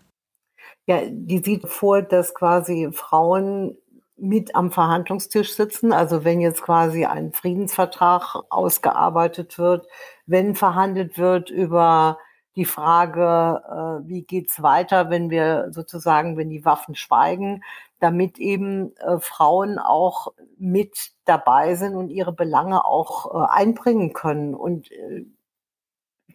Ja, 0.88 1.02
die 1.08 1.38
sieht 1.38 1.68
vor, 1.68 2.02
dass 2.02 2.34
quasi 2.34 2.90
Frauen 2.92 3.78
mit 4.22 4.56
am 4.56 4.72
Verhandlungstisch 4.72 5.56
sitzen. 5.56 5.94
Also 5.94 6.24
wenn 6.24 6.42
jetzt 6.42 6.62
quasi 6.62 7.06
ein 7.06 7.32
Friedensvertrag 7.32 8.36
ausgearbeitet 8.50 9.58
wird, 9.58 9.88
wenn 10.26 10.56
verhandelt 10.56 11.18
wird 11.18 11.50
über 11.50 12.20
die 12.56 12.66
Frage, 12.66 13.62
äh, 14.04 14.08
wie 14.08 14.24
geht's 14.24 14.62
weiter, 14.62 15.10
wenn 15.10 15.30
wir 15.30 15.68
sozusagen, 15.72 16.38
wenn 16.38 16.50
die 16.50 16.66
Waffen 16.66 16.96
schweigen, 16.96 17.64
damit 18.00 18.38
eben 18.40 18.96
äh, 18.98 19.20
Frauen 19.20 19.78
auch 19.80 20.34
mit 20.58 21.12
dabei 21.26 21.76
sind 21.76 21.96
und 21.96 22.10
ihre 22.10 22.34
Belange 22.34 22.86
auch 22.86 23.34
äh, 23.34 23.48
einbringen 23.52 24.14
können. 24.14 24.56
Und 24.56 24.90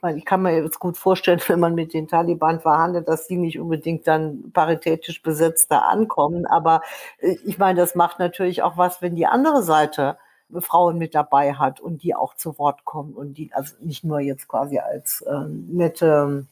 meine, 0.04 0.18
ich 0.18 0.24
kann 0.24 0.42
mir 0.42 0.54
jetzt 0.62 0.78
gut 0.78 0.96
vorstellen, 0.96 1.40
wenn 1.48 1.58
man 1.58 1.74
mit 1.74 1.92
den 1.94 2.06
Taliban 2.06 2.60
verhandelt, 2.60 3.08
dass 3.08 3.26
die 3.26 3.36
nicht 3.36 3.58
unbedingt 3.58 4.06
dann 4.06 4.52
paritätisch 4.52 5.22
besetzt 5.22 5.72
da 5.72 5.80
ankommen. 5.80 6.46
Aber 6.46 6.82
äh, 7.18 7.36
ich 7.44 7.58
meine, 7.58 7.80
das 7.80 7.96
macht 7.96 8.20
natürlich 8.20 8.62
auch 8.62 8.76
was, 8.76 9.02
wenn 9.02 9.16
die 9.16 9.26
andere 9.26 9.64
Seite 9.64 10.18
Frauen 10.60 10.98
mit 10.98 11.14
dabei 11.14 11.54
hat 11.54 11.80
und 11.80 12.02
die 12.02 12.14
auch 12.14 12.34
zu 12.34 12.58
Wort 12.58 12.84
kommen 12.84 13.14
und 13.14 13.34
die 13.34 13.50
also 13.52 13.74
nicht 13.80 14.04
nur 14.04 14.20
jetzt 14.20 14.46
quasi 14.46 14.78
als 14.78 15.22
äh, 15.22 15.48
nette 15.48 16.46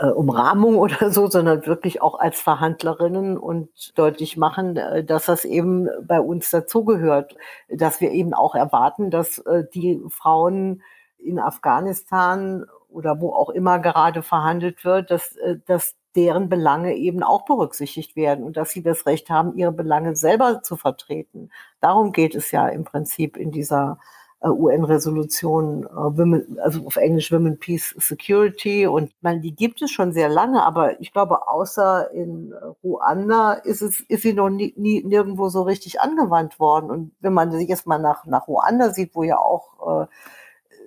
äh, 0.00 0.06
Umrahmung 0.06 0.78
oder 0.78 1.10
so, 1.10 1.28
sondern 1.28 1.66
wirklich 1.66 2.00
auch 2.02 2.18
als 2.18 2.40
Verhandlerinnen 2.40 3.36
und 3.36 3.68
deutlich 3.96 4.36
machen, 4.36 4.76
äh, 4.76 5.04
dass 5.04 5.26
das 5.26 5.44
eben 5.44 5.88
bei 6.06 6.20
uns 6.20 6.50
dazugehört, 6.50 7.36
dass 7.68 8.00
wir 8.00 8.10
eben 8.12 8.34
auch 8.34 8.54
erwarten, 8.54 9.10
dass 9.10 9.38
äh, 9.38 9.64
die 9.74 10.00
Frauen 10.08 10.82
in 11.24 11.38
Afghanistan 11.38 12.66
oder 12.88 13.20
wo 13.20 13.32
auch 13.32 13.50
immer 13.50 13.78
gerade 13.78 14.22
verhandelt 14.22 14.84
wird, 14.84 15.10
dass, 15.10 15.36
äh, 15.36 15.58
dass 15.66 15.96
deren 16.14 16.48
Belange 16.48 16.94
eben 16.94 17.22
auch 17.22 17.44
berücksichtigt 17.44 18.16
werden 18.16 18.44
und 18.44 18.56
dass 18.56 18.70
sie 18.70 18.82
das 18.82 19.06
Recht 19.06 19.30
haben, 19.30 19.56
ihre 19.56 19.72
Belange 19.72 20.14
selber 20.14 20.62
zu 20.62 20.76
vertreten. 20.76 21.50
Darum 21.80 22.12
geht 22.12 22.34
es 22.34 22.50
ja 22.50 22.68
im 22.68 22.84
Prinzip 22.84 23.36
in 23.36 23.50
dieser 23.50 23.98
äh, 24.42 24.48
UN-Resolution, 24.48 25.84
äh, 25.84 26.60
also 26.60 26.86
auf 26.86 26.96
Englisch 26.96 27.32
Women, 27.32 27.58
Peace, 27.58 27.94
Security. 27.98 28.86
Und 28.86 29.12
meine, 29.22 29.40
die 29.40 29.54
gibt 29.54 29.80
es 29.82 29.90
schon 29.90 30.12
sehr 30.12 30.28
lange, 30.28 30.64
aber 30.64 31.00
ich 31.00 31.12
glaube, 31.12 31.48
außer 31.48 32.10
in 32.12 32.52
Ruanda 32.82 33.52
ist 33.52 33.82
es, 33.82 34.00
ist 34.00 34.22
sie 34.22 34.34
noch 34.34 34.50
nie, 34.50 34.74
nie 34.76 35.02
nirgendwo 35.04 35.48
so 35.48 35.62
richtig 35.62 36.00
angewandt 36.00 36.60
worden. 36.60 36.90
Und 36.90 37.12
wenn 37.20 37.32
man 37.32 37.52
sich 37.52 37.68
jetzt 37.68 37.86
mal 37.86 37.98
nach, 37.98 38.26
nach 38.26 38.48
Ruanda 38.48 38.90
sieht, 38.90 39.14
wo 39.14 39.22
ja 39.22 39.38
auch 39.38 40.02
äh, 40.02 40.06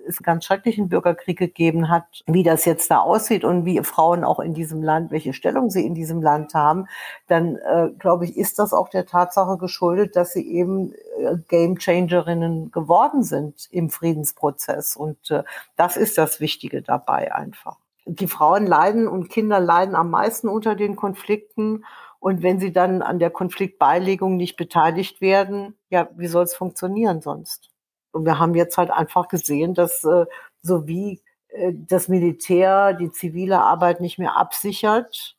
es 0.08 0.22
ganz 0.22 0.44
schrecklichen 0.44 0.88
Bürgerkrieg 0.88 1.38
gegeben 1.38 1.88
hat, 1.88 2.04
wie 2.26 2.42
das 2.42 2.64
jetzt 2.64 2.90
da 2.90 2.98
aussieht 2.98 3.44
und 3.44 3.64
wie 3.64 3.82
Frauen 3.82 4.24
auch 4.24 4.40
in 4.40 4.54
diesem 4.54 4.82
Land, 4.82 5.10
welche 5.10 5.32
Stellung 5.32 5.70
sie 5.70 5.84
in 5.84 5.94
diesem 5.94 6.22
Land 6.22 6.54
haben, 6.54 6.86
dann 7.26 7.56
äh, 7.56 7.90
glaube 7.98 8.24
ich, 8.24 8.36
ist 8.36 8.58
das 8.58 8.72
auch 8.72 8.88
der 8.88 9.06
Tatsache 9.06 9.58
geschuldet, 9.58 10.16
dass 10.16 10.32
sie 10.32 10.46
eben 10.48 10.92
äh, 10.92 11.36
Game 11.48 11.78
Changerinnen 11.78 12.70
geworden 12.70 13.22
sind 13.22 13.68
im 13.70 13.90
Friedensprozess. 13.90 14.96
Und 14.96 15.30
äh, 15.30 15.42
das 15.76 15.96
ist 15.96 16.18
das 16.18 16.40
Wichtige 16.40 16.82
dabei 16.82 17.34
einfach. 17.34 17.78
Die 18.06 18.28
Frauen 18.28 18.66
leiden 18.66 19.08
und 19.08 19.28
Kinder 19.30 19.58
leiden 19.58 19.96
am 19.96 20.10
meisten 20.10 20.48
unter 20.48 20.76
den 20.76 20.94
Konflikten. 20.94 21.84
Und 22.20 22.42
wenn 22.42 22.60
sie 22.60 22.72
dann 22.72 23.02
an 23.02 23.18
der 23.18 23.30
Konfliktbeilegung 23.30 24.36
nicht 24.36 24.56
beteiligt 24.56 25.20
werden, 25.20 25.76
ja, 25.90 26.08
wie 26.16 26.28
soll 26.28 26.44
es 26.44 26.54
funktionieren 26.54 27.20
sonst? 27.20 27.70
Und 28.16 28.24
wir 28.24 28.38
haben 28.38 28.54
jetzt 28.54 28.78
halt 28.78 28.90
einfach 28.90 29.28
gesehen, 29.28 29.74
dass 29.74 30.02
äh, 30.04 30.24
so 30.62 30.86
wie 30.88 31.20
äh, 31.48 31.72
das 31.74 32.08
Militär 32.08 32.94
die 32.94 33.12
zivile 33.12 33.60
Arbeit 33.60 34.00
nicht 34.00 34.18
mehr 34.18 34.38
absichert, 34.38 35.36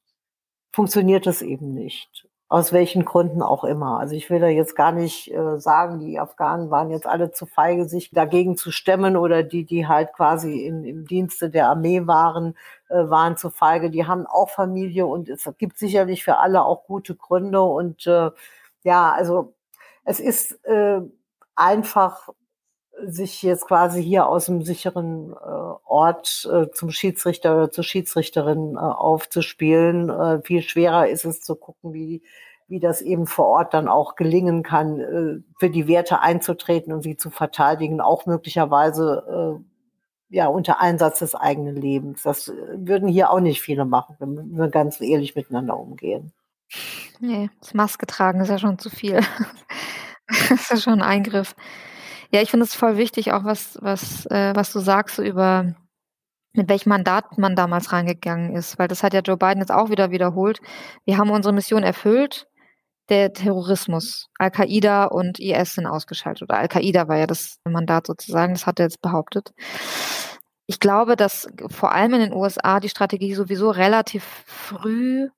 funktioniert 0.72 1.26
das 1.26 1.42
eben 1.42 1.74
nicht. 1.74 2.28
Aus 2.50 2.72
welchen 2.72 3.04
Gründen 3.04 3.42
auch 3.42 3.64
immer. 3.64 4.00
Also 4.00 4.16
ich 4.16 4.30
will 4.30 4.40
da 4.40 4.48
jetzt 4.48 4.76
gar 4.76 4.92
nicht 4.92 5.34
äh, 5.34 5.60
sagen, 5.60 6.00
die 6.00 6.20
Afghanen 6.20 6.70
waren 6.70 6.92
jetzt 6.92 7.08
alle 7.08 7.32
zu 7.32 7.48
feige, 7.48 7.90
sich 7.90 8.12
dagegen 8.12 8.56
zu 8.56 8.72
stemmen 8.72 9.18
oder 9.18 9.42
die, 9.42 9.66
die 9.66 9.88
halt 9.88 10.14
quasi 10.14 10.62
in, 10.62 10.86
im 10.86 11.08
Dienste 11.08 11.50
der 11.50 11.68
Armee 11.68 12.06
waren, 12.06 12.56
äh, 12.90 13.10
waren 13.10 13.38
zu 13.38 13.50
feige. 13.50 13.90
Die 13.90 14.06
haben 14.06 14.28
auch 14.28 14.52
Familie 14.52 15.08
und 15.08 15.30
es 15.30 15.50
gibt 15.58 15.80
sicherlich 15.80 16.24
für 16.24 16.38
alle 16.38 16.64
auch 16.64 16.86
gute 16.86 17.16
Gründe. 17.16 17.64
Und 17.64 18.06
äh, 18.06 18.30
ja, 18.84 19.12
also 19.12 19.56
es 20.06 20.20
ist 20.20 20.64
äh, 20.66 21.02
einfach 21.56 22.30
sich 23.06 23.44
jetzt 23.44 23.68
quasi 23.68 24.04
hier 24.04 24.28
aus 24.28 24.46
dem 24.46 24.62
sicheren 24.64 25.32
äh, 25.32 25.36
Ort 25.86 26.48
äh, 26.52 26.70
zum 26.72 26.90
Schiedsrichter 26.90 27.56
oder 27.56 27.72
zur 27.72 27.84
Schiedsrichterin 27.84 28.76
äh, 28.76 28.80
aufzuspielen. 28.80 30.10
Äh, 30.10 30.42
viel 30.42 30.62
schwerer 30.62 31.08
ist 31.08 31.26
es 31.26 31.42
zu 31.42 31.56
gucken, 31.56 31.94
wie, 31.94 32.24
wie 32.68 32.80
das 32.80 33.02
eben 33.02 33.28
vor 33.28 33.48
Ort 33.48 33.74
dann 33.74 33.88
auch 33.88 34.16
gelingen 34.16 34.64
kann, 34.64 35.00
äh, 35.00 35.42
für 35.60 35.70
die 35.70 35.88
Werte 35.88 36.22
einzutreten 36.22 36.92
und 36.92 37.02
sie 37.02 37.18
zu 37.18 37.30
verteidigen, 37.30 38.02
auch 38.02 38.26
möglicherweise 38.26 39.60
äh, 39.60 40.36
ja 40.36 40.48
unter 40.48 40.82
Einsatz 40.82 41.20
des 41.20 41.36
eigenen 41.36 41.76
Lebens. 41.76 42.24
Das 42.24 42.52
würden 42.74 43.08
hier 43.08 43.32
auch 43.32 43.40
nicht 43.40 43.62
viele 43.62 43.86
machen, 43.86 44.16
wenn 44.20 44.58
wir 44.58 44.70
ganz 44.70 45.00
ehrlich 45.02 45.36
miteinander 45.36 45.78
umgehen. 45.78 46.34
Nee, 47.20 47.50
das 47.62 47.74
Maske 47.74 48.06
tragen 48.06 48.42
ist 48.42 48.50
ja 48.50 48.60
schon 48.60 48.78
zu 48.80 48.90
viel. 48.90 49.20
das 50.28 50.52
ist 50.52 50.70
ja 50.70 50.78
schon 50.78 50.94
ein 50.94 51.02
Eingriff. 51.02 51.56
Ja, 52.32 52.42
ich 52.42 52.52
finde 52.52 52.66
es 52.66 52.76
voll 52.76 52.98
wichtig, 52.98 53.32
auch 53.32 53.44
was, 53.44 53.78
was, 53.82 54.26
äh, 54.28 54.54
was 54.56 54.72
du 54.74 54.80
sagst 54.80 55.16
so 55.18 55.24
über 55.24 55.76
mit 56.58 56.70
welchem 56.70 56.90
Mandat 56.90 57.38
man 57.38 57.56
damals 57.56 57.94
reingegangen 57.94 58.56
ist, 58.56 58.80
weil 58.80 58.88
das 58.88 59.04
hat 59.04 59.14
ja 59.14 59.22
Joe 59.22 59.38
Biden 59.38 59.60
jetzt 59.60 59.72
auch 59.72 59.90
wieder 59.90 60.10
wiederholt. 60.12 60.60
Wir 61.06 61.18
haben 61.18 61.30
unsere 61.30 61.54
Mission 61.54 61.84
erfüllt. 61.84 62.48
Der 63.10 63.32
Terrorismus, 63.32 64.28
Al-Qaida 64.38 65.06
und 65.06 65.40
IS 65.40 65.76
sind 65.76 65.86
ausgeschaltet. 65.86 66.44
Oder 66.44 66.58
Al-Qaida 66.58 67.08
war 67.08 67.18
ja 67.18 67.28
das 67.28 67.60
Mandat 67.64 68.08
sozusagen, 68.08 68.54
das 68.54 68.66
hat 68.66 68.80
er 68.80 68.88
jetzt 68.88 69.02
behauptet. 69.02 69.54
Ich 70.66 70.82
glaube, 70.82 71.16
dass 71.16 71.48
vor 71.70 71.94
allem 71.94 72.16
in 72.16 72.20
den 72.20 72.34
USA 72.34 72.82
die 72.82 72.90
Strategie 72.90 73.34
sowieso 73.34 73.70
relativ 73.70 74.26
früh 74.46 75.30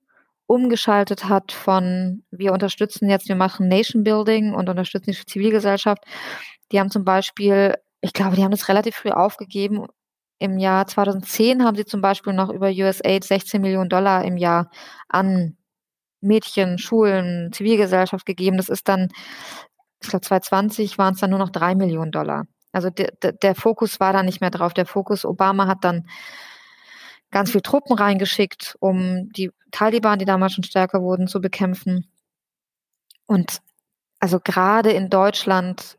umgeschaltet 0.48 1.26
hat 1.26 1.52
von 1.52 2.24
wir 2.32 2.54
unterstützen 2.54 3.08
jetzt, 3.08 3.30
wir 3.30 3.36
machen 3.36 3.68
Nation 3.68 4.04
Building 4.04 4.56
und 4.56 4.68
unterstützen 4.68 5.12
die 5.12 5.26
Zivilgesellschaft. 5.28 6.04
Die 6.72 6.80
haben 6.80 6.92
zum 6.92 7.04
Beispiel, 7.04 7.76
ich 8.02 8.14
glaube, 8.14 8.36
die 8.36 8.44
haben 8.44 8.52
das 8.52 8.70
relativ 8.70 8.96
früh 8.96 9.10
aufgegeben 9.10 9.88
im 10.40 10.58
Jahr 10.58 10.88
2010 10.88 11.64
haben 11.66 11.76
sie 11.76 11.86
zum 11.86 12.02
Beispiel 12.02 12.34
noch 12.34 12.50
über 12.50 12.70
USAID 12.70 13.24
16 13.24 13.62
Millionen 13.62 13.90
Dollar 13.90 14.24
im 14.24 14.38
Jahr 14.38 14.72
an 15.10 15.58
Mädchen, 16.22 16.78
Schulen, 16.78 17.52
Zivilgesellschaft 17.52 18.26
gegeben. 18.26 18.58
Das 18.58 18.70
ist 18.70 18.88
dann, 18.88 19.10
ich 20.02 20.10
glaube 20.10 20.26
2020 20.26 20.98
waren 20.98 21.14
es 21.14 21.20
dann 21.20 21.30
nur 21.30 21.40
noch 21.40 21.50
drei 21.50 21.76
Millionen 21.76 22.12
Dollar. 22.12 22.46
Also 22.72 22.90
de, 22.90 23.12
de, 23.22 23.34
der 23.34 23.54
Fokus 23.54 24.00
war 24.00 24.14
da 24.14 24.24
nicht 24.24 24.40
mehr 24.40 24.50
drauf. 24.50 24.74
Der 24.74 24.86
Fokus, 24.86 25.26
Obama 25.26 25.68
hat 25.68 25.84
dann 25.84 26.08
ganz 27.32 27.52
viel 27.52 27.62
Truppen 27.62 27.98
reingeschickt, 27.98 28.78
um 28.80 29.30
die 29.34 29.52
Taliban, 29.72 30.20
die 30.20 30.26
damals 30.26 30.54
schon 30.54 30.64
stärker 30.64 31.02
wurden, 31.02 31.28
zu 31.28 31.42
bekämpfen. 31.42 32.08
Und 33.28 33.60
also 34.20 34.40
gerade 34.40 34.92
in 34.92 35.10
Deutschland 35.10 35.99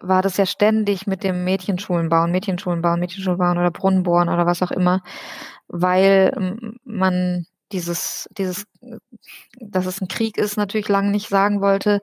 war 0.00 0.22
das 0.22 0.36
ja 0.36 0.46
ständig 0.46 1.06
mit 1.06 1.24
dem 1.24 1.44
Mädchenschulen 1.44 2.08
bauen, 2.08 2.30
Mädchenschulen 2.30 2.82
bauen, 2.82 3.00
Mädchenschulen 3.00 3.38
bauen 3.38 3.58
oder 3.58 3.70
Brunnen 3.70 4.02
bohren 4.02 4.28
oder 4.28 4.46
was 4.46 4.62
auch 4.62 4.70
immer, 4.70 5.02
weil 5.68 6.32
man 6.84 7.46
dieses, 7.72 8.28
dieses, 8.36 8.64
dass 9.60 9.86
es 9.86 10.00
ein 10.00 10.08
Krieg 10.08 10.38
ist, 10.38 10.56
natürlich 10.56 10.88
lange 10.88 11.10
nicht 11.10 11.28
sagen 11.28 11.60
wollte. 11.60 12.00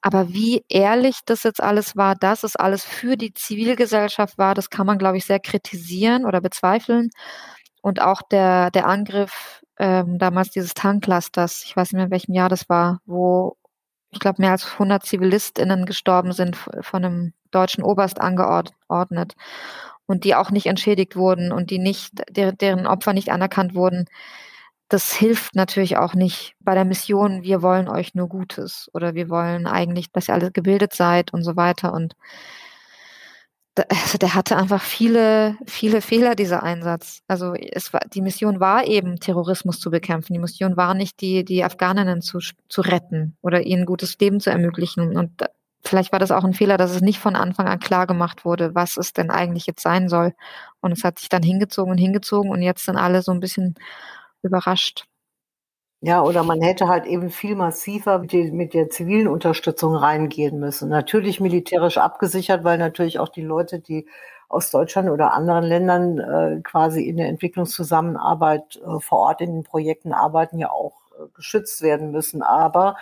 Aber 0.00 0.32
wie 0.32 0.64
ehrlich 0.68 1.20
das 1.24 1.44
jetzt 1.44 1.62
alles 1.62 1.96
war, 1.96 2.14
dass 2.14 2.42
es 2.42 2.56
alles 2.56 2.84
für 2.84 3.16
die 3.16 3.32
Zivilgesellschaft 3.32 4.36
war, 4.38 4.54
das 4.54 4.70
kann 4.70 4.86
man, 4.86 4.98
glaube 4.98 5.16
ich, 5.16 5.24
sehr 5.24 5.40
kritisieren 5.40 6.26
oder 6.26 6.40
bezweifeln. 6.40 7.10
Und 7.82 8.02
auch 8.02 8.22
der, 8.22 8.70
der 8.70 8.86
Angriff 8.86 9.62
ähm, 9.78 10.18
damals 10.18 10.50
dieses 10.50 10.74
Tanklasters, 10.74 11.64
ich 11.64 11.76
weiß 11.76 11.92
nicht 11.92 11.96
mehr, 11.96 12.06
in 12.06 12.10
welchem 12.10 12.34
Jahr 12.34 12.48
das 12.48 12.68
war, 12.68 13.00
wo 13.06 13.56
ich 14.14 14.20
glaube, 14.20 14.42
mehr 14.42 14.52
als 14.52 14.72
100 14.72 15.04
ZivilistInnen 15.04 15.86
gestorben 15.86 16.32
sind 16.32 16.56
von 16.56 17.04
einem 17.04 17.32
deutschen 17.50 17.84
Oberst 17.84 18.20
angeordnet 18.20 19.34
und 20.06 20.24
die 20.24 20.34
auch 20.34 20.50
nicht 20.50 20.66
entschädigt 20.66 21.16
wurden 21.16 21.52
und 21.52 21.70
die 21.70 21.78
nicht, 21.78 22.12
deren 22.30 22.86
Opfer 22.86 23.12
nicht 23.12 23.30
anerkannt 23.30 23.74
wurden. 23.74 24.06
Das 24.88 25.12
hilft 25.12 25.54
natürlich 25.54 25.96
auch 25.96 26.14
nicht 26.14 26.54
bei 26.60 26.74
der 26.74 26.84
Mission, 26.84 27.42
wir 27.42 27.62
wollen 27.62 27.88
euch 27.88 28.14
nur 28.14 28.28
Gutes 28.28 28.90
oder 28.92 29.14
wir 29.14 29.30
wollen 29.30 29.66
eigentlich, 29.66 30.12
dass 30.12 30.28
ihr 30.28 30.34
alle 30.34 30.52
gebildet 30.52 30.92
seid 30.92 31.32
und 31.32 31.42
so 31.42 31.56
weiter. 31.56 31.92
Und 31.92 32.14
also 33.76 34.18
der 34.18 34.34
hatte 34.34 34.56
einfach 34.56 34.82
viele, 34.82 35.56
viele 35.66 36.00
Fehler, 36.00 36.34
dieser 36.36 36.62
Einsatz. 36.62 37.22
Also 37.26 37.54
es 37.54 37.92
war, 37.92 38.00
die 38.12 38.20
Mission 38.20 38.60
war 38.60 38.86
eben, 38.86 39.18
Terrorismus 39.18 39.80
zu 39.80 39.90
bekämpfen. 39.90 40.32
Die 40.32 40.38
Mission 40.38 40.76
war 40.76 40.94
nicht, 40.94 41.20
die, 41.20 41.44
die 41.44 41.64
Afghaninnen 41.64 42.22
zu, 42.22 42.38
zu 42.68 42.80
retten 42.82 43.36
oder 43.42 43.62
ihnen 43.62 43.84
gutes 43.84 44.18
Leben 44.18 44.40
zu 44.40 44.50
ermöglichen. 44.50 45.16
Und 45.16 45.42
vielleicht 45.82 46.12
war 46.12 46.20
das 46.20 46.30
auch 46.30 46.44
ein 46.44 46.54
Fehler, 46.54 46.76
dass 46.76 46.92
es 46.92 47.00
nicht 47.00 47.18
von 47.18 47.34
Anfang 47.34 47.66
an 47.66 47.80
klar 47.80 48.06
gemacht 48.06 48.44
wurde, 48.44 48.74
was 48.74 48.96
es 48.96 49.12
denn 49.12 49.30
eigentlich 49.30 49.66
jetzt 49.66 49.82
sein 49.82 50.08
soll. 50.08 50.34
Und 50.80 50.92
es 50.92 51.02
hat 51.02 51.18
sich 51.18 51.28
dann 51.28 51.42
hingezogen 51.42 51.90
und 51.90 51.98
hingezogen 51.98 52.50
und 52.50 52.62
jetzt 52.62 52.84
sind 52.84 52.96
alle 52.96 53.22
so 53.22 53.32
ein 53.32 53.40
bisschen 53.40 53.74
überrascht. 54.42 55.06
Ja, 56.06 56.22
oder 56.22 56.42
man 56.42 56.60
hätte 56.60 56.86
halt 56.86 57.06
eben 57.06 57.30
viel 57.30 57.56
massiver 57.56 58.18
mit, 58.18 58.32
die, 58.32 58.52
mit 58.52 58.74
der 58.74 58.90
zivilen 58.90 59.26
Unterstützung 59.26 59.96
reingehen 59.96 60.60
müssen. 60.60 60.90
Natürlich 60.90 61.40
militärisch 61.40 61.96
abgesichert, 61.96 62.62
weil 62.62 62.76
natürlich 62.76 63.18
auch 63.18 63.30
die 63.30 63.40
Leute, 63.40 63.78
die 63.80 64.06
aus 64.50 64.70
Deutschland 64.70 65.08
oder 65.08 65.32
anderen 65.32 65.64
Ländern 65.64 66.18
äh, 66.18 66.60
quasi 66.62 67.04
in 67.04 67.16
der 67.16 67.28
Entwicklungszusammenarbeit 67.28 68.82
äh, 68.86 69.00
vor 69.00 69.20
Ort 69.20 69.40
in 69.40 69.54
den 69.54 69.62
Projekten 69.64 70.12
arbeiten, 70.12 70.58
ja 70.58 70.70
auch 70.70 71.00
äh, 71.18 71.26
geschützt 71.32 71.80
werden 71.80 72.10
müssen. 72.10 72.42
Aber 72.42 72.96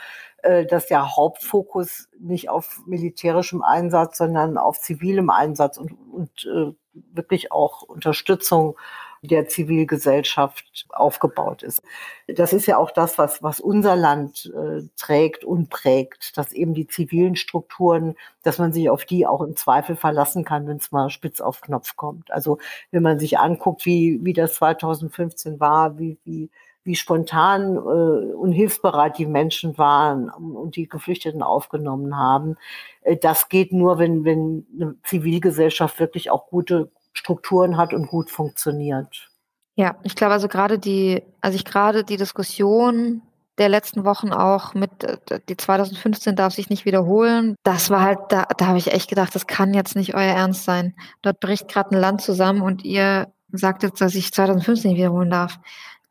äh, 0.45 0.65
dass 0.65 0.87
der 0.87 1.17
Hauptfokus 1.17 2.09
nicht 2.21 2.51
auf 2.51 2.83
militärischem 2.87 3.63
Einsatz, 3.63 4.19
sondern 4.19 4.57
auf 4.57 4.79
zivilem 4.79 5.29
Einsatz 5.29 5.77
und, 5.77 5.91
und 6.13 6.31
äh, 6.47 6.73
wirklich 7.13 7.51
auch 7.51 7.83
Unterstützung 7.83 8.77
der 9.23 9.47
Zivilgesellschaft 9.47 10.87
aufgebaut 10.91 11.63
ist. 11.63 11.81
Das 12.27 12.53
ist 12.53 12.67
ja 12.67 12.77
auch 12.77 12.91
das, 12.91 13.19
was, 13.19 13.43
was 13.43 13.61
unser 13.61 13.95
Land 13.95 14.53
äh, 14.55 14.83
trägt 14.97 15.45
und 15.45 15.71
prägt, 15.71 16.37
dass 16.37 16.53
eben 16.53 16.75
die 16.75 16.89
zivilen 16.89 17.37
Strukturen, 17.37 18.17
dass 18.43 18.59
man 18.59 18.73
sich 18.73 18.91
auf 18.91 19.05
die 19.05 19.27
auch 19.27 19.41
im 19.43 19.55
Zweifel 19.55 19.95
verlassen 19.95 20.45
kann, 20.45 20.67
wenn 20.67 20.79
es 20.79 20.91
mal 20.91 21.09
spitz 21.09 21.41
auf 21.41 21.61
Knopf 21.61 21.97
kommt. 21.97 22.33
Also 22.33 22.59
wenn 22.91 23.05
man 23.05 23.21
sich 23.21 23.39
anguckt, 23.39 23.87
wie, 23.87 24.19
wie 24.23 24.33
das 24.33 24.55
2015 24.55 25.61
war, 25.61 25.99
wie, 25.99 26.19
wie, 26.25 26.51
wie 26.83 26.97
spontan 26.97 27.77
äh, 27.77 28.35
und 28.35 28.51
hilfsbereit 28.51 29.19
die 29.19 29.27
Menschen 29.27 29.79
waren 29.79 30.31
und 30.31 30.75
die 30.75 30.89
Geflüchteten 30.89 31.43
aufgenommen 31.43 32.17
haben. 32.17 32.57
Äh, 33.03 33.17
das 33.17 33.49
geht 33.49 33.73
nur, 33.73 33.99
wenn, 33.99 34.25
wenn 34.25 34.67
eine 34.75 34.97
Zivilgesellschaft 35.05 36.01
wirklich 36.01 36.31
auch 36.31 36.49
gute 36.49 36.91
Strukturen 37.13 37.77
hat 37.77 37.93
und 37.93 38.09
gut 38.09 38.31
funktioniert. 38.31 39.29
Ja, 39.75 39.97
ich 40.03 40.15
glaube 40.15 40.35
also 40.35 40.49
gerade 40.49 40.79
die, 40.79 41.23
also 41.41 41.57
ich 41.57 41.65
gerade 41.65 42.05
die 42.05 42.17
Diskussion 42.17 43.23
der 43.59 43.69
letzten 43.69 44.05
Wochen 44.05 44.33
auch 44.33 44.75
mit, 44.75 45.05
äh, 45.05 45.41
die 45.49 45.57
2015 45.57 46.37
darf 46.37 46.55
sich 46.55 46.71
nicht 46.71 46.85
wiederholen. 46.85 47.57
Das 47.65 47.91
war 47.91 48.01
halt, 48.01 48.19
da, 48.29 48.47
da 48.57 48.67
habe 48.67 48.79
ich 48.79 48.93
echt 48.93 49.09
gedacht, 49.09 49.35
das 49.35 49.47
kann 49.47 49.75
jetzt 49.75 49.95
nicht 49.95 50.15
euer 50.15 50.35
Ernst 50.35 50.65
sein. 50.65 50.95
Dort 51.23 51.41
bricht 51.41 51.69
gerade 51.69 51.95
ein 51.95 52.01
Land 52.01 52.23
zusammen 52.23 52.63
und 52.63 52.85
ihr 52.85 53.33
sagt 53.53 53.83
jetzt, 53.83 54.01
dass 54.01 54.15
ich 54.15 54.33
2015 54.33 54.91
nicht 54.91 54.99
wiederholen 54.99 55.31
darf. 55.31 55.59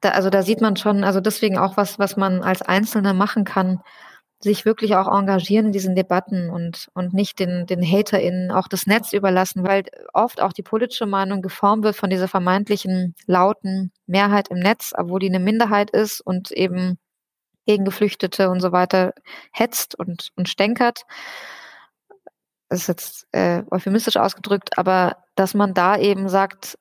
Da, 0.01 0.09
also 0.09 0.29
da 0.29 0.43
sieht 0.43 0.61
man 0.61 0.75
schon, 0.75 1.03
also 1.03 1.19
deswegen 1.19 1.57
auch 1.57 1.77
was, 1.77 1.99
was 1.99 2.17
man 2.17 2.41
als 2.41 2.61
Einzelne 2.61 3.13
machen 3.13 3.43
kann, 3.43 3.81
sich 4.43 4.65
wirklich 4.65 4.95
auch 4.95 5.07
engagieren 5.07 5.67
in 5.67 5.71
diesen 5.71 5.95
Debatten 5.95 6.49
und, 6.49 6.89
und 6.93 7.13
nicht 7.13 7.39
den, 7.39 7.65
den 7.65 7.83
HaterInnen 7.83 8.51
auch 8.51 8.67
das 8.67 8.87
Netz 8.87 9.13
überlassen, 9.13 9.63
weil 9.63 9.85
oft 10.13 10.41
auch 10.41 10.53
die 10.53 10.63
politische 10.63 11.05
Meinung 11.05 11.41
geformt 11.41 11.83
wird 11.83 11.95
von 11.95 12.09
dieser 12.09 12.27
vermeintlichen 12.27 13.15
lauten 13.27 13.91
Mehrheit 14.07 14.49
im 14.49 14.59
Netz, 14.59 14.93
obwohl 14.95 15.19
die 15.19 15.29
eine 15.29 15.39
Minderheit 15.39 15.91
ist 15.91 16.21
und 16.21 16.51
eben 16.51 16.97
gegen 17.65 17.85
Geflüchtete 17.85 18.49
und 18.49 18.59
so 18.59 18.71
weiter 18.71 19.13
hetzt 19.51 19.97
und, 19.97 20.29
und 20.35 20.49
stänkert. 20.49 21.03
Das 22.69 22.81
ist 22.81 22.87
jetzt 22.87 23.27
äh, 23.33 23.63
euphemistisch 23.69 24.17
ausgedrückt, 24.17 24.77
aber 24.77 25.17
dass 25.35 25.53
man 25.53 25.73
da 25.73 25.97
eben 25.97 26.29
sagt, 26.29 26.77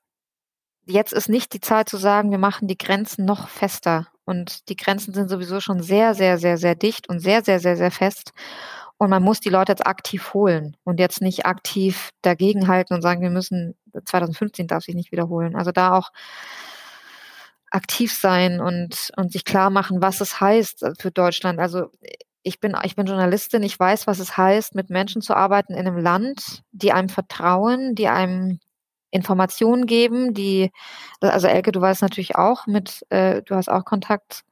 jetzt 0.87 1.13
ist 1.13 1.29
nicht 1.29 1.53
die 1.53 1.61
Zeit 1.61 1.89
zu 1.89 1.97
sagen, 1.97 2.31
wir 2.31 2.39
machen 2.39 2.69
die 2.69 2.79
Grenzen 2.79 3.25
noch 3.25 3.49
fester 3.49 4.09
und 4.25 4.69
die 4.69 4.77
Grenzen 4.77 5.13
sind 5.15 5.29
sowieso 5.29 5.61
schon 5.61 5.83
sehr, 5.83 6.15
sehr, 6.15 6.39
sehr, 6.39 6.57
sehr 6.57 6.75
dicht 6.75 7.09
und 7.09 7.21
sehr, 7.21 7.43
sehr, 7.43 7.61
sehr, 7.61 7.77
sehr 7.77 7.91
fest. 7.91 8.33
Und 8.97 9.11
man 9.11 9.23
muss 9.23 9.41
die 9.41 9.49
Leute 9.49 9.73
jetzt 9.73 9.87
aktiv 9.87 10.35
holen 10.35 10.77
und 10.85 11.01
jetzt 11.01 11.23
nicht 11.23 11.47
aktiv 11.47 12.11
dagegenhalten 12.23 12.95
und 12.95 13.03
sagen, 13.03 13.23
wir 13.23 13.31
müssen 13.31 13.75
2015 14.05 14.67
darf 14.67 14.85
sich 14.85 14.95
nicht 14.95 15.11
wiederholen. 15.11 15.57
Also 15.57 15.73
da 15.73 15.97
auch 15.97 16.11
aktiv 17.71 18.13
sein 18.13 18.61
und, 18.61 19.11
und 19.17 19.33
sich 19.33 19.45
klar 19.45 19.71
machen, 19.71 20.03
was 20.03 20.21
es 20.21 20.41
heißt 20.41 20.85
für 20.99 21.11
Deutschland. 21.11 21.59
Also 21.59 21.91
ich 22.43 22.61
bin, 22.61 22.77
ich 22.85 22.97
bin 22.97 23.07
Journalistin, 23.07 23.63
ich 23.63 23.79
weiß, 23.79 24.07
was 24.07 24.19
es 24.19 24.37
heißt, 24.37 24.75
mit 24.75 24.91
Menschen 24.91 25.23
zu 25.23 25.35
arbeiten 25.35 25.75
in 25.75 25.87
einem 25.87 25.99
Land, 25.99 26.63
die 26.73 26.93
einem 26.93 27.09
vertrauen, 27.09 27.95
die 27.95 28.09
einem 28.09 28.61
Informationen 29.11 29.87
geben, 29.87 30.35
die, 30.35 30.71
also 31.21 31.47
Elke, 31.47 31.73
du 31.73 31.81
weißt 31.81 32.03
natürlich 32.03 32.37
auch 32.37 32.67
mit, 32.67 33.05
äh, 33.11 33.43
du 33.43 33.55
hast 33.55 33.69
auch 33.69 33.85
Kontakt. 33.85 34.45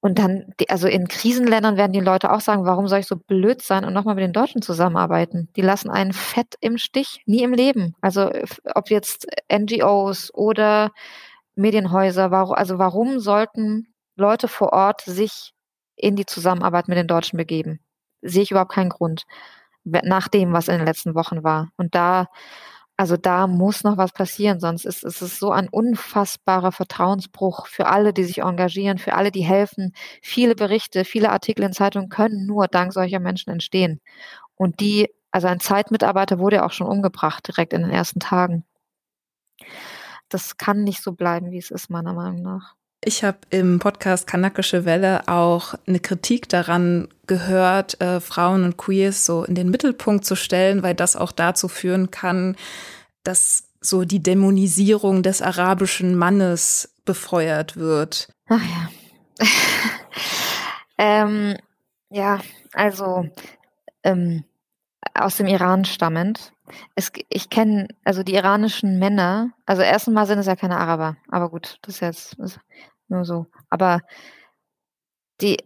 Und 0.00 0.18
dann, 0.18 0.54
die, 0.60 0.70
also 0.70 0.86
in 0.86 1.08
Krisenländern 1.08 1.76
werden 1.76 1.92
die 1.92 2.00
Leute 2.00 2.32
auch 2.32 2.40
sagen, 2.40 2.64
warum 2.64 2.86
soll 2.86 3.00
ich 3.00 3.06
so 3.06 3.16
blöd 3.16 3.62
sein 3.62 3.84
und 3.84 3.92
nochmal 3.92 4.14
mit 4.14 4.22
den 4.22 4.32
Deutschen 4.32 4.62
zusammenarbeiten? 4.62 5.48
Die 5.56 5.60
lassen 5.60 5.90
einen 5.90 6.12
fett 6.12 6.54
im 6.60 6.78
Stich, 6.78 7.22
nie 7.26 7.42
im 7.42 7.52
Leben. 7.52 7.96
Also 8.00 8.30
ob 8.74 8.90
jetzt 8.90 9.26
NGOs 9.52 10.32
oder 10.32 10.90
Medienhäuser, 11.56 12.30
warum, 12.30 12.54
also 12.54 12.78
warum 12.78 13.18
sollten 13.18 13.88
Leute 14.14 14.46
vor 14.46 14.72
Ort 14.72 15.00
sich 15.00 15.52
in 15.96 16.14
die 16.14 16.26
Zusammenarbeit 16.26 16.86
mit 16.86 16.96
den 16.96 17.08
Deutschen 17.08 17.36
begeben? 17.36 17.80
Sehe 18.22 18.42
ich 18.42 18.52
überhaupt 18.52 18.72
keinen 18.72 18.90
Grund. 18.90 19.24
Nach 19.84 20.28
dem, 20.28 20.52
was 20.52 20.68
in 20.68 20.76
den 20.76 20.86
letzten 20.86 21.14
Wochen 21.14 21.42
war. 21.42 21.70
Und 21.76 21.94
da 21.94 22.26
also 22.98 23.16
da 23.16 23.46
muss 23.46 23.84
noch 23.84 23.96
was 23.96 24.12
passieren, 24.12 24.60
sonst 24.60 24.84
ist, 24.84 25.04
ist 25.04 25.22
es 25.22 25.38
so 25.38 25.52
ein 25.52 25.68
unfassbarer 25.68 26.72
Vertrauensbruch 26.72 27.68
für 27.68 27.86
alle, 27.86 28.12
die 28.12 28.24
sich 28.24 28.38
engagieren, 28.40 28.98
für 28.98 29.14
alle, 29.14 29.30
die 29.30 29.42
helfen. 29.44 29.94
Viele 30.22 30.56
Berichte, 30.56 31.04
viele 31.04 31.30
Artikel 31.30 31.64
in 31.64 31.72
Zeitungen 31.72 32.08
können 32.10 32.46
nur 32.46 32.66
dank 32.68 32.92
solcher 32.92 33.20
Menschen 33.20 33.52
entstehen. 33.52 34.00
Und 34.56 34.80
die, 34.80 35.10
also 35.32 35.48
ein 35.48 35.60
Zeitmitarbeiter 35.60 36.40
wurde 36.40 36.56
ja 36.56 36.66
auch 36.66 36.72
schon 36.72 36.88
umgebracht 36.88 37.48
direkt 37.48 37.72
in 37.72 37.82
den 37.82 37.92
ersten 37.92 38.20
Tagen. 38.20 38.64
das 40.30 40.56
kann 40.56 40.84
nicht 40.84 41.02
so 41.02 41.12
bleiben, 41.12 41.50
wie 41.50 41.58
es 41.58 41.70
ist, 41.70 41.90
meiner 41.90 42.14
Meinung 42.14 42.42
nach. 42.42 42.74
Ich 43.00 43.22
habe 43.22 43.38
im 43.50 43.78
Podcast 43.78 44.26
Kanakische 44.26 44.84
Welle 44.84 45.28
auch 45.28 45.74
eine 45.86 46.00
Kritik 46.00 46.48
daran 46.48 47.08
gehört, 47.28 48.00
äh, 48.00 48.20
Frauen 48.20 48.64
und 48.64 48.76
Queers 48.76 49.24
so 49.24 49.44
in 49.44 49.54
den 49.54 49.70
Mittelpunkt 49.70 50.24
zu 50.24 50.34
stellen, 50.34 50.82
weil 50.82 50.94
das 50.94 51.14
auch 51.14 51.30
dazu 51.30 51.68
führen 51.68 52.10
kann, 52.10 52.56
dass 53.22 53.68
so 53.80 54.04
die 54.04 54.20
Dämonisierung 54.20 55.22
des 55.22 55.42
arabischen 55.42 56.16
Mannes 56.16 56.92
befeuert 57.04 57.76
wird. 57.76 58.28
Ach 58.48 58.60
ja. 58.60 59.46
ähm, 60.98 61.56
ja, 62.10 62.40
also 62.72 63.28
ähm, 64.02 64.44
aus 65.14 65.36
dem 65.36 65.46
Iran 65.46 65.84
stammend. 65.84 66.52
Es, 66.94 67.12
ich 67.28 67.50
kenne 67.50 67.88
also 68.04 68.22
die 68.22 68.34
iranischen 68.34 68.98
Männer, 68.98 69.52
also 69.66 69.82
erstens 69.82 70.14
mal 70.14 70.26
sind 70.26 70.38
es 70.38 70.46
ja 70.46 70.56
keine 70.56 70.78
Araber, 70.78 71.16
aber 71.28 71.50
gut, 71.50 71.78
das 71.82 71.96
ist 71.96 72.00
jetzt 72.00 72.38
ist 72.38 72.60
nur 73.08 73.24
so. 73.24 73.46
Aber 73.70 74.00
die, 75.40 75.56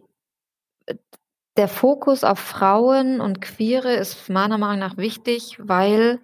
der 1.57 1.67
Fokus 1.67 2.23
auf 2.23 2.39
Frauen 2.39 3.21
und 3.21 3.41
Queere 3.41 3.93
ist 3.93 4.29
meiner 4.29 4.57
Meinung 4.57 4.79
nach 4.79 4.97
wichtig, 4.97 5.57
weil 5.59 6.19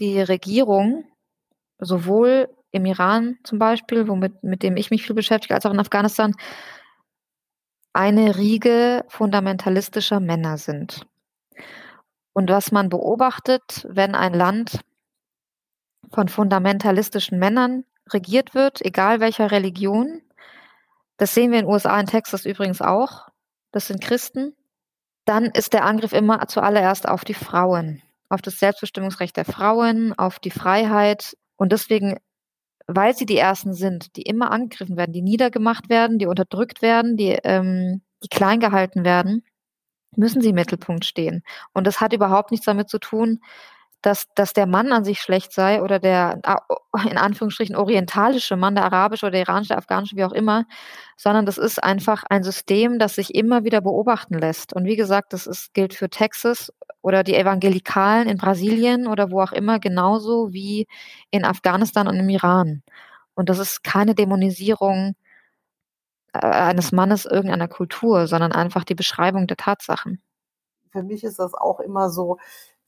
die 0.00 0.20
Regierung 0.20 1.04
sowohl 1.78 2.48
im 2.70 2.84
Iran 2.84 3.38
zum 3.44 3.58
Beispiel, 3.58 4.08
womit, 4.08 4.42
mit 4.42 4.62
dem 4.62 4.76
ich 4.76 4.90
mich 4.90 5.04
viel 5.04 5.14
beschäftige, 5.14 5.54
als 5.54 5.64
auch 5.66 5.72
in 5.72 5.80
Afghanistan, 5.80 6.34
eine 7.92 8.36
Riege 8.36 9.04
fundamentalistischer 9.08 10.20
Männer 10.20 10.58
sind. 10.58 11.06
Und 12.38 12.50
was 12.50 12.70
man 12.70 12.88
beobachtet, 12.88 13.84
wenn 13.90 14.14
ein 14.14 14.32
Land 14.32 14.78
von 16.12 16.28
fundamentalistischen 16.28 17.36
Männern 17.36 17.82
regiert 18.12 18.54
wird, 18.54 18.80
egal 18.80 19.18
welcher 19.18 19.50
Religion, 19.50 20.22
das 21.16 21.34
sehen 21.34 21.50
wir 21.50 21.58
in 21.58 21.64
den 21.64 21.72
USA 21.72 21.98
in 21.98 22.06
Texas 22.06 22.46
übrigens 22.46 22.80
auch, 22.80 23.26
das 23.72 23.88
sind 23.88 24.00
Christen, 24.00 24.54
dann 25.24 25.46
ist 25.46 25.72
der 25.72 25.84
Angriff 25.84 26.12
immer 26.12 26.46
zuallererst 26.46 27.08
auf 27.08 27.24
die 27.24 27.34
Frauen, 27.34 28.02
auf 28.28 28.40
das 28.40 28.60
Selbstbestimmungsrecht 28.60 29.36
der 29.36 29.44
Frauen, 29.44 30.16
auf 30.16 30.38
die 30.38 30.52
Freiheit. 30.52 31.36
Und 31.56 31.72
deswegen 31.72 32.18
weil 32.86 33.16
sie 33.16 33.26
die 33.26 33.36
Ersten 33.36 33.74
sind, 33.74 34.14
die 34.14 34.22
immer 34.22 34.52
angegriffen 34.52 34.96
werden, 34.96 35.12
die 35.12 35.22
niedergemacht 35.22 35.88
werden, 35.88 36.20
die 36.20 36.26
unterdrückt 36.26 36.82
werden, 36.82 37.16
die, 37.16 37.36
ähm, 37.42 38.00
die 38.22 38.28
klein 38.28 38.60
gehalten 38.60 39.04
werden, 39.04 39.42
müssen 40.16 40.42
sie 40.42 40.50
im 40.50 40.54
Mittelpunkt 40.56 41.04
stehen. 41.04 41.42
Und 41.72 41.86
das 41.86 42.00
hat 42.00 42.12
überhaupt 42.12 42.50
nichts 42.50 42.66
damit 42.66 42.88
zu 42.88 42.98
tun, 42.98 43.40
dass, 44.02 44.26
dass 44.34 44.52
der 44.52 44.66
Mann 44.66 44.92
an 44.92 45.04
sich 45.04 45.20
schlecht 45.20 45.52
sei 45.52 45.82
oder 45.82 45.98
der 45.98 46.40
in 47.10 47.18
Anführungsstrichen 47.18 47.74
orientalische 47.76 48.56
Mann, 48.56 48.74
der 48.74 48.84
arabische 48.84 49.26
oder 49.26 49.32
der 49.32 49.40
iranische, 49.42 49.68
der 49.68 49.78
afghanische, 49.78 50.16
wie 50.16 50.24
auch 50.24 50.32
immer, 50.32 50.66
sondern 51.16 51.46
das 51.46 51.58
ist 51.58 51.82
einfach 51.82 52.22
ein 52.30 52.44
System, 52.44 52.98
das 52.98 53.16
sich 53.16 53.34
immer 53.34 53.64
wieder 53.64 53.80
beobachten 53.80 54.34
lässt. 54.34 54.72
Und 54.72 54.84
wie 54.84 54.96
gesagt, 54.96 55.32
das 55.32 55.46
ist, 55.46 55.74
gilt 55.74 55.94
für 55.94 56.08
Texas 56.08 56.72
oder 57.02 57.24
die 57.24 57.34
Evangelikalen 57.34 58.28
in 58.28 58.38
Brasilien 58.38 59.06
oder 59.08 59.30
wo 59.30 59.40
auch 59.42 59.52
immer 59.52 59.80
genauso 59.80 60.52
wie 60.52 60.86
in 61.30 61.44
Afghanistan 61.44 62.06
und 62.06 62.16
im 62.16 62.28
Iran. 62.28 62.82
Und 63.34 63.48
das 63.48 63.58
ist 63.58 63.82
keine 63.84 64.14
Dämonisierung 64.14 65.14
eines 66.42 66.92
Mannes 66.92 67.24
irgendeiner 67.24 67.68
Kultur, 67.68 68.26
sondern 68.26 68.52
einfach 68.52 68.84
die 68.84 68.94
Beschreibung 68.94 69.46
der 69.46 69.56
Tatsachen. 69.56 70.22
Für 70.90 71.02
mich 71.02 71.24
ist 71.24 71.38
das 71.38 71.54
auch 71.54 71.80
immer 71.80 72.10
so, 72.10 72.38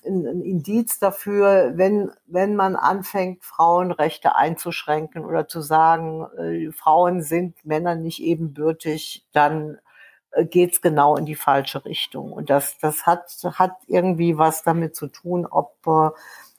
ein, 0.04 0.26
ein 0.26 0.40
Indiz 0.42 0.98
dafür, 0.98 1.72
wenn, 1.74 2.10
wenn 2.26 2.56
man 2.56 2.76
anfängt, 2.76 3.44
Frauenrechte 3.44 4.34
einzuschränken 4.36 5.24
oder 5.24 5.48
zu 5.48 5.60
sagen, 5.60 6.26
äh, 6.38 6.72
Frauen 6.72 7.22
sind 7.22 7.64
Männern 7.64 8.02
nicht 8.02 8.22
ebenbürtig, 8.22 9.26
dann 9.32 9.78
äh, 10.32 10.44
geht's 10.44 10.80
genau 10.80 11.16
in 11.16 11.26
die 11.26 11.34
falsche 11.34 11.84
Richtung. 11.84 12.32
Und 12.32 12.50
das, 12.50 12.78
das 12.78 13.06
hat, 13.06 13.30
hat 13.54 13.72
irgendwie 13.86 14.38
was 14.38 14.62
damit 14.62 14.96
zu 14.96 15.08
tun, 15.08 15.46
ob, 15.46 15.76
äh, 15.86 16.10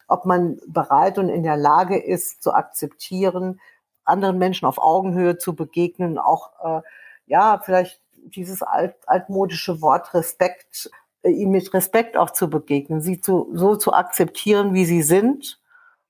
ob 0.08 0.26
man 0.26 0.60
bereit 0.68 1.18
und 1.18 1.30
in 1.30 1.44
der 1.44 1.58
Lage 1.58 1.98
ist, 1.98 2.44
zu 2.44 2.54
akzeptieren, 2.54 3.60
anderen 4.04 4.38
Menschen 4.38 4.66
auf 4.66 4.78
Augenhöhe 4.78 5.38
zu 5.38 5.56
begegnen, 5.56 6.18
auch, 6.18 6.52
äh, 6.64 6.82
ja, 7.28 7.62
vielleicht 7.64 8.02
dieses 8.14 8.62
alt, 8.62 8.96
altmodische 9.08 9.82
Wort 9.82 10.14
Respekt 10.14 10.90
äh, 11.24 11.30
ihm 11.30 11.52
mit 11.52 11.74
Respekt 11.74 12.18
auch 12.18 12.32
zu 12.32 12.50
begegnen, 12.50 13.02
sie 13.02 13.22
zu, 13.22 13.50
so 13.54 13.76
zu 13.76 13.94
akzeptieren, 13.94 14.74
wie 14.74 14.86
sie 14.86 15.02
sind 15.02 15.60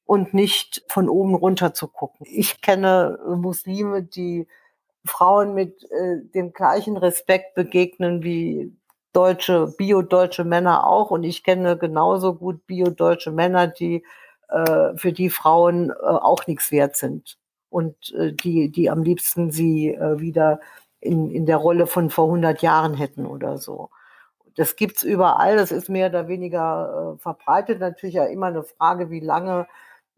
und 0.05 0.33
nicht 0.33 0.83
von 0.89 1.09
oben 1.09 1.35
runter 1.35 1.73
zu 1.73 1.87
gucken. 1.87 2.25
Ich 2.29 2.61
kenne 2.61 3.19
Muslime, 3.27 4.03
die 4.03 4.47
Frauen 5.05 5.53
mit 5.53 5.83
äh, 5.91 6.17
dem 6.33 6.53
gleichen 6.53 6.97
Respekt 6.97 7.55
begegnen 7.55 8.23
wie 8.23 8.75
deutsche, 9.13 9.73
bio-deutsche 9.77 10.43
Männer 10.43 10.85
auch. 10.87 11.11
Und 11.11 11.23
ich 11.23 11.43
kenne 11.43 11.77
genauso 11.77 12.35
gut 12.35 12.65
bio-deutsche 12.67 13.31
Männer, 13.31 13.67
die 13.67 14.03
äh, 14.49 14.95
für 14.95 15.11
die 15.13 15.29
Frauen 15.29 15.89
äh, 15.89 15.93
auch 15.93 16.47
nichts 16.47 16.71
wert 16.71 16.95
sind. 16.95 17.37
Und 17.71 18.13
äh, 18.13 18.33
die, 18.33 18.71
die 18.71 18.91
am 18.91 19.01
liebsten 19.01 19.49
sie 19.49 19.89
äh, 19.89 20.19
wieder 20.19 20.59
in, 20.99 21.31
in 21.31 21.47
der 21.47 21.57
Rolle 21.57 21.87
von 21.87 22.11
vor 22.11 22.25
100 22.25 22.61
Jahren 22.61 22.93
hätten 22.93 23.25
oder 23.25 23.57
so 23.57 23.89
das 24.55 24.75
gibt's 24.75 25.03
überall, 25.03 25.57
das 25.57 25.71
ist 25.71 25.89
mehr 25.89 26.09
oder 26.09 26.27
weniger 26.27 27.15
äh, 27.15 27.21
verbreitet. 27.21 27.79
Natürlich 27.79 28.15
ja 28.15 28.25
immer 28.25 28.47
eine 28.47 28.63
Frage, 28.63 29.09
wie 29.09 29.19
lange 29.19 29.67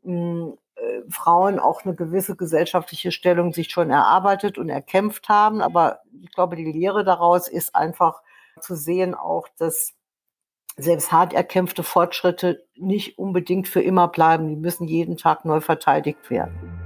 mh, 0.03 0.13
hm, 0.13 0.57
äh, 0.75 1.01
Frauen 1.09 1.59
auch 1.59 1.85
eine 1.85 1.95
gewisse 1.95 2.35
gesellschaftliche 2.35 3.11
Stellung 3.11 3.53
sich 3.53 3.69
schon 3.71 3.89
erarbeitet 3.91 4.57
und 4.57 4.69
erkämpft 4.69 5.29
haben. 5.29 5.61
Aber 5.61 5.99
ich 6.21 6.31
glaube, 6.31 6.55
die 6.55 6.71
Lehre 6.71 7.03
daraus 7.03 7.47
ist 7.47 7.75
einfach 7.75 8.21
zu 8.59 8.75
sehen 8.75 9.13
auch, 9.13 9.47
dass 9.57 9.93
selbst 10.75 11.11
hart 11.11 11.33
erkämpfte 11.33 11.83
Fortschritte 11.83 12.65
nicht 12.75 13.19
unbedingt 13.19 13.67
für 13.67 13.81
immer 13.81 14.07
bleiben. 14.07 14.47
Die 14.47 14.55
müssen 14.55 14.87
jeden 14.87 15.17
Tag 15.17 15.45
neu 15.45 15.61
verteidigt 15.61 16.31
werden. 16.31 16.82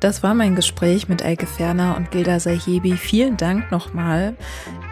Das 0.00 0.22
war 0.22 0.32
mein 0.32 0.56
Gespräch 0.56 1.10
mit 1.10 1.20
Elke 1.20 1.46
Ferner 1.46 1.94
und 1.94 2.10
Gilda 2.10 2.40
Sahibi. 2.40 2.96
Vielen 2.96 3.36
Dank 3.36 3.70
nochmal. 3.70 4.34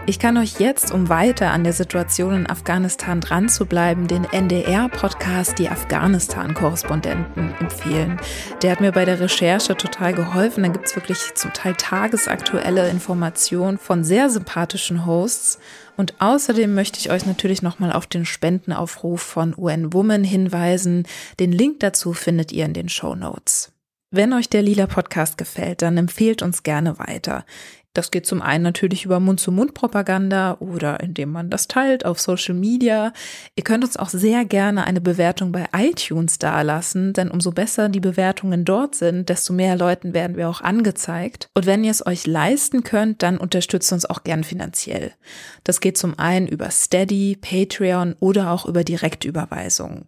Ich 0.04 0.18
kann 0.18 0.36
euch 0.36 0.60
jetzt, 0.60 0.92
um 0.92 1.08
weiter 1.08 1.50
an 1.50 1.64
der 1.64 1.72
Situation 1.72 2.34
in 2.34 2.50
Afghanistan 2.50 3.22
dran 3.22 3.48
zu 3.48 3.64
bleiben, 3.64 4.06
den 4.06 4.24
NDR-Podcast 4.24 5.58
Die 5.58 5.70
Afghanistan-Korrespondenten 5.70 7.54
empfehlen. 7.58 8.20
Der 8.60 8.72
hat 8.72 8.82
mir 8.82 8.92
bei 8.92 9.06
der 9.06 9.18
Recherche 9.18 9.78
total 9.78 10.12
geholfen. 10.12 10.62
Da 10.62 10.68
gibt 10.68 10.84
es 10.84 10.94
wirklich 10.94 11.34
zum 11.34 11.54
Teil 11.54 11.74
tagesaktuelle 11.74 12.90
Informationen 12.90 13.78
von 13.78 14.04
sehr 14.04 14.28
sympathischen 14.28 15.06
Hosts. 15.06 15.58
Und 15.96 16.20
außerdem 16.20 16.74
möchte 16.74 16.98
ich 16.98 17.10
euch 17.10 17.24
natürlich 17.24 17.62
nochmal 17.62 17.92
auf 17.92 18.06
den 18.06 18.26
Spendenaufruf 18.26 19.22
von 19.22 19.54
UN 19.56 19.94
Woman 19.94 20.22
hinweisen. 20.22 21.06
Den 21.40 21.52
Link 21.52 21.80
dazu 21.80 22.12
findet 22.12 22.52
ihr 22.52 22.66
in 22.66 22.74
den 22.74 22.90
Show 22.90 23.14
Notes. 23.14 23.72
Wenn 24.10 24.32
euch 24.32 24.48
der 24.48 24.62
Lila 24.62 24.86
Podcast 24.86 25.36
gefällt, 25.36 25.82
dann 25.82 25.98
empfehlt 25.98 26.40
uns 26.40 26.62
gerne 26.62 26.98
weiter. 26.98 27.44
Das 27.92 28.10
geht 28.10 28.24
zum 28.24 28.40
einen 28.40 28.64
natürlich 28.64 29.04
über 29.04 29.20
Mund-zu-Mund-Propaganda 29.20 30.58
oder 30.60 31.00
indem 31.00 31.30
man 31.30 31.50
das 31.50 31.68
teilt 31.68 32.06
auf 32.06 32.18
Social 32.18 32.54
Media. 32.54 33.12
Ihr 33.54 33.64
könnt 33.64 33.84
uns 33.84 33.98
auch 33.98 34.08
sehr 34.08 34.46
gerne 34.46 34.86
eine 34.86 35.02
Bewertung 35.02 35.52
bei 35.52 35.66
iTunes 35.76 36.38
dalassen, 36.38 37.12
denn 37.12 37.30
umso 37.30 37.50
besser 37.50 37.90
die 37.90 38.00
Bewertungen 38.00 38.64
dort 38.64 38.94
sind, 38.94 39.28
desto 39.28 39.52
mehr 39.52 39.76
Leuten 39.76 40.14
werden 40.14 40.36
wir 40.38 40.48
auch 40.48 40.62
angezeigt. 40.62 41.48
Und 41.54 41.66
wenn 41.66 41.84
ihr 41.84 41.90
es 41.90 42.06
euch 42.06 42.26
leisten 42.26 42.84
könnt, 42.84 43.22
dann 43.22 43.36
unterstützt 43.36 43.92
uns 43.92 44.06
auch 44.06 44.22
gern 44.22 44.42
finanziell. 44.44 45.12
Das 45.64 45.80
geht 45.80 45.98
zum 45.98 46.18
einen 46.18 46.46
über 46.46 46.70
Steady, 46.70 47.36
Patreon 47.38 48.16
oder 48.20 48.52
auch 48.52 48.64
über 48.64 48.84
Direktüberweisungen. 48.84 50.06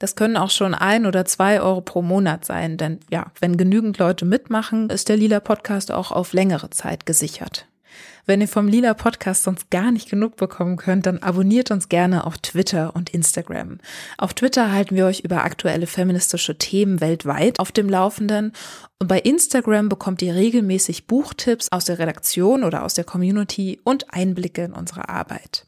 Das 0.00 0.16
können 0.16 0.38
auch 0.38 0.50
schon 0.50 0.74
ein 0.74 1.04
oder 1.04 1.26
zwei 1.26 1.60
Euro 1.60 1.82
pro 1.82 2.00
Monat 2.00 2.46
sein, 2.46 2.78
denn 2.78 3.00
ja, 3.10 3.26
wenn 3.38 3.58
genügend 3.58 3.98
Leute 3.98 4.24
mitmachen, 4.24 4.88
ist 4.88 5.10
der 5.10 5.18
Lila 5.18 5.40
Podcast 5.40 5.92
auch 5.92 6.10
auf 6.10 6.32
längere 6.32 6.70
Zeit 6.70 7.04
gesichert. 7.04 7.66
Wenn 8.24 8.40
ihr 8.40 8.48
vom 8.48 8.66
Lila 8.66 8.94
Podcast 8.94 9.42
sonst 9.42 9.70
gar 9.70 9.90
nicht 9.90 10.08
genug 10.08 10.36
bekommen 10.36 10.78
könnt, 10.78 11.04
dann 11.04 11.18
abonniert 11.18 11.70
uns 11.70 11.90
gerne 11.90 12.26
auf 12.26 12.38
Twitter 12.38 12.96
und 12.96 13.10
Instagram. 13.10 13.78
Auf 14.16 14.32
Twitter 14.32 14.72
halten 14.72 14.96
wir 14.96 15.04
euch 15.04 15.20
über 15.20 15.44
aktuelle 15.44 15.86
feministische 15.86 16.56
Themen 16.56 17.02
weltweit 17.02 17.60
auf 17.60 17.70
dem 17.70 17.90
Laufenden 17.90 18.52
und 19.00 19.08
bei 19.08 19.18
Instagram 19.18 19.90
bekommt 19.90 20.22
ihr 20.22 20.34
regelmäßig 20.34 21.08
Buchtipps 21.08 21.68
aus 21.72 21.84
der 21.84 21.98
Redaktion 21.98 22.64
oder 22.64 22.84
aus 22.84 22.94
der 22.94 23.04
Community 23.04 23.80
und 23.84 24.14
Einblicke 24.14 24.64
in 24.64 24.72
unsere 24.72 25.10
Arbeit. 25.10 25.66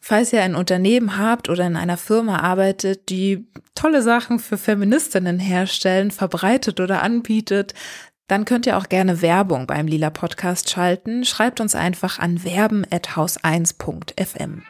Falls 0.00 0.32
ihr 0.32 0.42
ein 0.42 0.54
Unternehmen 0.54 1.18
habt 1.18 1.48
oder 1.48 1.66
in 1.66 1.76
einer 1.76 1.96
Firma 1.96 2.38
arbeitet, 2.38 3.08
die 3.08 3.46
tolle 3.74 4.02
Sachen 4.02 4.38
für 4.38 4.56
Feministinnen 4.56 5.38
herstellen, 5.38 6.10
verbreitet 6.10 6.80
oder 6.80 7.02
anbietet, 7.02 7.74
dann 8.28 8.44
könnt 8.44 8.66
ihr 8.66 8.76
auch 8.76 8.88
gerne 8.88 9.22
Werbung 9.22 9.66
beim 9.66 9.86
Lila 9.86 10.10
Podcast 10.10 10.70
schalten. 10.70 11.24
Schreibt 11.24 11.60
uns 11.60 11.74
einfach 11.74 12.18
an 12.18 12.44
werben@haus1.fm. 12.44 14.62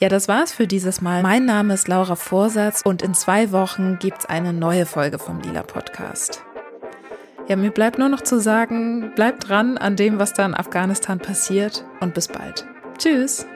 Ja, 0.00 0.08
das 0.08 0.26
war's 0.26 0.52
für 0.52 0.66
dieses 0.66 1.00
Mal. 1.00 1.22
Mein 1.22 1.44
Name 1.44 1.74
ist 1.74 1.86
Laura 1.86 2.16
Vorsatz 2.16 2.82
und 2.84 3.02
in 3.02 3.14
zwei 3.14 3.52
Wochen 3.52 4.00
gibt's 4.00 4.26
eine 4.26 4.52
neue 4.52 4.86
Folge 4.86 5.20
vom 5.20 5.40
Lila 5.40 5.62
Podcast. 5.62 6.42
Ja, 7.46 7.56
mir 7.56 7.70
bleibt 7.70 7.98
nur 7.98 8.08
noch 8.08 8.22
zu 8.22 8.40
sagen, 8.40 9.12
bleibt 9.14 9.48
dran 9.48 9.78
an 9.78 9.96
dem, 9.96 10.18
was 10.18 10.32
da 10.32 10.46
in 10.46 10.54
Afghanistan 10.54 11.18
passiert 11.18 11.84
und 12.00 12.14
bis 12.14 12.28
bald. 12.28 12.66
Tschüss! 12.98 13.46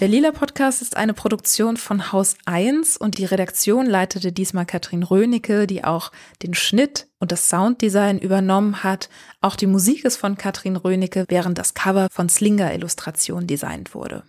Der 0.00 0.08
Lila 0.08 0.32
Podcast 0.32 0.80
ist 0.80 0.96
eine 0.96 1.12
Produktion 1.12 1.76
von 1.76 2.10
Haus 2.10 2.38
1 2.46 2.96
und 2.96 3.18
die 3.18 3.26
Redaktion 3.26 3.84
leitete 3.84 4.32
diesmal 4.32 4.64
Katrin 4.64 5.02
Rönecke, 5.02 5.66
die 5.66 5.84
auch 5.84 6.10
den 6.42 6.54
Schnitt 6.54 7.06
und 7.18 7.32
das 7.32 7.50
Sounddesign 7.50 8.18
übernommen 8.18 8.82
hat. 8.82 9.10
Auch 9.42 9.56
die 9.56 9.66
Musik 9.66 10.06
ist 10.06 10.16
von 10.16 10.38
Katrin 10.38 10.76
Rönecke, 10.76 11.26
während 11.28 11.58
das 11.58 11.74
Cover 11.74 12.08
von 12.10 12.30
Slinger 12.30 12.72
Illustration 12.72 13.46
designt 13.46 13.94
wurde. 13.94 14.22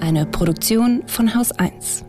Eine 0.00 0.26
Produktion 0.26 1.06
von 1.06 1.32
Haus 1.36 1.52
1. 1.52 2.04